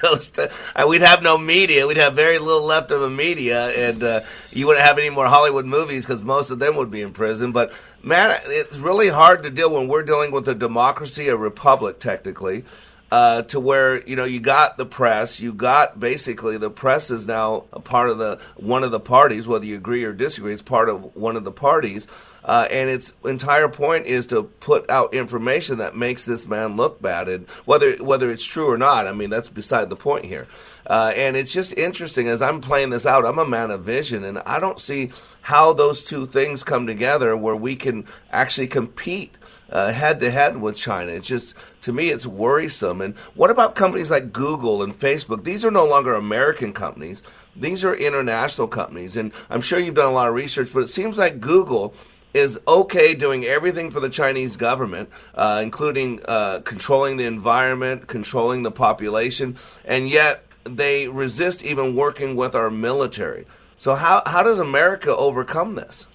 goes 0.00 0.28
to. 0.28 0.52
Uh, 0.76 0.86
we'd 0.88 1.00
have 1.00 1.20
no 1.24 1.36
media. 1.36 1.84
We'd 1.88 1.96
have 1.96 2.14
very 2.14 2.38
little 2.38 2.64
left 2.64 2.92
of 2.92 3.02
a 3.02 3.10
media, 3.10 3.70
and 3.70 4.04
uh, 4.04 4.20
you 4.52 4.68
wouldn't 4.68 4.86
have 4.86 4.98
any 4.98 5.10
more 5.10 5.26
Hollywood 5.26 5.66
movies 5.66 6.06
because 6.06 6.22
most 6.22 6.50
of 6.50 6.60
them 6.60 6.76
would 6.76 6.92
be 6.92 7.02
in 7.02 7.12
prison. 7.12 7.50
But 7.50 7.72
man, 8.04 8.38
it's 8.46 8.76
really 8.76 9.08
hard 9.08 9.42
to 9.42 9.50
deal 9.50 9.74
when 9.74 9.88
we're 9.88 10.04
dealing 10.04 10.30
with 10.30 10.46
a 10.46 10.54
democracy, 10.54 11.26
a 11.26 11.36
republic, 11.36 11.98
technically 11.98 12.64
uh, 13.12 13.42
to 13.42 13.60
where 13.60 14.02
you 14.08 14.16
know 14.16 14.24
you 14.24 14.40
got 14.40 14.78
the 14.78 14.86
press, 14.86 15.38
you 15.38 15.52
got 15.52 16.00
basically 16.00 16.56
the 16.56 16.70
press 16.70 17.10
is 17.10 17.26
now 17.26 17.64
a 17.70 17.78
part 17.78 18.08
of 18.08 18.16
the 18.16 18.38
one 18.56 18.82
of 18.82 18.90
the 18.90 18.98
parties, 18.98 19.46
whether 19.46 19.66
you 19.66 19.76
agree 19.76 20.02
or 20.02 20.14
disagree, 20.14 20.54
it's 20.54 20.62
part 20.62 20.88
of 20.88 21.14
one 21.14 21.36
of 21.36 21.44
the 21.44 21.52
parties, 21.52 22.08
uh, 22.42 22.66
and 22.70 22.88
its 22.88 23.12
entire 23.22 23.68
point 23.68 24.06
is 24.06 24.28
to 24.28 24.44
put 24.44 24.88
out 24.88 25.12
information 25.12 25.76
that 25.76 25.94
makes 25.94 26.24
this 26.24 26.48
man 26.48 26.78
look 26.78 27.02
bad, 27.02 27.28
and 27.28 27.46
whether 27.66 27.96
whether 27.96 28.30
it's 28.30 28.46
true 28.46 28.70
or 28.70 28.78
not, 28.78 29.06
I 29.06 29.12
mean 29.12 29.28
that's 29.28 29.50
beside 29.50 29.90
the 29.90 29.96
point 29.96 30.24
here. 30.24 30.46
Uh, 30.86 31.12
and 31.14 31.36
it's 31.36 31.52
just 31.52 31.76
interesting 31.76 32.28
as 32.28 32.40
I'm 32.40 32.62
playing 32.62 32.88
this 32.90 33.04
out. 33.04 33.26
I'm 33.26 33.38
a 33.38 33.46
man 33.46 33.70
of 33.70 33.84
vision, 33.84 34.24
and 34.24 34.38
I 34.38 34.58
don't 34.58 34.80
see 34.80 35.10
how 35.42 35.74
those 35.74 36.02
two 36.02 36.24
things 36.24 36.64
come 36.64 36.86
together 36.86 37.36
where 37.36 37.54
we 37.54 37.76
can 37.76 38.06
actually 38.32 38.68
compete 38.68 39.36
head 39.70 40.20
to 40.20 40.30
head 40.30 40.60
with 40.60 40.76
China. 40.76 41.12
It's 41.12 41.28
just 41.28 41.54
to 41.82 41.92
me, 41.92 42.08
it's 42.10 42.26
worrisome. 42.26 43.00
And 43.00 43.16
what 43.34 43.50
about 43.50 43.74
companies 43.74 44.10
like 44.10 44.32
Google 44.32 44.82
and 44.82 44.98
Facebook? 44.98 45.44
These 45.44 45.64
are 45.64 45.70
no 45.70 45.84
longer 45.84 46.14
American 46.14 46.72
companies. 46.72 47.22
These 47.54 47.84
are 47.84 47.94
international 47.94 48.68
companies. 48.68 49.16
And 49.16 49.32
I'm 49.50 49.60
sure 49.60 49.78
you've 49.78 49.94
done 49.94 50.10
a 50.10 50.14
lot 50.14 50.28
of 50.28 50.34
research, 50.34 50.72
but 50.72 50.80
it 50.80 50.88
seems 50.88 51.18
like 51.18 51.40
Google 51.40 51.94
is 52.34 52.58
okay 52.66 53.14
doing 53.14 53.44
everything 53.44 53.90
for 53.90 54.00
the 54.00 54.08
Chinese 54.08 54.56
government, 54.56 55.10
uh, 55.34 55.60
including 55.62 56.20
uh, 56.24 56.60
controlling 56.60 57.16
the 57.16 57.24
environment, 57.24 58.06
controlling 58.06 58.62
the 58.62 58.70
population, 58.70 59.56
and 59.84 60.08
yet 60.08 60.44
they 60.64 61.08
resist 61.08 61.62
even 61.62 61.94
working 61.94 62.36
with 62.36 62.54
our 62.54 62.70
military. 62.70 63.44
So, 63.76 63.96
how, 63.96 64.22
how 64.24 64.42
does 64.42 64.60
America 64.60 65.14
overcome 65.14 65.74
this? 65.74 66.06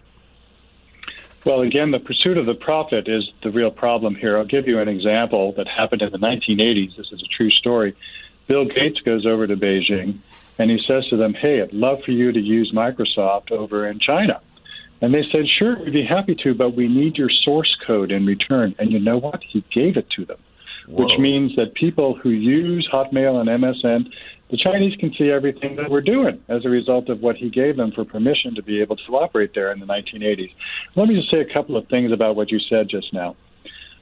Well, 1.45 1.61
again, 1.61 1.91
the 1.91 1.99
pursuit 1.99 2.37
of 2.37 2.45
the 2.45 2.55
profit 2.55 3.07
is 3.07 3.31
the 3.41 3.51
real 3.51 3.71
problem 3.71 4.15
here. 4.15 4.37
I'll 4.37 4.45
give 4.45 4.67
you 4.67 4.79
an 4.79 4.87
example 4.87 5.53
that 5.53 5.67
happened 5.67 6.01
in 6.01 6.11
the 6.11 6.17
1980s. 6.17 6.97
This 6.97 7.11
is 7.11 7.21
a 7.21 7.27
true 7.27 7.49
story. 7.51 7.95
Bill 8.47 8.65
Gates 8.65 9.01
goes 9.01 9.25
over 9.25 9.45
to 9.47 9.55
Beijing 9.55 10.19
and 10.57 10.71
he 10.71 10.81
says 10.81 11.07
to 11.09 11.17
them, 11.17 11.33
Hey, 11.33 11.61
I'd 11.61 11.73
love 11.73 12.03
for 12.03 12.11
you 12.11 12.31
to 12.31 12.39
use 12.39 12.71
Microsoft 12.71 13.51
over 13.51 13.87
in 13.87 13.99
China. 13.99 14.41
And 15.01 15.13
they 15.13 15.23
said, 15.31 15.47
Sure, 15.47 15.77
we'd 15.77 15.93
be 15.93 16.03
happy 16.03 16.35
to, 16.35 16.53
but 16.53 16.71
we 16.71 16.87
need 16.87 17.17
your 17.17 17.29
source 17.29 17.75
code 17.75 18.11
in 18.11 18.25
return. 18.25 18.75
And 18.79 18.91
you 18.91 18.99
know 18.99 19.17
what? 19.17 19.43
He 19.43 19.63
gave 19.71 19.97
it 19.97 20.09
to 20.11 20.25
them, 20.25 20.39
Whoa. 20.87 21.05
which 21.05 21.19
means 21.19 21.55
that 21.55 21.75
people 21.75 22.15
who 22.15 22.29
use 22.29 22.87
Hotmail 22.87 23.39
and 23.39 23.63
MSN 23.63 24.11
the 24.49 24.57
Chinese 24.57 24.95
can 24.95 25.13
see 25.13 25.29
everything 25.29 25.75
that 25.75 25.89
we're 25.89 26.01
doing 26.01 26.41
as 26.47 26.63
a 26.63 26.69
result 26.69 27.09
of 27.09 27.21
what 27.21 27.35
he 27.35 27.49
gave 27.49 27.75
them 27.75 27.91
for 27.91 28.05
permission 28.05 28.55
to 28.55 28.63
be 28.63 28.79
able 28.79 28.95
to 28.95 29.17
operate 29.17 29.53
there 29.53 29.71
in 29.71 29.79
the 29.79 29.85
1980s. 29.85 30.53
Let 30.95 31.09
me 31.09 31.15
just 31.15 31.29
say 31.29 31.41
a 31.41 31.53
couple 31.53 31.75
of 31.75 31.87
things 31.87 32.11
about 32.11 32.35
what 32.35 32.49
you 32.51 32.59
said 32.59 32.87
just 32.87 33.11
now. 33.13 33.35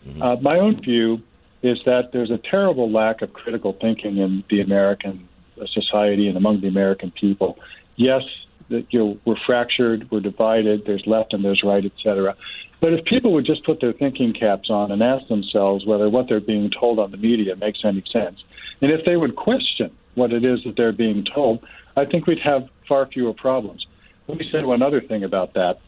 Mm-hmm. 0.07 0.21
Uh, 0.21 0.35
my 0.37 0.59
own 0.59 0.79
view 0.81 1.21
is 1.63 1.79
that 1.85 2.11
there's 2.11 2.29
a 2.29 2.37
terrible 2.37 2.91
lack 2.91 3.23
of 3.23 3.33
critical 3.33 3.73
thinking 3.73 4.17
in 4.17 4.43
the 4.49 4.61
American 4.61 5.27
society 5.67 6.27
and 6.27 6.37
among 6.37 6.61
the 6.61 6.67
American 6.67 7.09
people. 7.09 7.57
Yes, 7.95 8.23
that 8.69 8.85
you 8.91 8.99
know, 8.99 9.17
we're 9.25 9.39
fractured, 9.45 10.09
we're 10.11 10.19
divided, 10.19 10.85
there's 10.85 11.07
left 11.07 11.33
and 11.33 11.43
there's 11.43 11.63
right, 11.63 11.83
etc. 11.83 12.35
But 12.79 12.93
if 12.93 13.05
people 13.05 13.33
would 13.33 13.45
just 13.45 13.63
put 13.63 13.79
their 13.79 13.93
thinking 13.93 14.31
caps 14.31 14.69
on 14.69 14.91
and 14.91 15.01
ask 15.01 15.27
themselves 15.27 15.85
whether 15.85 16.07
what 16.09 16.27
they're 16.27 16.39
being 16.39 16.69
told 16.69 16.99
on 16.99 17.09
the 17.09 17.17
media 17.17 17.55
makes 17.55 17.79
any 17.83 18.03
sense, 18.11 18.43
and 18.81 18.91
if 18.91 19.05
they 19.05 19.17
would 19.17 19.35
question 19.35 19.91
what 20.15 20.33
it 20.33 20.43
is 20.43 20.63
that 20.63 20.75
they're 20.75 20.91
being 20.91 21.23
told, 21.23 21.65
I 21.95 22.05
think 22.05 22.27
we'd 22.27 22.39
have 22.39 22.67
far 22.87 23.05
fewer 23.05 23.33
problems. 23.33 23.85
Let 24.27 24.37
me 24.37 24.49
say 24.51 24.63
one 24.63 24.81
other 24.81 25.01
thing 25.01 25.23
about 25.23 25.53
that, 25.53 25.79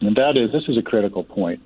and 0.00 0.16
that 0.16 0.36
is 0.36 0.52
this 0.52 0.68
is 0.68 0.76
a 0.76 0.82
critical 0.82 1.24
point. 1.24 1.60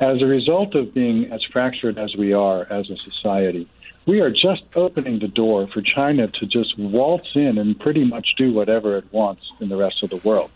As 0.00 0.22
a 0.22 0.26
result 0.26 0.74
of 0.74 0.94
being 0.94 1.32
as 1.32 1.42
fractured 1.44 1.98
as 1.98 2.14
we 2.14 2.32
are 2.32 2.66
as 2.70 2.90
a 2.90 2.96
society, 2.96 3.68
we 4.06 4.20
are 4.20 4.30
just 4.30 4.62
opening 4.76 5.18
the 5.18 5.28
door 5.28 5.66
for 5.66 5.82
China 5.82 6.28
to 6.28 6.46
just 6.46 6.78
waltz 6.78 7.30
in 7.34 7.58
and 7.58 7.78
pretty 7.78 8.04
much 8.04 8.36
do 8.36 8.52
whatever 8.52 8.96
it 8.96 9.04
wants 9.12 9.52
in 9.60 9.68
the 9.68 9.76
rest 9.76 10.02
of 10.02 10.10
the 10.10 10.16
world. 10.16 10.50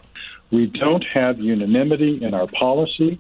We 0.51 0.67
don't 0.67 1.05
have 1.05 1.39
unanimity 1.39 2.23
in 2.23 2.35
our 2.35 2.47
policy. 2.47 3.19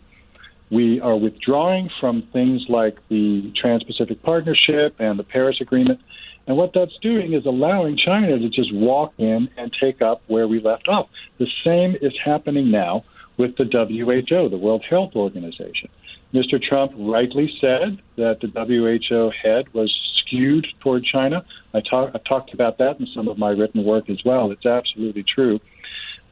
We 0.70 1.00
are 1.00 1.16
withdrawing 1.16 1.90
from 2.00 2.22
things 2.22 2.66
like 2.68 2.96
the 3.08 3.50
Trans 3.56 3.82
Pacific 3.82 4.22
Partnership 4.22 4.94
and 4.98 5.18
the 5.18 5.24
Paris 5.24 5.60
Agreement 5.60 6.00
and 6.46 6.56
what 6.56 6.72
that's 6.72 6.96
doing 6.98 7.32
is 7.32 7.46
allowing 7.46 7.96
China 7.96 8.38
to 8.38 8.48
just 8.48 8.74
walk 8.74 9.12
in 9.18 9.48
and 9.56 9.72
take 9.72 10.02
up 10.02 10.22
where 10.26 10.48
we 10.48 10.60
left 10.60 10.88
off. 10.88 11.08
The 11.38 11.48
same 11.64 11.96
is 12.00 12.12
happening 12.18 12.70
now 12.70 13.04
with 13.36 13.56
the 13.56 13.64
WHO, 13.64 14.48
the 14.48 14.58
World 14.58 14.84
Health 14.84 15.14
Organization. 15.14 15.88
Mr. 16.34 16.60
Trump 16.60 16.92
rightly 16.96 17.54
said 17.60 18.00
that 18.16 18.40
the 18.40 18.48
WHO 18.48 19.30
head 19.30 19.72
was 19.74 19.92
skewed 20.14 20.66
toward 20.80 21.04
China. 21.04 21.44
I, 21.74 21.80
talk, 21.80 22.12
I 22.14 22.18
talked 22.18 22.54
about 22.54 22.78
that 22.78 22.98
in 22.98 23.06
some 23.06 23.28
of 23.28 23.38
my 23.38 23.50
written 23.50 23.84
work 23.84 24.08
as 24.08 24.24
well. 24.24 24.50
It's 24.50 24.66
absolutely 24.66 25.22
true. 25.22 25.60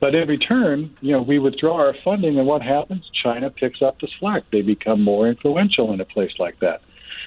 But 0.00 0.14
in 0.14 0.26
return, 0.26 0.94
you 1.02 1.12
know, 1.12 1.20
we 1.20 1.38
withdraw 1.38 1.76
our 1.76 1.94
funding, 2.02 2.38
and 2.38 2.46
what 2.46 2.62
happens? 2.62 3.08
China 3.12 3.50
picks 3.50 3.82
up 3.82 4.00
the 4.00 4.08
slack. 4.18 4.44
They 4.50 4.62
become 4.62 5.02
more 5.02 5.28
influential 5.28 5.92
in 5.92 6.00
a 6.00 6.06
place 6.06 6.32
like 6.38 6.58
that. 6.60 6.80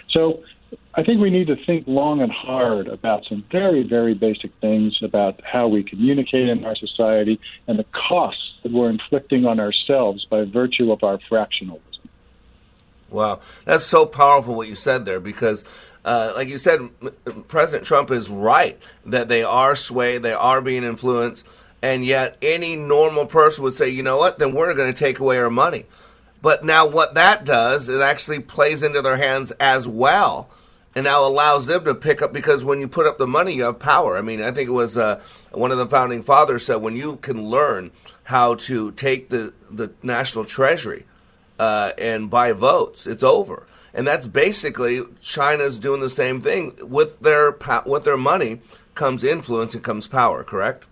So 0.09 0.43
I 0.95 1.03
think 1.03 1.19
we 1.19 1.29
need 1.29 1.47
to 1.47 1.55
think 1.55 1.87
long 1.87 2.21
and 2.21 2.31
hard 2.31 2.87
about 2.87 3.25
some 3.25 3.43
very, 3.51 3.83
very 3.83 4.13
basic 4.13 4.51
things 4.61 4.99
about 5.01 5.41
how 5.43 5.67
we 5.67 5.83
communicate 5.83 6.49
in 6.49 6.63
our 6.65 6.75
society 6.75 7.39
and 7.67 7.79
the 7.79 7.85
costs 7.85 8.53
that 8.63 8.71
we're 8.71 8.89
inflicting 8.89 9.45
on 9.45 9.59
ourselves 9.59 10.25
by 10.25 10.43
virtue 10.45 10.91
of 10.91 11.03
our 11.03 11.17
fractionalism. 11.29 11.79
Wow, 13.09 13.41
that's 13.65 13.85
so 13.85 14.05
powerful 14.05 14.55
what 14.55 14.67
you 14.67 14.75
said 14.75 15.05
there 15.05 15.19
because. 15.19 15.63
Uh, 16.05 16.33
like 16.35 16.49
you 16.49 16.57
said, 16.57 16.81
President 17.47 17.85
Trump 17.85 18.11
is 18.11 18.29
right 18.29 18.77
that 19.05 19.29
they 19.29 19.41
are 19.41 19.73
swayed, 19.73 20.21
they 20.21 20.33
are 20.33 20.59
being 20.59 20.83
influenced, 20.83 21.45
and 21.81 22.03
yet 22.03 22.35
any 22.41 22.75
normal 22.75 23.25
person 23.25 23.63
would 23.63 23.73
say, 23.73 23.87
you 23.87 24.03
know 24.03 24.17
what, 24.17 24.37
then 24.37 24.53
we're 24.53 24.73
going 24.73 24.93
to 24.93 24.99
take 24.99 25.19
away 25.19 25.37
our 25.37 25.49
money. 25.49 25.85
But 26.41 26.65
now 26.65 26.87
what 26.87 27.13
that 27.13 27.45
does, 27.45 27.87
it 27.87 28.01
actually 28.01 28.39
plays 28.39 28.83
into 28.83 29.01
their 29.01 29.15
hands 29.15 29.51
as 29.61 29.87
well 29.87 30.49
and 30.95 31.05
now 31.05 31.25
allows 31.25 31.65
them 31.65 31.85
to 31.85 31.95
pick 31.95 32.21
up 32.21 32.33
because 32.33 32.63
when 32.63 32.79
you 32.79 32.87
put 32.87 33.07
up 33.07 33.17
the 33.17 33.27
money, 33.27 33.53
you 33.53 33.63
have 33.63 33.79
power. 33.79 34.17
I 34.17 34.21
mean, 34.21 34.41
I 34.41 34.51
think 34.51 34.69
it 34.69 34.73
was 34.73 34.97
uh, 34.97 35.21
one 35.51 35.71
of 35.71 35.77
the 35.77 35.87
founding 35.87 36.21
fathers 36.21 36.65
said 36.65 36.75
when 36.77 36.95
you 36.95 37.17
can 37.17 37.49
learn 37.49 37.91
how 38.23 38.55
to 38.55 38.91
take 38.91 39.29
the 39.29 39.53
the 39.71 39.91
national 40.03 40.45
treasury 40.45 41.05
uh, 41.59 41.91
and 41.97 42.29
buy 42.29 42.51
votes, 42.51 43.07
it's 43.07 43.23
over. 43.23 43.65
and 43.93 44.07
that's 44.07 44.25
basically 44.27 45.03
China's 45.21 45.77
doing 45.79 46.01
the 46.01 46.09
same 46.09 46.41
thing 46.41 46.73
with 46.81 47.19
their 47.19 47.55
with 47.85 48.03
their 48.03 48.17
money 48.17 48.59
comes 48.95 49.23
influence 49.23 49.73
and 49.73 49.83
comes 49.83 50.07
power. 50.07 50.43
Correct? 50.43 50.83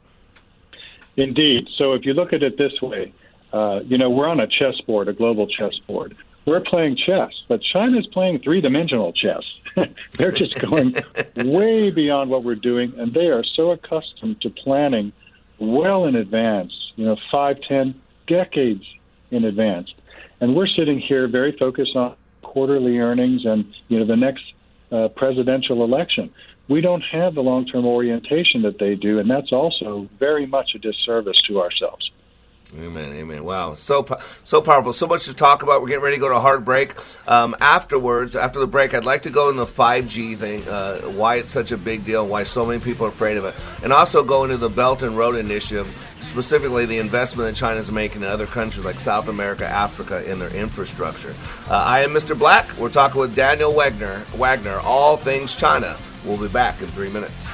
Indeed. 1.18 1.68
So 1.76 1.94
if 1.94 2.06
you 2.06 2.14
look 2.14 2.32
at 2.34 2.42
it 2.44 2.58
this 2.58 2.82
way, 2.82 3.14
uh, 3.52 3.82
you 3.86 3.98
know, 3.98 4.10
we're 4.10 4.28
on 4.30 4.40
a 4.40 4.48
chessboard, 4.48 5.08
a 5.08 5.14
global 5.14 5.48
chessboard. 5.48 6.16
We're 6.46 6.62
playing 6.62 6.96
chess, 6.96 7.32
but 7.48 7.62
China's 7.62 8.08
playing 8.08 8.40
three 8.40 8.62
dimensional 8.62 9.14
chess. 9.14 9.44
They're 10.14 10.32
just 10.32 10.60
going 10.60 10.96
way 11.36 11.92
beyond 11.92 12.30
what 12.30 12.44
we're 12.44 12.56
doing, 12.56 12.94
and 12.98 13.14
they 13.14 13.28
are 13.28 13.44
so 13.44 13.72
accustomed 13.72 14.42
to 14.42 14.50
planning 14.50 15.14
well 15.60 16.06
in 16.06 16.16
advance, 16.16 16.74
you 16.96 17.06
know, 17.06 17.18
five, 17.32 17.62
ten 17.62 18.00
decades 18.28 18.84
in 19.30 19.46
advance. 19.46 19.94
And 20.40 20.56
we're 20.56 20.68
sitting 20.68 21.00
here 21.00 21.28
very 21.28 21.52
focused 21.52 21.96
on 21.96 22.16
quarterly 22.42 22.98
earnings 22.98 23.46
and, 23.46 23.66
you 23.88 24.00
know, 24.00 24.06
the 24.06 24.18
next 24.18 24.44
uh, 24.92 25.08
presidential 25.10 25.84
election. 25.84 26.32
We 26.68 26.82
don't 26.82 27.02
have 27.02 27.36
the 27.36 27.44
long 27.44 27.66
term 27.66 27.86
orientation 27.86 28.62
that 28.64 28.80
they 28.80 28.96
do, 28.96 29.20
and 29.20 29.30
that's 29.30 29.52
also 29.52 30.10
very 30.20 30.46
much 30.46 30.76
a 30.76 30.80
disservice 30.80 31.40
to 31.44 31.62
ourselves. 31.62 32.12
Amen, 32.80 33.12
amen. 33.12 33.44
Wow, 33.44 33.76
so 33.76 34.08
so 34.46 34.62
powerful, 34.62 34.94
so 34.94 35.06
much 35.06 35.26
to 35.26 35.34
talk 35.34 35.62
about. 35.62 35.82
We're 35.82 35.90
getting 35.90 36.04
ready 36.04 36.16
to 36.16 36.22
go 36.22 36.30
to 36.30 36.38
a 36.38 36.40
hard 36.40 36.64
break. 36.64 36.96
Um, 37.28 37.54
afterwards, 37.60 38.34
after 38.34 38.60
the 38.60 38.68
break, 38.68 38.94
I'd 38.94 39.04
like 39.04 39.24
to 39.24 39.30
go 39.30 39.50
into 39.50 39.66
the 39.66 39.72
5G 39.72 40.38
thing, 40.38 40.66
uh, 40.70 41.00
why 41.02 41.36
it's 41.36 41.50
such 41.50 41.74
a 41.74 41.78
big 41.78 42.06
deal, 42.06 42.26
why 42.26 42.44
so 42.44 42.66
many 42.66 42.80
people 42.80 43.06
are 43.06 43.10
afraid 43.10 43.36
of 43.36 43.44
it, 43.44 43.56
and 43.84 43.92
also 43.92 44.24
go 44.24 44.46
into 44.46 44.56
the 44.56 44.70
Belt 44.70 45.04
and 45.04 45.18
Road 45.18 45.36
Initiative, 45.36 45.86
specifically 46.22 46.86
the 46.86 46.98
investment 46.98 47.50
that 47.50 47.58
China 47.58 47.78
is 47.78 47.92
making 47.92 48.22
in 48.22 48.30
other 48.30 48.48
countries 48.48 48.86
like 48.86 49.02
South 49.02 49.28
America, 49.28 49.68
Africa, 49.68 50.24
in 50.32 50.40
their 50.40 50.56
infrastructure. 50.56 51.36
Uh, 51.70 51.74
I 51.74 52.02
am 52.02 52.12
Mr. 52.12 52.40
Black. 52.40 52.78
We're 52.78 52.90
talking 52.90 53.20
with 53.20 53.36
Daniel 53.36 53.74
Wagner, 53.74 54.24
Wagner, 54.36 54.80
all 54.80 55.18
things 55.18 55.56
China. 55.56 55.98
We'll 56.24 56.38
be 56.38 56.48
back 56.48 56.82
in 56.82 56.88
three 56.88 57.10
minutes. 57.10 57.50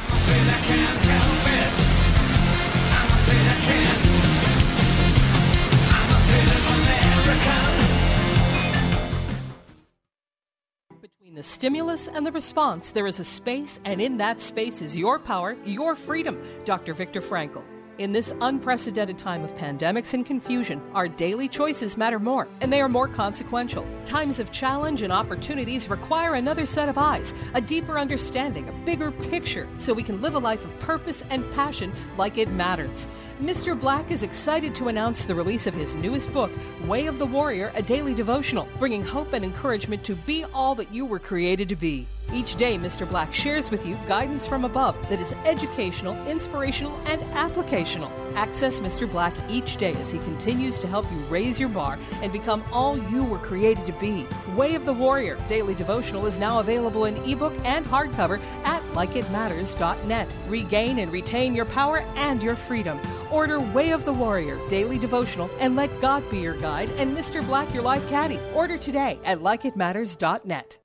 The 11.38 11.44
stimulus 11.44 12.08
and 12.08 12.26
the 12.26 12.32
response, 12.32 12.90
there 12.90 13.06
is 13.06 13.20
a 13.20 13.24
space, 13.24 13.80
and 13.86 14.02
in 14.02 14.18
that 14.18 14.42
space 14.42 14.82
is 14.82 14.96
your 14.96 15.20
power, 15.20 15.56
your 15.64 15.96
freedom. 15.96 16.42
Dr. 16.66 16.96
Viktor 16.96 17.22
Frankl. 17.22 17.64
In 18.00 18.12
this 18.12 18.34
unprecedented 18.42 19.20
time 19.20 19.44
of 19.44 19.56
pandemics 19.56 20.16
and 20.16 20.26
confusion, 20.26 20.82
our 20.96 21.08
daily 21.08 21.48
choices 21.48 21.96
matter 21.96 22.18
more, 22.18 22.48
and 22.62 22.74
they 22.74 22.82
are 22.82 22.90
more 22.90 23.08
consequential. 23.08 23.86
Times 24.04 24.40
of 24.40 24.52
challenge 24.52 25.04
and 25.04 25.14
opportunities 25.14 25.88
require 25.90 26.34
another 26.34 26.66
set 26.66 26.90
of 26.90 26.98
eyes, 26.98 27.36
a 27.54 27.62
deeper 27.62 28.00
understanding, 28.00 28.68
a 28.68 28.86
bigger 28.86 29.12
picture, 29.12 29.70
so 29.78 29.94
we 29.94 30.02
can 30.02 30.22
live 30.24 30.34
a 30.34 30.40
life 30.40 30.66
of 30.66 30.80
purpose 30.80 31.24
and 31.30 31.52
passion 31.54 31.94
like 32.18 32.40
it 32.40 32.50
matters. 32.50 33.08
Mr. 33.42 33.80
Black 33.80 34.10
is 34.10 34.24
excited 34.24 34.74
to 34.74 34.88
announce 34.88 35.24
the 35.24 35.36
release 35.36 35.68
of 35.68 35.74
his 35.76 35.94
newest 35.94 36.34
book, 36.34 36.50
Way 36.88 37.06
of 37.06 37.20
the 37.20 37.26
Warrior, 37.28 37.72
a 37.76 37.84
daily 37.84 38.16
devotional, 38.16 38.68
bringing 38.80 39.04
hope 39.04 39.32
and 39.34 39.46
encouragement 39.46 40.04
to 40.06 40.16
be 40.16 40.44
all 40.56 40.74
that 40.74 40.92
you 40.92 41.06
were 41.06 41.20
created 41.20 41.70
to 41.70 41.76
be. 41.76 42.08
Each 42.34 42.56
day, 42.56 42.80
Mr. 42.80 43.08
Black 43.08 43.32
shares 43.36 43.70
with 43.70 43.86
you 43.86 43.96
guidance 44.08 44.48
from 44.48 44.66
above 44.66 44.98
that 45.10 45.22
is 45.22 45.34
educational, 45.46 46.16
inspirational, 46.26 47.00
and 47.06 47.22
applicational. 47.34 48.10
Access 48.36 48.80
Mr. 48.80 49.10
Black 49.10 49.34
each 49.50 49.78
day 49.78 49.94
as 49.94 50.12
he 50.12 50.20
continues 50.20 50.80
to 50.80 50.88
help 50.88 51.12
you 51.12 51.18
raise 51.30 51.60
your 51.60 51.70
bar 51.70 51.98
and 52.22 52.32
become 52.32 52.64
all 52.72 52.98
you 52.98 53.24
were 53.24 53.40
created 53.40 53.86
to 53.86 53.94
be. 53.94 54.28
Way 54.56 54.76
of 54.76 54.86
the 54.86 54.94
Warrior 54.94 55.38
Daily 55.48 55.76
Devotional 55.76 56.26
is 56.26 56.40
now 56.40 56.60
available 56.60 57.06
in 57.06 57.18
ebook 57.24 57.54
and 57.64 57.86
hardcover 57.86 58.42
at 58.64 58.84
likeitmatters.net. 58.94 60.28
Regain 60.48 61.00
and 61.00 61.12
retain 61.12 61.56
your 61.56 61.66
power 61.66 62.00
and 62.16 62.42
your 62.42 62.56
freedom. 62.56 63.00
Order 63.32 63.60
Way 63.60 63.92
of 63.92 64.06
the 64.06 64.14
Warrior 64.14 64.60
Daily 64.70 64.98
Devotional 64.98 65.50
and 65.60 65.76
let 65.76 66.02
God 66.02 66.30
be 66.30 66.40
your 66.40 66.58
guide 66.58 66.90
and 66.92 67.16
Mr. 67.16 67.46
Black 67.46 67.74
your 67.74 67.84
life 67.84 68.08
caddy. 68.10 68.40
Order 68.54 68.78
today 68.78 69.20
at 69.24 69.40
likeitmatters.net. 69.40 70.80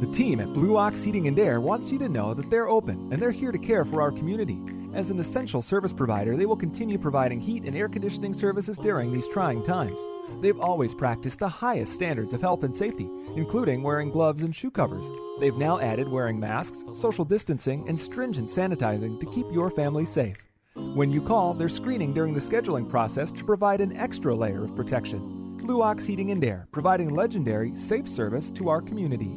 The 0.00 0.06
team 0.12 0.38
at 0.40 0.52
Blue 0.52 0.76
Ox 0.76 1.02
Heating 1.02 1.26
and 1.26 1.38
Air 1.38 1.60
wants 1.60 1.90
you 1.90 1.98
to 1.98 2.08
know 2.08 2.32
that 2.32 2.50
they're 2.50 2.68
open 2.68 3.12
and 3.12 3.20
they're 3.20 3.32
here 3.32 3.50
to 3.50 3.58
care 3.58 3.84
for 3.84 4.00
our 4.00 4.12
community. 4.12 4.60
As 4.94 5.10
an 5.10 5.18
essential 5.18 5.60
service 5.60 5.92
provider, 5.92 6.36
they 6.36 6.46
will 6.46 6.56
continue 6.56 6.98
providing 6.98 7.40
heat 7.40 7.64
and 7.64 7.74
air 7.76 7.88
conditioning 7.88 8.32
services 8.32 8.78
during 8.78 9.12
these 9.12 9.26
trying 9.28 9.62
times. 9.62 9.98
They've 10.40 10.60
always 10.60 10.94
practiced 10.94 11.40
the 11.40 11.48
highest 11.48 11.92
standards 11.92 12.32
of 12.32 12.40
health 12.40 12.62
and 12.62 12.76
safety, 12.76 13.08
including 13.34 13.82
wearing 13.82 14.10
gloves 14.10 14.42
and 14.42 14.54
shoe 14.54 14.70
covers. 14.70 15.04
They've 15.40 15.56
now 15.56 15.80
added 15.80 16.08
wearing 16.08 16.38
masks, 16.38 16.84
social 16.94 17.24
distancing, 17.24 17.88
and 17.88 17.98
stringent 17.98 18.48
sanitizing 18.48 19.18
to 19.18 19.26
keep 19.26 19.46
your 19.50 19.68
family 19.68 20.06
safe. 20.06 20.38
When 20.76 21.10
you 21.10 21.20
call, 21.20 21.54
they're 21.54 21.68
screening 21.68 22.14
during 22.14 22.34
the 22.34 22.40
scheduling 22.40 22.88
process 22.88 23.32
to 23.32 23.44
provide 23.44 23.80
an 23.80 23.96
extra 23.96 24.34
layer 24.34 24.62
of 24.62 24.76
protection. 24.76 25.56
Blue 25.56 25.82
Ox 25.82 26.04
Heating 26.04 26.30
and 26.30 26.44
Air, 26.44 26.68
providing 26.70 27.10
legendary, 27.10 27.74
safe 27.74 28.08
service 28.08 28.50
to 28.52 28.68
our 28.68 28.80
community. 28.80 29.36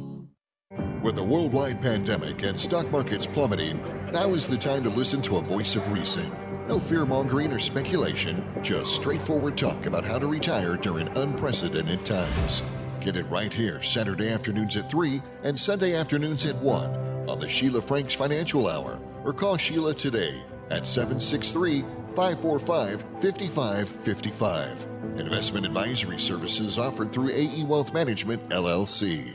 With 1.02 1.18
a 1.18 1.22
worldwide 1.22 1.82
pandemic 1.82 2.44
and 2.44 2.58
stock 2.58 2.90
markets 2.90 3.26
plummeting, 3.26 3.82
now 4.12 4.34
is 4.34 4.46
the 4.46 4.56
time 4.56 4.82
to 4.84 4.88
listen 4.88 5.20
to 5.22 5.38
a 5.38 5.42
voice 5.42 5.76
of 5.76 5.92
reason. 5.92 6.30
No 6.68 6.78
fear 6.78 7.04
mongering 7.04 7.52
or 7.52 7.58
speculation, 7.58 8.44
just 8.62 8.94
straightforward 8.94 9.58
talk 9.58 9.86
about 9.86 10.04
how 10.04 10.18
to 10.18 10.26
retire 10.26 10.76
during 10.76 11.08
unprecedented 11.18 12.06
times. 12.06 12.62
Get 13.00 13.16
it 13.16 13.24
right 13.24 13.52
here, 13.52 13.82
Saturday 13.82 14.30
afternoons 14.30 14.76
at 14.76 14.88
3 14.88 15.20
and 15.42 15.58
Sunday 15.58 15.94
afternoons 15.94 16.46
at 16.46 16.56
1 16.56 17.28
on 17.28 17.40
the 17.40 17.48
Sheila 17.48 17.82
Franks 17.82 18.14
Financial 18.14 18.68
Hour, 18.68 19.00
or 19.24 19.32
call 19.32 19.56
Sheila 19.56 19.94
today 19.94 20.40
at 20.70 20.86
763 20.86 21.82
545 22.14 23.02
5555. 23.20 24.86
Investment 25.16 25.66
advisory 25.66 26.18
services 26.20 26.78
offered 26.78 27.12
through 27.12 27.30
AE 27.30 27.64
Wealth 27.64 27.92
Management, 27.92 28.48
LLC. 28.50 29.34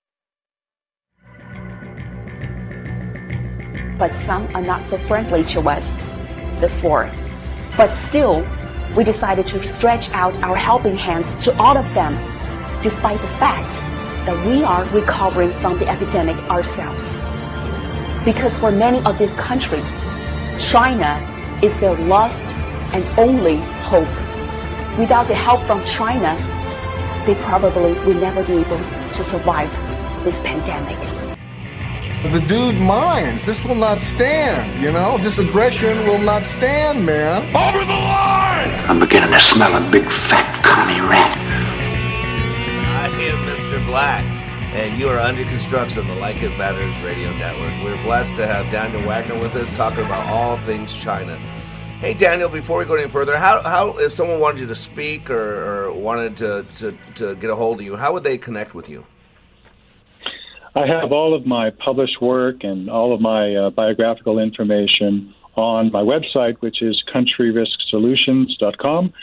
but 4.01 4.11
some 4.25 4.49
are 4.55 4.63
not 4.63 4.83
so 4.89 4.97
friendly 5.07 5.43
to 5.43 5.61
us 5.69 5.85
before. 6.59 7.05
But 7.77 7.95
still, 8.09 8.41
we 8.97 9.03
decided 9.03 9.45
to 9.53 9.75
stretch 9.75 10.09
out 10.09 10.33
our 10.41 10.55
helping 10.55 10.97
hands 10.97 11.27
to 11.45 11.55
all 11.59 11.77
of 11.77 11.85
them, 11.93 12.17
despite 12.81 13.21
the 13.21 13.27
fact 13.37 13.75
that 14.25 14.43
we 14.47 14.63
are 14.63 14.85
recovering 14.89 15.51
from 15.61 15.77
the 15.77 15.87
epidemic 15.87 16.35
ourselves. 16.49 17.03
Because 18.25 18.57
for 18.57 18.71
many 18.71 19.05
of 19.05 19.19
these 19.19 19.33
countries, 19.33 19.85
China 20.71 21.21
is 21.61 21.71
their 21.79 21.93
last 21.93 22.43
and 22.95 23.05
only 23.19 23.57
hope. 23.85 24.09
Without 24.97 25.27
the 25.27 25.35
help 25.35 25.61
from 25.67 25.85
China, 25.85 26.33
they 27.27 27.35
probably 27.45 27.93
will 28.03 28.19
never 28.19 28.43
be 28.43 28.53
able 28.53 28.81
to 29.13 29.23
survive 29.23 29.69
this 30.25 30.35
pandemic. 30.37 31.30
The 32.23 32.39
dude 32.39 32.75
minds. 32.79 33.45
This 33.45 33.63
will 33.63 33.75
not 33.75 33.97
stand, 33.99 34.81
you 34.81 34.91
know? 34.91 35.17
This 35.17 35.39
aggression 35.39 36.05
will 36.05 36.19
not 36.19 36.45
stand, 36.45 37.03
man. 37.03 37.43
Over 37.55 37.83
the 37.83 37.93
line! 37.93 38.71
I'm 38.87 38.99
beginning 38.99 39.33
to 39.33 39.39
smell 39.39 39.75
a 39.75 39.89
big 39.89 40.03
fat 40.03 40.63
commie 40.63 41.01
rat. 41.01 41.37
I 43.01 43.07
am 43.07 43.45
Mr. 43.47 43.83
Black. 43.87 44.23
and 44.73 44.97
you 44.97 45.09
are 45.09 45.19
under 45.19 45.43
construction 45.43 45.99
on 46.03 46.07
the 46.07 46.15
Like 46.15 46.41
It 46.43 46.55
Matters 46.57 46.97
Radio 46.99 47.33
Network. 47.33 47.83
We're 47.83 48.01
blessed 48.03 48.35
to 48.35 48.47
have 48.47 48.71
Daniel 48.71 49.01
Wagner 49.01 49.37
with 49.39 49.55
us 49.55 49.75
talking 49.75 50.05
about 50.05 50.27
all 50.27 50.57
things 50.59 50.93
China. 50.93 51.35
Hey, 51.99 52.13
Daniel, 52.13 52.47
before 52.49 52.77
we 52.77 52.85
go 52.85 52.95
any 52.95 53.09
further, 53.09 53.35
how, 53.37 53.61
how 53.63 53.97
if 53.97 54.13
someone 54.13 54.39
wanted 54.39 54.61
you 54.61 54.67
to 54.67 54.75
speak 54.75 55.29
or, 55.29 55.87
or 55.87 55.93
wanted 55.93 56.37
to, 56.37 56.65
to, 56.77 56.97
to 57.15 57.35
get 57.35 57.49
a 57.49 57.55
hold 57.55 57.79
of 57.79 57.85
you, 57.85 57.95
how 57.97 58.13
would 58.13 58.23
they 58.23 58.37
connect 58.37 58.73
with 58.73 58.87
you? 58.89 59.05
I 60.73 60.87
have 60.87 61.11
all 61.11 61.33
of 61.33 61.45
my 61.45 61.71
published 61.71 62.21
work 62.21 62.63
and 62.63 62.89
all 62.89 63.13
of 63.13 63.19
my 63.19 63.55
uh, 63.55 63.69
biographical 63.71 64.39
information 64.39 65.33
on 65.55 65.91
my 65.91 66.01
website, 66.01 66.55
which 66.61 66.81
is 66.81 67.03
countryrisksolutions.com. 67.13 69.13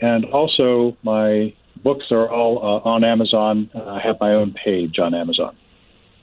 And 0.00 0.24
also, 0.26 0.96
my 1.02 1.52
books 1.82 2.06
are 2.10 2.28
all 2.28 2.58
uh, 2.58 2.88
on 2.88 3.04
Amazon. 3.04 3.70
I 3.74 4.00
have 4.00 4.18
my 4.20 4.32
own 4.32 4.54
page 4.54 4.98
on 4.98 5.14
Amazon. 5.14 5.54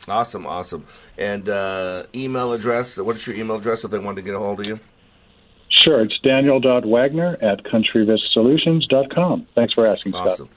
Awesome, 0.07 0.47
awesome. 0.47 0.85
And 1.17 1.47
uh, 1.47 2.03
email 2.15 2.53
address, 2.53 2.97
what 2.97 3.15
is 3.15 3.27
your 3.27 3.35
email 3.35 3.57
address 3.57 3.83
if 3.83 3.91
they 3.91 3.99
want 3.99 4.15
to 4.17 4.23
get 4.23 4.33
a 4.33 4.39
hold 4.39 4.61
of 4.61 4.65
you? 4.65 4.79
Sure, 5.69 6.01
it's 6.01 6.17
daniel.wagner 6.19 7.37
at 7.41 7.63
countryrisksolutions.com. 7.63 9.47
Thanks 9.55 9.73
for 9.73 9.87
asking, 9.87 10.15
Awesome. 10.15 10.49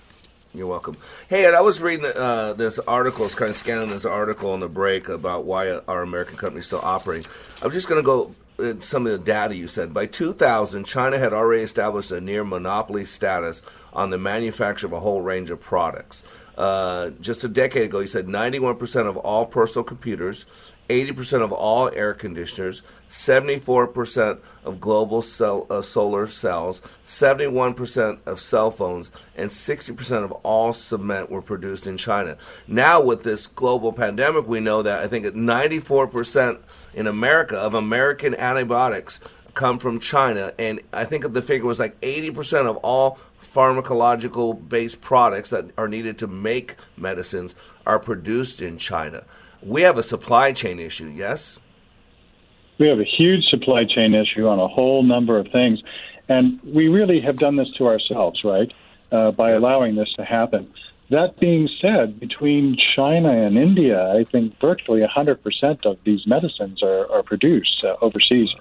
You're 0.54 0.68
welcome. 0.68 0.96
Hey, 1.28 1.46
and 1.46 1.56
I 1.56 1.62
was 1.62 1.82
reading 1.82 2.06
uh, 2.06 2.52
this 2.52 2.78
article, 2.78 3.28
kind 3.30 3.50
of 3.50 3.56
scanning 3.56 3.90
this 3.90 4.04
article 4.04 4.52
on 4.52 4.60
the 4.60 4.68
break 4.68 5.08
about 5.08 5.44
why 5.44 5.68
our 5.72 6.02
American 6.02 6.36
companies 6.36 6.66
still 6.66 6.80
operating. 6.80 7.26
I'm 7.60 7.72
just 7.72 7.88
going 7.88 8.00
to 8.00 8.06
go 8.06 8.34
uh, 8.60 8.78
some 8.78 9.04
of 9.04 9.10
the 9.10 9.18
data 9.18 9.56
you 9.56 9.66
said. 9.66 9.92
By 9.92 10.06
2000, 10.06 10.84
China 10.84 11.18
had 11.18 11.32
already 11.32 11.64
established 11.64 12.12
a 12.12 12.20
near 12.20 12.44
monopoly 12.44 13.04
status 13.04 13.64
on 13.92 14.10
the 14.10 14.18
manufacture 14.18 14.86
of 14.86 14.92
a 14.92 15.00
whole 15.00 15.22
range 15.22 15.50
of 15.50 15.60
products. 15.60 16.22
Uh, 16.56 17.10
just 17.20 17.42
a 17.42 17.48
decade 17.48 17.86
ago, 17.86 17.98
he 17.98 18.06
said 18.06 18.28
91% 18.28 19.08
of 19.08 19.16
all 19.16 19.46
personal 19.46 19.82
computers, 19.82 20.46
80% 20.88 21.42
of 21.42 21.52
all 21.52 21.90
air 21.90 22.14
conditioners, 22.14 22.82
74% 23.10 24.38
of 24.64 24.80
global 24.80 25.22
cell, 25.22 25.66
uh, 25.70 25.80
solar 25.80 26.26
cells, 26.26 26.82
71% 27.06 28.18
of 28.26 28.40
cell 28.40 28.70
phones, 28.70 29.10
and 29.36 29.50
60% 29.50 30.24
of 30.24 30.32
all 30.32 30.72
cement 30.72 31.30
were 31.30 31.42
produced 31.42 31.86
in 31.86 31.96
China. 31.96 32.36
Now, 32.66 33.00
with 33.02 33.22
this 33.22 33.46
global 33.46 33.92
pandemic, 33.92 34.46
we 34.46 34.60
know 34.60 34.82
that 34.82 35.02
I 35.02 35.08
think 35.08 35.26
94% 35.26 36.58
in 36.92 37.06
America 37.06 37.56
of 37.56 37.74
American 37.74 38.34
antibiotics 38.34 39.20
come 39.54 39.78
from 39.78 40.00
China, 40.00 40.52
and 40.58 40.80
I 40.92 41.04
think 41.04 41.32
the 41.32 41.42
figure 41.42 41.66
was 41.66 41.78
like 41.78 42.00
80% 42.00 42.66
of 42.66 42.76
all 42.78 43.18
pharmacological 43.42 44.68
based 44.68 45.00
products 45.00 45.50
that 45.50 45.66
are 45.78 45.88
needed 45.88 46.18
to 46.18 46.26
make 46.26 46.76
medicines 46.96 47.54
are 47.86 48.00
produced 48.00 48.60
in 48.60 48.78
China. 48.78 49.22
We 49.64 49.82
have 49.82 49.96
a 49.96 50.02
supply 50.02 50.52
chain 50.52 50.78
issue, 50.78 51.06
yes? 51.06 51.60
We 52.78 52.88
have 52.88 53.00
a 53.00 53.04
huge 53.04 53.46
supply 53.46 53.84
chain 53.84 54.14
issue 54.14 54.46
on 54.46 54.58
a 54.58 54.68
whole 54.68 55.02
number 55.02 55.38
of 55.38 55.48
things. 55.48 55.82
And 56.28 56.60
we 56.62 56.88
really 56.88 57.20
have 57.20 57.38
done 57.38 57.56
this 57.56 57.70
to 57.78 57.86
ourselves, 57.86 58.44
right? 58.44 58.72
Uh, 59.10 59.30
by 59.30 59.52
allowing 59.52 59.94
this 59.94 60.12
to 60.14 60.24
happen. 60.24 60.72
That 61.10 61.38
being 61.38 61.68
said, 61.80 62.18
between 62.18 62.76
China 62.76 63.30
and 63.30 63.58
India, 63.58 64.10
I 64.12 64.24
think 64.24 64.58
virtually 64.58 65.00
100% 65.00 65.86
of 65.86 65.98
these 66.04 66.26
medicines 66.26 66.82
are, 66.82 67.10
are 67.12 67.22
produced 67.22 67.84
uh, 67.84 67.96
overseas. 68.00 68.54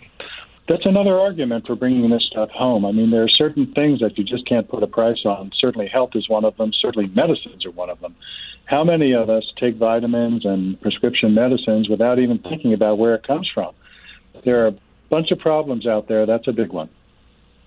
That's 0.68 0.86
another 0.86 1.20
argument 1.20 1.68
for 1.68 1.76
bringing 1.76 2.10
this 2.10 2.24
stuff 2.24 2.50
home. 2.50 2.86
I 2.86 2.94
mean, 2.94 3.12
there 3.12 3.24
are 3.24 3.30
certain 3.30 3.74
things 3.74 4.00
that 4.00 4.18
you 4.18 4.24
just 4.24 4.48
can't 4.48 4.68
put 4.68 4.82
a 4.82 4.88
price 4.88 5.26
on. 5.26 5.52
Certainly, 5.56 5.90
health 5.90 6.12
is 6.16 6.30
one 6.30 6.46
of 6.46 6.56
them. 6.56 6.72
Certainly, 6.72 7.12
medicines 7.14 7.66
are 7.66 7.72
one 7.72 7.90
of 7.90 8.00
them. 8.00 8.16
How 8.66 8.86
many 8.86 9.12
of 9.12 9.30
us 9.30 9.52
take 9.58 9.76
vitamins 9.76 10.46
and 10.46 10.80
prescription 10.80 11.34
medicines 11.34 11.90
without 11.90 12.18
even 12.18 12.40
thinking 12.40 12.74
about 12.74 12.98
where 12.98 13.14
it 13.14 13.28
comes 13.28 13.50
from? 13.50 13.74
There 14.44 14.64
are 14.64 14.68
a 14.68 14.76
bunch 15.10 15.32
of 15.32 15.40
problems 15.40 15.86
out 15.86 16.08
there. 16.08 16.26
That's 16.26 16.48
a 16.48 16.54
big 16.54 16.70
one. 16.70 16.90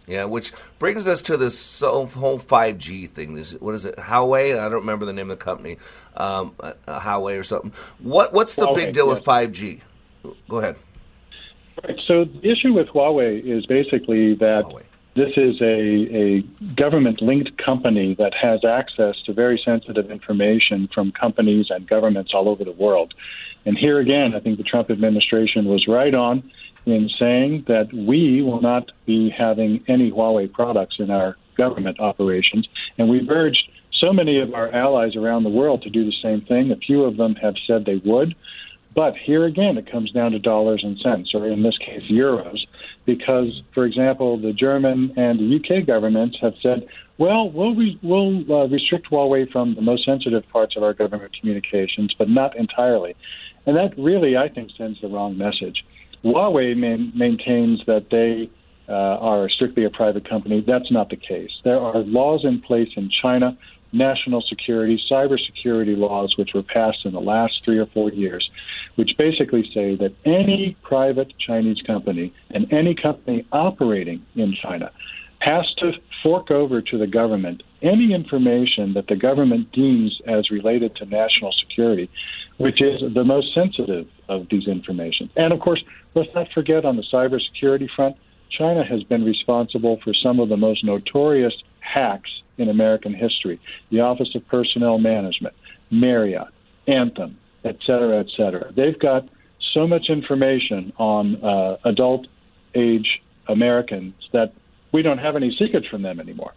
Yeah, 0.07 0.25
which 0.25 0.53
brings 0.79 1.07
us 1.07 1.21
to 1.23 1.37
this 1.37 1.81
whole 1.81 2.07
5G 2.07 3.11
thing. 3.11 3.35
This 3.35 3.53
what 3.53 3.75
is 3.75 3.85
it? 3.85 3.97
Huawei? 3.97 4.59
I 4.59 4.69
don't 4.69 4.81
remember 4.81 5.05
the 5.05 5.13
name 5.13 5.31
of 5.31 5.39
the 5.39 5.45
company. 5.45 5.79
Um, 6.17 6.55
uh, 6.61 6.73
Huawei 6.87 7.39
or 7.39 7.43
something. 7.43 7.73
What 7.99 8.33
What's 8.33 8.55
the 8.55 8.69
Huawei, 8.69 8.75
big 8.75 8.95
deal 8.95 9.09
with 9.09 9.25
5G? 9.25 9.81
Go 10.49 10.59
ahead. 10.59 10.77
Right. 11.85 12.01
So 12.07 12.25
the 12.25 12.51
issue 12.51 12.73
with 12.73 12.89
Huawei 12.89 13.45
is 13.45 13.67
basically 13.67 14.35
that 14.35 14.65
this 15.15 15.33
is 15.37 15.61
a, 15.63 15.65
a 15.65 16.41
government 16.75 17.23
linked 17.23 17.57
company 17.57 18.15
that 18.15 18.35
has 18.35 18.65
access 18.65 19.21
to 19.23 19.33
very 19.33 19.61
sensitive 19.65 20.11
information 20.11 20.89
from 20.93 21.11
companies 21.13 21.71
and 21.71 21.87
governments 21.87 22.33
all 22.35 22.49
over 22.49 22.65
the 22.65 22.73
world. 22.73 23.15
And 23.65 23.77
here 23.77 23.99
again, 23.99 24.35
I 24.35 24.41
think 24.41 24.59
the 24.59 24.63
Trump 24.63 24.91
administration 24.91 25.65
was 25.65 25.89
right 25.89 26.15
on 26.15 26.51
in 26.85 27.09
saying 27.09 27.65
that 27.67 27.93
we 27.93 28.43
will 28.43 28.61
not 28.61 28.93
be 29.07 29.31
having 29.31 29.83
any 29.89 30.11
Huawei 30.11 30.53
products 30.53 30.97
in 30.99 31.11
our 31.11 31.37
government 31.57 31.99
operations. 31.99 32.69
And 32.99 33.09
we've 33.09 33.29
urged 33.29 33.71
so 33.91 34.13
many 34.13 34.41
of 34.41 34.55
our 34.55 34.71
allies 34.71 35.17
around 35.17 35.45
the 35.45 35.51
world 35.51 35.83
to 35.83 35.91
do 35.91 36.05
the 36.05 36.17
same 36.23 36.43
thing. 36.43 36.71
A 36.71 36.77
few 36.77 37.05
of 37.05 37.17
them 37.17 37.35
have 37.37 37.57
said 37.59 37.85
they 37.85 37.97
would. 37.97 38.37
But 38.97 39.15
here 39.15 39.45
again, 39.45 39.77
it 39.77 39.91
comes 39.93 40.11
down 40.11 40.33
to 40.33 40.39
dollars 40.39 40.83
and 40.83 40.99
cents, 40.99 41.35
or 41.35 41.47
in 41.47 41.63
this 41.63 41.77
case, 41.77 42.03
euros, 42.11 42.67
because, 43.05 43.63
for 43.75 43.85
example, 43.85 44.39
the 44.39 44.55
German 44.55 45.13
and 45.19 45.39
the 45.39 45.57
UK 45.57 45.87
governments 45.87 46.39
have 46.41 46.55
said, 46.63 46.89
well, 47.19 47.51
we'll, 47.51 47.75
re- 47.75 47.99
we'll 48.03 48.51
uh, 48.51 48.67
restrict 48.69 49.11
Huawei 49.11 49.53
from 49.53 49.75
the 49.75 49.83
most 49.83 50.07
sensitive 50.07 50.49
parts 50.49 50.77
of 50.77 50.83
our 50.83 50.95
government 50.95 51.35
communications, 51.39 52.15
but 52.15 52.31
not 52.31 52.57
entirely. 52.57 53.15
And 53.67 53.77
that 53.77 53.93
really, 53.99 54.35
I 54.39 54.49
think, 54.49 54.71
sends 54.79 54.99
the 55.03 55.09
wrong 55.09 55.37
message. 55.37 55.85
Huawei 56.25 56.75
main, 56.75 57.13
maintains 57.15 57.85
that 57.85 58.09
they 58.09 58.49
uh, 58.89 58.93
are 58.93 59.51
strictly 59.51 59.85
a 59.85 59.91
private 59.91 60.27
company. 60.27 60.63
That's 60.63 60.91
not 60.91 61.11
the 61.11 61.17
case. 61.17 61.51
There 61.65 61.81
are 61.81 61.99
laws 61.99 62.47
in 62.47 62.63
place 62.63 62.93
in 62.97 63.11
China, 63.11 63.59
national 63.93 64.43
security, 64.43 65.03
cybersecurity 65.11 65.97
laws, 65.97 66.37
which 66.37 66.55
were 66.55 66.63
passed 66.63 67.05
in 67.05 67.13
the 67.13 67.21
last 67.21 67.65
three 67.65 67.79
or 67.79 67.87
four 67.87 68.11
years, 68.11 68.51
which 68.97 69.17
basically 69.17 69.71
say 69.73 69.95
that 69.97 70.13
any 70.25 70.77
private 70.83 71.33
Chinese 71.39 71.81
company 71.83 72.33
and 72.51 72.73
any 72.73 72.95
company 72.95 73.47
operating 73.53 74.25
in 74.35 74.55
China 74.55 74.91
has 75.41 75.73
to 75.75 75.93
fork 76.23 76.51
over 76.51 76.81
to 76.81 76.99
the 76.99 77.07
government 77.07 77.63
any 77.83 78.15
information 78.15 78.95
that 78.95 79.07
the 79.07 79.17
government 79.17 79.71
deems 79.73 80.21
as 80.27 80.51
related 80.51 80.97
to 80.97 81.05
national 81.07 81.53
security, 81.53 82.11
which 82.57 82.81
is 82.81 83.03
the 83.15 83.25
most 83.25 83.55
sensitive 83.55 84.09
of 84.29 84.49
these 84.51 84.67
information. 84.67 85.31
And 85.37 85.53
of 85.53 85.61
course, 85.61 85.85
let's 86.15 86.35
not 86.35 86.51
forget 86.53 86.85
on 86.85 86.97
the 86.97 87.03
cybersecurity 87.03 87.89
front, 87.95 88.17
China 88.49 88.85
has 88.85 89.03
been 89.05 89.25
responsible 89.25 90.01
for 90.03 90.15
some 90.15 90.41
of 90.41 90.49
the 90.49 90.57
most 90.57 90.85
notorious 90.85 91.55
hacks 91.81 92.43
in 92.59 92.69
American 92.69 93.13
history. 93.13 93.61
The 93.91 94.01
Office 94.01 94.35
of 94.35 94.47
Personnel 94.49 94.99
Management, 94.99 95.55
Marriott, 95.91 96.49
Anthem, 96.87 97.39
et 97.67 97.77
cetera, 97.87 98.21
et 98.21 98.31
cetera. 98.37 98.73
They've 98.73 98.99
got 98.99 99.29
so 99.75 99.87
much 99.87 100.09
information 100.09 100.93
on 100.97 101.25
uh, 101.45 101.77
adult 101.85 102.27
age 102.75 103.23
Americans 103.49 104.15
that 104.33 104.53
we 104.93 105.03
don't 105.03 105.19
have 105.19 105.37
any 105.37 105.51
secrets 105.57 105.87
from 105.87 106.03
them 106.03 106.21
anymore. 106.21 106.55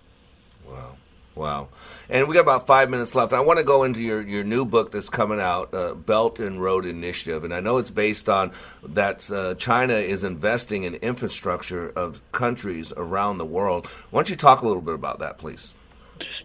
Wow. 0.67 0.95
Wow. 1.35 1.69
And 2.09 2.27
we 2.27 2.33
got 2.33 2.41
about 2.41 2.67
five 2.67 2.89
minutes 2.89 3.15
left. 3.15 3.31
I 3.33 3.39
want 3.39 3.59
to 3.59 3.63
go 3.63 3.83
into 3.83 4.01
your, 4.01 4.21
your 4.21 4.43
new 4.43 4.65
book 4.65 4.91
that's 4.91 5.09
coming 5.09 5.39
out, 5.39 5.73
uh, 5.73 5.93
Belt 5.93 6.39
and 6.39 6.61
Road 6.61 6.85
Initiative. 6.85 7.43
And 7.45 7.53
I 7.53 7.61
know 7.61 7.77
it's 7.77 7.91
based 7.91 8.27
on 8.27 8.51
that 8.83 9.29
uh, 9.31 9.55
China 9.55 9.93
is 9.93 10.23
investing 10.23 10.83
in 10.83 10.95
infrastructure 10.95 11.89
of 11.89 12.19
countries 12.31 12.91
around 12.97 13.37
the 13.37 13.45
world. 13.45 13.87
Why 14.09 14.17
don't 14.19 14.29
you 14.29 14.35
talk 14.35 14.61
a 14.61 14.67
little 14.67 14.81
bit 14.81 14.95
about 14.95 15.19
that, 15.19 15.37
please? 15.37 15.73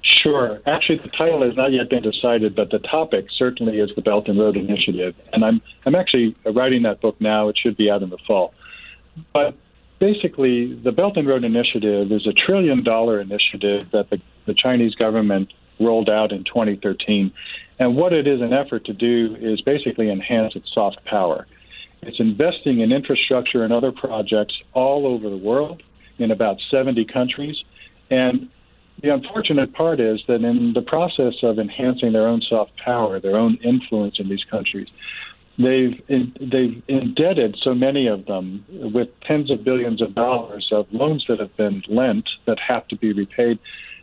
Sure. 0.02 0.60
Actually, 0.66 0.98
the 0.98 1.08
title 1.08 1.42
has 1.42 1.56
not 1.56 1.72
yet 1.72 1.88
been 1.88 2.02
decided, 2.02 2.54
but 2.54 2.70
the 2.70 2.78
topic 2.78 3.26
certainly 3.30 3.78
is 3.78 3.94
the 3.94 4.02
Belt 4.02 4.28
and 4.28 4.38
Road 4.38 4.56
Initiative. 4.56 5.14
And 5.32 5.44
I'm, 5.44 5.60
I'm 5.86 5.94
actually 5.94 6.34
writing 6.44 6.82
that 6.82 7.00
book 7.00 7.20
now. 7.20 7.48
It 7.48 7.58
should 7.58 7.76
be 7.76 7.90
out 7.90 8.02
in 8.02 8.10
the 8.10 8.18
fall. 8.18 8.54
But 9.32 9.54
basically, 9.98 10.74
the 10.74 10.92
Belt 10.92 11.16
and 11.16 11.26
Road 11.26 11.44
Initiative 11.44 12.10
is 12.10 12.26
a 12.26 12.32
trillion 12.32 12.82
dollar 12.82 13.20
initiative 13.20 13.90
that 13.90 14.10
the, 14.10 14.20
the 14.46 14.54
Chinese 14.54 14.94
government 14.94 15.52
rolled 15.80 16.08
out 16.08 16.32
in 16.32 16.44
2013. 16.44 17.32
And 17.78 17.96
what 17.96 18.12
it 18.12 18.26
is 18.26 18.40
an 18.40 18.52
effort 18.52 18.84
to 18.86 18.92
do 18.92 19.36
is 19.40 19.60
basically 19.60 20.10
enhance 20.10 20.54
its 20.54 20.72
soft 20.72 21.04
power. 21.04 21.46
It's 22.02 22.20
investing 22.20 22.80
in 22.80 22.92
infrastructure 22.92 23.64
and 23.64 23.72
other 23.72 23.92
projects 23.92 24.62
all 24.72 25.06
over 25.06 25.28
the 25.28 25.36
world 25.36 25.82
in 26.18 26.30
about 26.30 26.60
70 26.70 27.04
countries. 27.06 27.64
And 28.10 28.50
the 29.02 29.12
unfortunate 29.12 29.72
part 29.72 30.00
is 30.00 30.22
that 30.28 30.42
in 30.42 30.72
the 30.72 30.82
process 30.82 31.34
of 31.42 31.58
enhancing 31.58 32.12
their 32.12 32.26
own 32.26 32.40
soft 32.42 32.76
power, 32.76 33.20
their 33.20 33.36
own 33.36 33.56
influence 33.62 34.18
in 34.18 34.28
these 34.28 34.44
countries, 34.44 34.88
they've 35.58 36.00
they've 36.40 36.82
indebted 36.88 37.56
so 37.60 37.74
many 37.74 38.06
of 38.06 38.26
them 38.26 38.64
with 38.68 39.08
tens 39.20 39.50
of 39.50 39.64
billions 39.64 40.00
of 40.00 40.14
dollars 40.14 40.68
of 40.72 40.86
loans 40.92 41.24
that 41.28 41.38
have 41.38 41.56
been 41.56 41.82
lent 41.88 42.28
that 42.46 42.58
have 42.58 42.86
to 42.88 42.96
be 42.96 43.12
repaid 43.12 43.58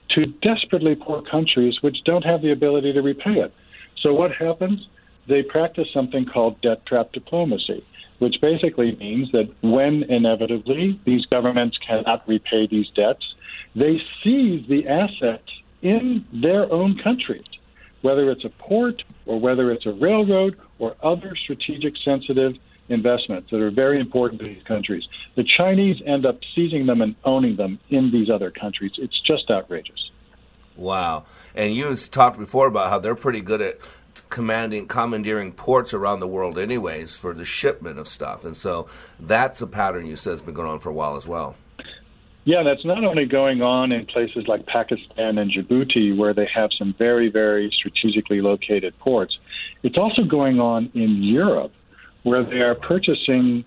to 0.10 0.26
desperately 0.26 0.96
poor 0.96 1.22
countries 1.22 1.82
which 1.82 2.04
don't 2.04 2.26
have 2.26 2.42
the 2.42 2.52
ability 2.52 2.94
to 2.94 3.02
repay 3.02 3.40
it. 3.40 3.54
So 3.98 4.14
what 4.14 4.34
happens? 4.34 4.88
They 5.28 5.44
practice 5.44 5.88
something 5.94 6.26
called 6.26 6.60
debt 6.62 6.86
trap 6.86 7.12
diplomacy, 7.14 7.86
which 8.20 8.42
basically 8.42 8.96
means 8.96 9.32
that 9.32 9.50
when 9.62 10.04
inevitably 10.04 11.00
these 11.06 11.26
governments 11.26 11.78
cannot 11.78 12.28
repay 12.28 12.68
these 12.68 12.90
debts, 12.90 13.36
they 13.76 14.02
seize 14.24 14.68
the 14.68 14.88
assets 14.88 15.50
in 15.82 16.26
their 16.32 16.72
own 16.72 16.98
countries, 16.98 17.46
whether 18.02 18.30
it's 18.30 18.46
a 18.46 18.50
port 18.50 19.04
or 19.26 19.40
whether 19.40 19.72
it's 19.72 19.86
a 19.86 19.92
railroad 19.92 20.58
or 20.80 20.96
other 21.02 21.36
strategic 21.36 21.96
sensitive 21.98 22.56
investments 22.90 23.50
that 23.52 23.62
are 23.62 23.72
very 23.72 24.00
important 24.00 24.42
to 24.42 24.48
these 24.48 24.64
countries. 24.64 25.08
The 25.36 25.44
Chinese 25.44 26.02
end 26.06 26.26
up 26.26 26.40
seizing 26.54 26.86
them 26.86 27.02
and 27.02 27.16
owning 27.24 27.56
them 27.56 27.80
in 27.90 28.12
these 28.12 28.30
other 28.30 28.52
countries. 28.52 28.94
It's 28.98 29.20
just 29.22 29.50
outrageous. 29.50 30.12
Wow. 30.76 31.26
And 31.56 31.74
you 31.74 31.96
talked 31.96 32.38
before 32.38 32.68
about 32.68 32.90
how 32.90 33.00
they're 33.00 33.16
pretty 33.16 33.42
good 33.42 33.62
at 33.62 33.80
commanding 34.30 34.88
commandeering 34.88 35.52
ports 35.52 35.94
around 35.94 36.20
the 36.20 36.28
world 36.28 36.58
anyways 36.58 37.16
for 37.18 37.34
the 37.34 37.46
shipment 37.46 38.00
of 38.00 38.08
stuff. 38.08 38.44
And 38.44 38.56
so 38.56 38.88
that's 39.20 39.62
a 39.62 39.68
pattern 39.68 40.06
you 40.06 40.16
said 40.16 40.32
has 40.32 40.42
been 40.42 40.54
going 40.54 40.70
on 40.70 40.80
for 40.80 40.90
a 40.90 40.94
while 40.94 41.16
as 41.16 41.28
well. 41.28 41.56
Yeah, 42.44 42.64
that's 42.64 42.84
not 42.84 43.04
only 43.04 43.26
going 43.26 43.62
on 43.62 43.92
in 43.92 44.08
places 44.08 44.48
like 44.48 44.66
Pakistan 44.66 45.38
and 45.38 45.52
Djibouti, 45.52 46.16
where 46.16 46.34
they 46.34 46.48
have 46.48 46.74
some 46.74 46.94
very, 46.94 47.30
very 47.30 47.70
strategically 47.72 48.42
located 48.42 48.98
ports. 48.98 49.38
It's 49.84 49.98
also 49.98 50.24
going 50.24 50.60
on 50.60 50.90
in 50.96 51.22
Europe, 51.22 51.72
where 52.24 52.44
they 52.44 52.62
are 52.62 52.74
purchasing 52.74 53.64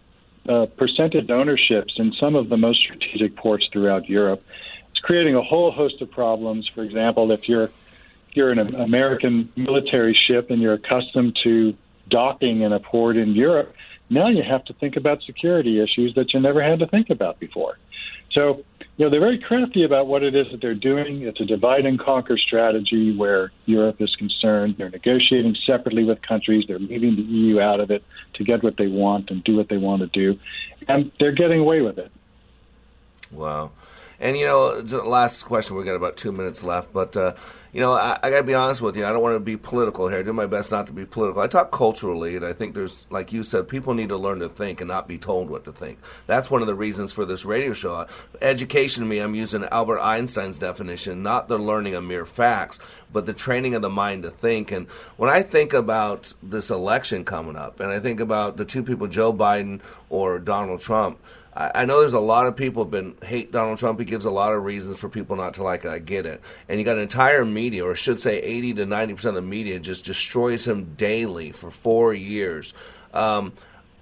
uh, 0.49 0.67
percentage 0.77 1.31
ownerships 1.31 1.95
in 1.99 2.13
some 2.15 2.35
of 2.35 2.49
the 2.49 2.57
most 2.57 2.81
strategic 2.81 3.37
ports 3.37 3.69
throughout 3.73 4.09
Europe. 4.09 4.43
It's 4.91 5.01
creating 5.01 5.37
a 5.37 5.43
whole 5.43 5.71
host 5.71 6.03
of 6.03 6.11
problems. 6.11 6.69
For 6.69 6.83
example, 6.83 7.31
if 7.31 7.49
you're 7.49 7.71
you're 8.33 8.51
an 8.51 8.75
American 8.75 9.53
military 9.55 10.13
ship 10.13 10.51
and 10.51 10.61
you're 10.61 10.75
accustomed 10.75 11.39
to 11.45 11.77
docking 12.09 12.63
in 12.63 12.73
a 12.73 12.81
port 12.81 13.17
in 13.17 13.37
Europe, 13.37 13.73
now 14.15 14.29
you 14.29 14.43
have 14.43 14.65
to 14.67 14.73
think 14.73 14.97
about 14.97 15.23
security 15.23 15.81
issues 15.81 16.15
that 16.15 16.33
you 16.33 16.41
never 16.41 16.63
had 16.63 16.79
to 16.79 16.87
think 16.87 17.11
about 17.11 17.39
before. 17.39 17.79
So, 18.31 18.65
you 18.97 19.05
know, 19.05 19.11
they're 19.11 19.21
very 19.21 19.39
crafty 19.39 19.85
about 19.85 20.07
what 20.07 20.23
it 20.23 20.35
is 20.35 20.51
that 20.51 20.61
they're 20.61 20.75
doing. 20.75 21.23
It's 21.23 21.41
a 21.41 21.45
divide 21.45 21.87
and 21.87 21.99
conquer 21.99 22.39
strategy 22.39 23.15
where 23.15 23.53
Europe 23.67 24.01
is 24.01 24.15
concerned. 24.17 24.77
They're 24.79 24.91
negotiating 24.91 25.57
separately 25.67 26.05
with 26.05 26.23
countries. 26.23 26.65
They're 26.67 26.79
leaving 26.79 27.17
the 27.17 27.23
EU 27.23 27.61
out 27.61 27.81
of 27.81 27.91
it 27.91 28.05
to 28.35 28.45
get 28.45 28.63
what 28.63 28.77
they 28.77 28.87
want 28.87 29.31
and 29.31 29.43
do 29.45 29.57
what 29.57 29.69
they 29.69 29.77
want 29.77 30.03
to 30.03 30.07
do. 30.07 30.39
And 30.89 31.13
they're 31.19 31.33
getting 31.33 31.61
away 31.61 31.81
with 31.81 31.99
it. 31.99 32.11
Wow. 33.31 33.73
And 34.21 34.37
you 34.37 34.47
know, 34.47 34.81
last 35.05 35.43
question. 35.45 35.77
We 35.77 35.85
got 35.85 35.97
about 35.97 36.17
two 36.17 36.33
minutes 36.33 36.63
left, 36.63 36.93
but 36.93 37.17
uh, 37.17 37.35
you 37.75 37.81
know, 37.81 37.93
I, 37.93 38.17
I 38.23 38.31
got 38.31 38.37
to 38.39 38.45
be 38.45 38.55
honest 38.55 38.81
with 38.81 38.97
you. 38.97 39.05
I 39.05 39.13
don't 39.13 39.21
want 39.21 39.35
to 39.35 39.41
be 39.41 39.57
political 39.57 40.07
here. 40.07 40.21
I 40.21 40.23
do 40.23 40.33
my 40.33 40.47
best 40.47 40.71
not 40.71 40.87
to 40.87 40.93
be 40.93 41.05
political. 41.05 41.43
I 41.43 41.49
talk 41.49 41.73
culturally, 41.73 42.37
and 42.37 42.47
I 42.47 42.53
think 42.53 42.73
there's, 42.73 43.05
like 43.11 43.33
you 43.33 43.43
said, 43.43 43.67
people 43.67 43.95
need 43.95 44.11
to 44.11 44.17
learn 44.17 44.39
to 44.39 44.49
think 44.49 44.81
and 44.81 44.87
not 44.87 45.09
be 45.09 45.19
told 45.19 45.51
what 45.51 45.65
to 45.65 45.73
think. 45.73 45.99
That's 46.29 46.53
one 46.53 46.61
of 46.61 46.69
the 46.69 46.75
reasons 46.77 47.13
for 47.13 47.25
this 47.25 47.45
radio 47.45 47.73
show. 47.73 48.07
Education 48.41 49.03
to 49.03 49.09
me, 49.09 49.19
I'm 49.19 49.35
using 49.35 49.65
Albert 49.65 49.99
Einstein's 49.99 50.59
definition, 50.59 51.25
not 51.25 51.49
the 51.49 51.59
learning 51.59 51.97
of 51.97 52.05
mere 52.05 52.27
facts, 52.27 52.79
but 53.13 53.27
the 53.27 53.33
training 53.33 53.75
of 53.75 53.83
the 53.83 53.91
mind 53.91 54.23
to 54.23 54.31
think. 54.31 54.71
And 54.71 54.87
when 55.17 55.29
I 55.29 55.43
think 55.43 55.73
about 55.73 56.33
this 56.45 56.71
election 56.71 57.25
coming 57.25 57.57
up, 57.57 57.81
and 57.81 57.91
I 57.91 57.99
think 57.99 58.21
about 58.21 58.57
the 58.57 58.65
two 58.65 58.85
people, 58.85 59.09
Joe 59.09 59.33
Biden 59.33 59.81
or 60.11 60.39
Donald 60.39 60.81
Trump. 60.81 61.19
I 61.57 61.85
know 61.85 62.01
there's 62.01 62.15
a 62.15 62.21
lot 62.21 62.47
of 62.47 62.57
people 62.57 62.83
have 62.83 62.91
been 62.91 63.15
hate 63.23 63.53
Donald 63.53 63.79
Trump. 63.79 64.01
He 64.01 64.05
gives 64.05 64.25
a 64.25 64.31
lot 64.31 64.53
of 64.53 64.65
reasons 64.65 64.99
for 64.99 65.09
people 65.09 65.37
not 65.37 65.55
to 65.55 65.63
like 65.63 65.85
it. 65.85 65.89
I 65.89 66.01
get 66.01 66.27
it. 66.27 66.41
And 66.69 66.81
you 66.81 66.85
got 66.85 66.97
an 66.97 67.03
entire 67.03 67.45
media, 67.45 67.85
or 67.85 67.95
should 67.95 68.19
say 68.19 68.41
80 68.41 68.75
to 68.75 68.87
90% 68.87 69.25
of 69.27 69.35
the 69.35 69.43
media, 69.43 69.79
just 69.79 70.05
destroys 70.05 70.67
him 70.67 70.95
daily 70.97 71.53
for 71.53 71.71
four 71.71 72.13
years. 72.13 72.75
Um, 73.13 73.53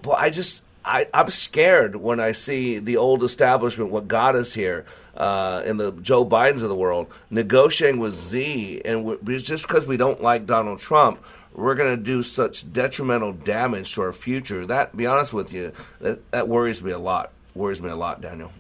well, 0.03 0.17
I 0.17 0.31
just, 0.31 0.65
I, 0.83 1.09
I'm 1.13 1.29
scared 1.29 1.95
when 1.97 2.21
I 2.21 2.33
see 2.33 2.79
the 2.79 2.97
old 2.97 3.23
establishment, 3.23 3.91
what 3.91 4.09
got 4.09 4.35
us 4.35 4.55
here, 4.55 4.87
uh, 5.15 5.63
in 5.67 5.77
the 5.77 5.93
Joe 5.93 6.25
Bidens 6.25 6.63
of 6.63 6.71
the 6.71 6.75
world, 6.75 7.13
negotiating 7.29 8.01
with 8.01 8.19
Xi. 8.31 8.83
And 8.83 9.19
just 9.45 9.69
because 9.69 9.87
we 9.87 9.99
don't 9.99 10.23
like 10.23 10.47
Donald 10.47 10.79
Trump, 10.79 11.23
we're 11.53 11.75
going 11.75 11.95
to 11.95 12.03
do 12.03 12.23
such 12.23 12.73
detrimental 12.73 13.35
damage 13.35 13.95
to 13.97 14.01
our 14.01 14.15
future. 14.15 14.65
That, 14.65 14.97
be 14.97 15.05
honest 15.05 15.35
with 15.35 15.53
you, 15.53 15.73
that, 16.01 16.31
that 16.31 16.49
worries 16.49 16.83
me 16.83 16.93
a 16.93 16.99
lot 16.99 17.31
worries 17.55 17.83
me 17.83 17.91
a 17.91 17.97
lot, 17.97 18.21
Daniel. 18.21 18.53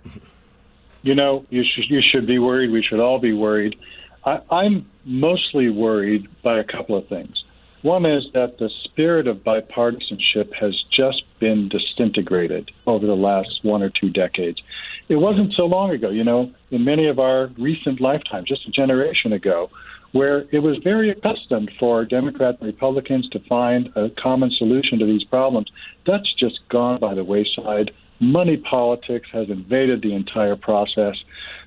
you 1.02 1.14
know, 1.14 1.44
you 1.50 1.64
should, 1.64 1.88
you 1.88 2.00
should 2.00 2.26
be 2.26 2.38
worried. 2.38 2.70
We 2.70 2.82
should 2.82 3.00
all 3.00 3.18
be 3.18 3.32
worried. 3.32 3.76
I, 4.24 4.40
I'm 4.50 4.90
mostly 5.04 5.70
worried 5.70 6.28
by 6.42 6.58
a 6.58 6.64
couple 6.64 6.96
of 6.96 7.08
things. 7.08 7.44
One 7.82 8.06
is 8.06 8.28
that 8.32 8.58
the 8.58 8.70
spirit 8.84 9.26
of 9.26 9.38
bipartisanship 9.38 10.54
has 10.54 10.80
just 10.90 11.24
been 11.40 11.68
disintegrated 11.68 12.70
over 12.86 13.04
the 13.04 13.16
last 13.16 13.64
one 13.64 13.82
or 13.82 13.90
two 13.90 14.08
decades. 14.08 14.62
It 15.08 15.16
wasn't 15.16 15.52
so 15.54 15.66
long 15.66 15.90
ago, 15.90 16.10
you 16.10 16.22
know, 16.22 16.52
in 16.70 16.84
many 16.84 17.08
of 17.08 17.18
our 17.18 17.48
recent 17.58 18.00
lifetimes, 18.00 18.48
just 18.48 18.68
a 18.68 18.70
generation 18.70 19.32
ago, 19.32 19.68
where 20.12 20.46
it 20.52 20.60
was 20.60 20.78
very 20.78 21.10
accustomed 21.10 21.72
for 21.80 22.04
Democrats 22.04 22.58
and 22.60 22.68
Republicans 22.68 23.28
to 23.30 23.40
find 23.40 23.90
a 23.96 24.10
common 24.10 24.52
solution 24.52 25.00
to 25.00 25.06
these 25.06 25.24
problems. 25.24 25.68
That's 26.06 26.32
just 26.34 26.60
gone 26.68 27.00
by 27.00 27.14
the 27.14 27.24
wayside. 27.24 27.92
Money 28.22 28.56
politics 28.56 29.28
has 29.32 29.50
invaded 29.50 30.00
the 30.00 30.14
entire 30.14 30.54
process. 30.54 31.16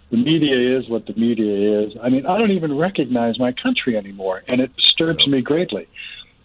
The 0.09 0.15
media 0.15 0.79
is 0.79 0.87
what 0.87 1.05
the 1.05 1.13
media 1.13 1.81
is. 1.81 1.97
I 2.01 2.07
mean, 2.07 2.25
I 2.25 2.37
don't 2.37 2.51
even 2.51 2.77
recognize 2.77 3.37
my 3.37 3.51
country 3.51 3.97
anymore, 3.97 4.41
and 4.47 4.61
it 4.61 4.73
disturbs 4.77 5.27
me 5.27 5.41
greatly. 5.41 5.85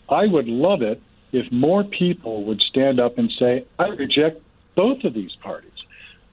I 0.09 0.27
would 0.27 0.49
love 0.49 0.83
it 0.83 1.01
if 1.31 1.53
more 1.53 1.85
people 1.85 2.43
would 2.43 2.61
stand 2.61 2.99
up 2.99 3.19
and 3.19 3.31
say, 3.31 3.65
I 3.79 3.87
reject 3.87 4.43
both 4.75 5.05
of 5.05 5.15
these 5.15 5.37
parties. 5.37 5.71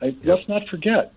I, 0.02 0.16
let's 0.24 0.48
not 0.50 0.68
forget, 0.68 1.14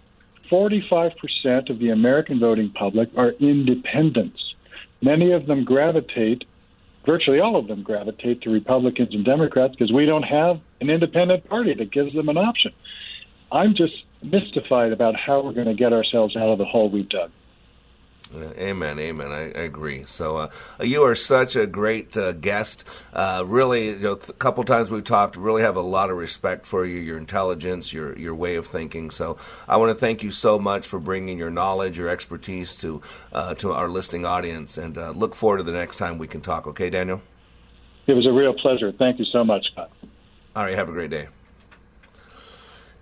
45% 0.51 1.71
of 1.71 1.79
the 1.79 1.89
American 1.89 2.39
voting 2.41 2.69
public 2.69 3.09
are 3.17 3.31
independents. 3.41 4.55
Many 5.01 5.33
of 5.33 5.47
them 5.47 5.65
gravitate 5.65 6.45
virtually 7.05 7.41
all 7.41 7.57
of 7.57 7.67
them 7.67 7.83
gravitate 7.83 8.43
to 8.43 8.51
Republicans 8.51 9.15
and 9.15 9.25
Democrats 9.25 9.75
because 9.75 9.93
we 9.93 10.07
don't 10.07 10.23
have 10.23 10.61
an 10.81 10.91
independent 10.91 11.49
party 11.49 11.75
that 11.75 11.91
gives 11.91 12.15
them 12.15 12.29
an 12.29 12.37
option. 12.37 12.73
I'm 13.53 13.75
just 13.75 14.05
mystified 14.23 14.93
about 14.93 15.17
how 15.17 15.43
we're 15.43 15.53
going 15.53 15.67
to 15.67 15.75
get 15.75 15.93
ourselves 15.93 16.37
out 16.37 16.49
of 16.49 16.59
the 16.59 16.65
hole 16.65 16.89
we've 16.89 17.09
dug. 17.09 17.31
Amen, 18.33 19.01
amen. 19.01 19.33
I, 19.33 19.47
I 19.47 19.63
agree. 19.65 20.05
So 20.05 20.37
uh, 20.37 20.51
you 20.81 21.03
are 21.03 21.17
such 21.17 21.57
a 21.57 21.67
great 21.67 22.17
uh, 22.17 22.31
guest. 22.31 22.85
Uh, 23.13 23.43
really, 23.45 23.89
you 23.89 23.99
know, 23.99 24.13
a 24.13 24.33
couple 24.35 24.63
times 24.63 24.89
we've 24.89 25.03
talked. 25.03 25.37
Really 25.37 25.63
have 25.63 25.75
a 25.75 25.81
lot 25.81 26.11
of 26.11 26.17
respect 26.17 26.65
for 26.65 26.85
you, 26.85 27.01
your 27.01 27.19
intelligence, 27.19 27.93
your 27.93 28.17
your 28.17 28.37
way 28.37 28.55
of 28.55 28.69
thinking. 28.69 29.11
So 29.11 29.37
I 29.67 29.79
want 29.79 29.91
to 29.91 29.97
thank 29.97 30.23
you 30.23 30.31
so 30.31 30.61
much 30.61 30.87
for 30.87 31.01
bringing 31.01 31.39
your 31.39 31.51
knowledge, 31.51 31.99
your 31.99 32.09
expertise 32.09 32.77
to 32.77 33.03
uh, 33.33 33.55
to 33.57 33.73
our 33.73 33.89
listening 33.89 34.25
audience, 34.25 34.79
and 34.79 34.97
uh, 34.97 35.11
look 35.11 35.35
forward 35.35 35.59
to 35.59 35.65
the 35.65 35.73
next 35.73 35.97
time 35.97 36.17
we 36.17 36.29
can 36.29 36.41
talk. 36.41 36.69
Okay, 36.69 36.89
Daniel. 36.89 37.21
It 38.07 38.15
was 38.15 38.27
a 38.27 38.33
real 38.33 38.55
pleasure. 38.55 38.93
Thank 38.93 39.19
you 39.19 39.25
so 39.25 39.43
much, 39.43 39.67
Scott. 39.73 39.91
All 40.55 40.63
right. 40.65 40.77
Have 40.77 40.89
a 40.89 40.93
great 40.93 41.11
day. 41.11 41.29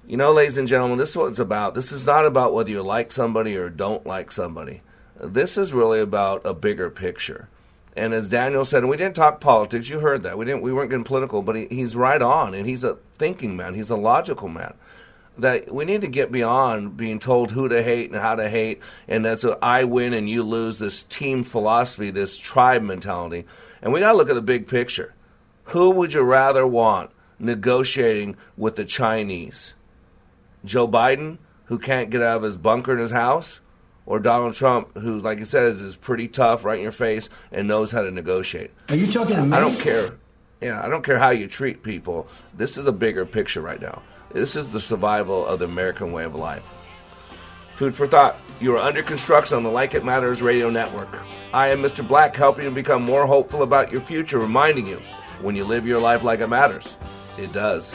You 0.06 0.16
know, 0.16 0.32
ladies 0.32 0.56
and 0.56 0.66
gentlemen, 0.66 0.96
this 0.96 1.10
is 1.10 1.16
what 1.18 1.28
it's 1.28 1.38
about. 1.38 1.74
This 1.74 1.92
is 1.92 2.06
not 2.06 2.24
about 2.24 2.54
whether 2.54 2.70
you 2.70 2.82
like 2.82 3.12
somebody 3.12 3.58
or 3.58 3.68
don't 3.68 4.06
like 4.06 4.32
somebody. 4.32 4.80
This 5.20 5.58
is 5.58 5.72
really 5.72 6.00
about 6.00 6.42
a 6.44 6.54
bigger 6.54 6.90
picture. 6.90 7.48
And 7.96 8.14
as 8.14 8.28
Daniel 8.28 8.64
said, 8.64 8.84
and 8.84 8.88
we 8.88 8.96
didn't 8.96 9.16
talk 9.16 9.40
politics. 9.40 9.88
You 9.88 9.98
heard 9.98 10.22
that 10.22 10.38
we 10.38 10.44
didn't. 10.44 10.62
We 10.62 10.72
weren't 10.72 10.90
getting 10.90 11.04
political, 11.04 11.42
but 11.42 11.56
he, 11.56 11.66
he's 11.68 11.96
right 11.96 12.22
on, 12.22 12.54
and 12.54 12.66
he's 12.66 12.84
a 12.84 12.98
thinking 13.14 13.56
man. 13.56 13.74
He's 13.74 13.90
a 13.90 13.96
logical 13.96 14.48
man. 14.48 14.74
That 15.36 15.72
we 15.72 15.84
need 15.84 16.02
to 16.02 16.08
get 16.08 16.30
beyond 16.30 16.96
being 16.96 17.18
told 17.18 17.50
who 17.50 17.68
to 17.68 17.82
hate 17.82 18.10
and 18.10 18.20
how 18.20 18.36
to 18.36 18.48
hate, 18.48 18.80
and 19.08 19.24
that's 19.24 19.42
a 19.42 19.58
I 19.60 19.84
win 19.84 20.12
and 20.12 20.30
you 20.30 20.44
lose. 20.44 20.78
This 20.78 21.02
team 21.02 21.42
philosophy, 21.42 22.10
this 22.10 22.38
tribe 22.38 22.82
mentality, 22.82 23.46
and 23.82 23.92
we 23.92 24.00
got 24.00 24.12
to 24.12 24.18
look 24.18 24.30
at 24.30 24.34
the 24.34 24.42
big 24.42 24.68
picture. 24.68 25.14
Who 25.64 25.90
would 25.90 26.12
you 26.12 26.22
rather 26.22 26.66
want 26.66 27.10
negotiating 27.40 28.36
with 28.56 28.76
the 28.76 28.84
Chinese? 28.84 29.74
Joe 30.64 30.86
Biden, 30.86 31.38
who 31.64 31.78
can't 31.78 32.10
get 32.10 32.22
out 32.22 32.38
of 32.38 32.42
his 32.44 32.56
bunker 32.56 32.92
in 32.92 32.98
his 32.98 33.10
house, 33.10 33.60
or 34.08 34.18
Donald 34.18 34.54
Trump, 34.54 34.96
who, 34.96 35.18
like 35.18 35.38
you 35.38 35.44
said, 35.44 35.66
is, 35.66 35.82
is 35.82 35.94
pretty 35.94 36.28
tough, 36.28 36.64
right 36.64 36.78
in 36.78 36.82
your 36.82 36.92
face, 36.92 37.28
and 37.52 37.68
knows 37.68 37.92
how 37.92 38.00
to 38.00 38.10
negotiate. 38.10 38.70
Are 38.88 38.96
you 38.96 39.06
talking 39.06 39.36
to 39.36 39.44
me? 39.44 39.54
I 39.54 39.60
don't 39.60 39.78
care. 39.78 40.14
Yeah, 40.62 40.82
I 40.82 40.88
don't 40.88 41.04
care 41.04 41.18
how 41.18 41.28
you 41.28 41.46
treat 41.46 41.82
people. 41.82 42.26
This 42.56 42.78
is 42.78 42.86
a 42.86 42.92
bigger 42.92 43.26
picture 43.26 43.60
right 43.60 43.80
now. 43.80 44.02
This 44.32 44.56
is 44.56 44.72
the 44.72 44.80
survival 44.80 45.44
of 45.44 45.58
the 45.58 45.66
American 45.66 46.10
way 46.10 46.24
of 46.24 46.34
life. 46.34 46.64
Food 47.74 47.94
for 47.94 48.06
thought. 48.06 48.36
You 48.60 48.74
are 48.76 48.78
under 48.78 49.02
construction 49.02 49.58
on 49.58 49.62
the 49.62 49.70
Like 49.70 49.92
It 49.92 50.06
Matters 50.06 50.40
radio 50.40 50.70
network. 50.70 51.14
I 51.52 51.68
am 51.68 51.80
Mr. 51.80 52.06
Black, 52.06 52.34
helping 52.34 52.64
you 52.64 52.70
become 52.70 53.02
more 53.02 53.26
hopeful 53.26 53.62
about 53.62 53.92
your 53.92 54.00
future, 54.00 54.38
reminding 54.38 54.86
you 54.86 55.02
when 55.42 55.54
you 55.54 55.66
live 55.66 55.86
your 55.86 56.00
life 56.00 56.24
like 56.24 56.40
it 56.40 56.48
matters, 56.48 56.96
it 57.36 57.52
does. 57.52 57.94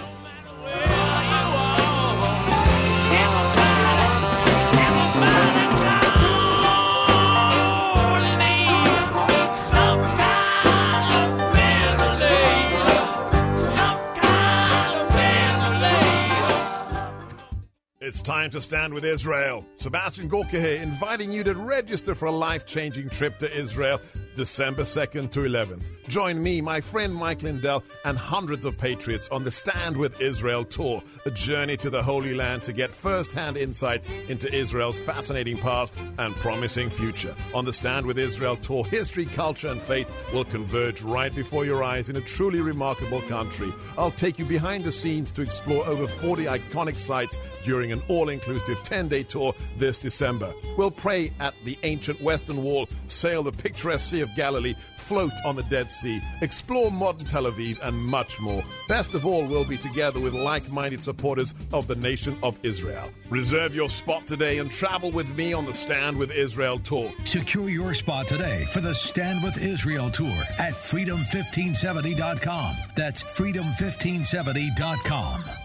It's 18.14 18.22
time 18.22 18.51
to 18.51 18.61
stand 18.61 18.93
with 18.93 19.05
Israel. 19.05 19.66
Sebastian 19.74 20.28
Gorka 20.28 20.59
here, 20.61 20.80
inviting 20.80 21.32
you 21.32 21.43
to 21.45 21.55
register 21.55 22.14
for 22.14 22.28
a 22.28 22.32
life 22.32 22.64
changing 22.64 23.09
trip 23.09 23.39
to 23.39 23.51
Israel 23.51 23.99
December 24.36 24.84
2nd 24.84 25.31
to 25.31 25.39
11th. 25.39 25.84
Join 26.07 26.41
me, 26.41 26.59
my 26.61 26.81
friend 26.81 27.15
Mike 27.15 27.43
Lindell, 27.43 27.84
and 28.03 28.17
hundreds 28.17 28.65
of 28.65 28.77
patriots 28.77 29.29
on 29.29 29.43
the 29.43 29.51
Stand 29.51 29.95
with 29.95 30.19
Israel 30.19 30.65
tour, 30.65 31.01
a 31.25 31.31
journey 31.31 31.77
to 31.77 31.89
the 31.89 32.03
Holy 32.03 32.36
Land 32.36 32.63
to 32.63 32.73
get 32.73 32.89
first 32.89 33.31
hand 33.31 33.55
insights 33.57 34.09
into 34.27 34.53
Israel's 34.53 34.99
fascinating 34.99 35.57
past 35.57 35.95
and 36.17 36.36
promising 36.36 36.89
future. 36.89 37.36
On 37.53 37.63
the 37.63 37.71
Stand 37.71 38.05
with 38.05 38.19
Israel 38.19 38.57
tour, 38.57 38.86
history, 38.86 39.25
culture, 39.25 39.69
and 39.69 39.81
faith 39.81 40.11
will 40.34 40.45
converge 40.45 41.01
right 41.01 41.34
before 41.34 41.63
your 41.65 41.84
eyes 41.84 42.09
in 42.09 42.15
a 42.15 42.21
truly 42.21 42.59
remarkable 42.59 43.21
country. 43.23 43.71
I'll 43.97 44.11
take 44.11 44.38
you 44.38 44.45
behind 44.45 44.84
the 44.84 44.91
scenes 44.91 45.31
to 45.31 45.41
explore 45.41 45.86
over 45.86 46.07
40 46.07 46.45
iconic 46.45 46.97
sites 46.97 47.38
during 47.63 47.91
an 47.91 48.01
all 48.07 48.29
inclusive 48.29 48.84
10 48.84 49.07
day 49.07 49.23
tour 49.23 49.53
this 49.77 49.99
December. 49.99 50.53
We'll 50.77 50.91
pray 50.91 51.31
at 51.39 51.53
the 51.63 51.77
ancient 51.84 52.21
Western 52.21 52.61
Wall, 52.61 52.89
sail 53.07 53.43
the 53.43 53.51
picturesque 53.51 54.09
Sea 54.09 54.22
of 54.24 54.34
Galilee, 54.36 54.76
float 54.97 55.34
on 55.45 55.55
the 55.55 55.61
Dead 55.63 55.89
Sea, 55.91 56.21
explore 56.41 56.89
modern 56.89 57.26
Tel 57.26 57.43
Aviv, 57.43 57.78
and 57.84 57.95
much 57.95 58.39
more. 58.39 58.63
Best 58.88 59.13
of 59.13 59.26
all, 59.26 59.45
we'll 59.45 59.65
be 59.65 59.78
together 59.78 60.19
with 60.19 60.34
like 60.34 60.67
minded 60.71 61.01
supporters 61.01 61.53
of 61.71 61.86
the 61.88 61.95
nation 61.95 62.36
of 62.41 62.57
Israel. 62.63 63.11
Reserve 63.30 63.76
your 63.76 63.89
spot 63.89 64.26
today 64.26 64.57
and 64.59 64.71
travel 64.71 65.11
with 65.11 65.36
me 65.36 65.51
on 65.53 65.65
the 65.65 65.74
Stand 65.74 66.17
with 66.17 66.32
Israel 66.32 66.80
tour. 66.80 67.11
Secure 67.26 67.69
your 67.69 67.93
spot 67.93 68.28
today 68.28 68.65
for 68.65 68.82
the 68.82 68.95
Stand 68.95 69.43
with 69.43 69.61
Israel 69.61 70.09
tour 70.09 70.43
at 70.57 70.74
freedom1570.com. 70.74 72.76
That's 72.95 73.21
freedom1570.com. 73.24 75.62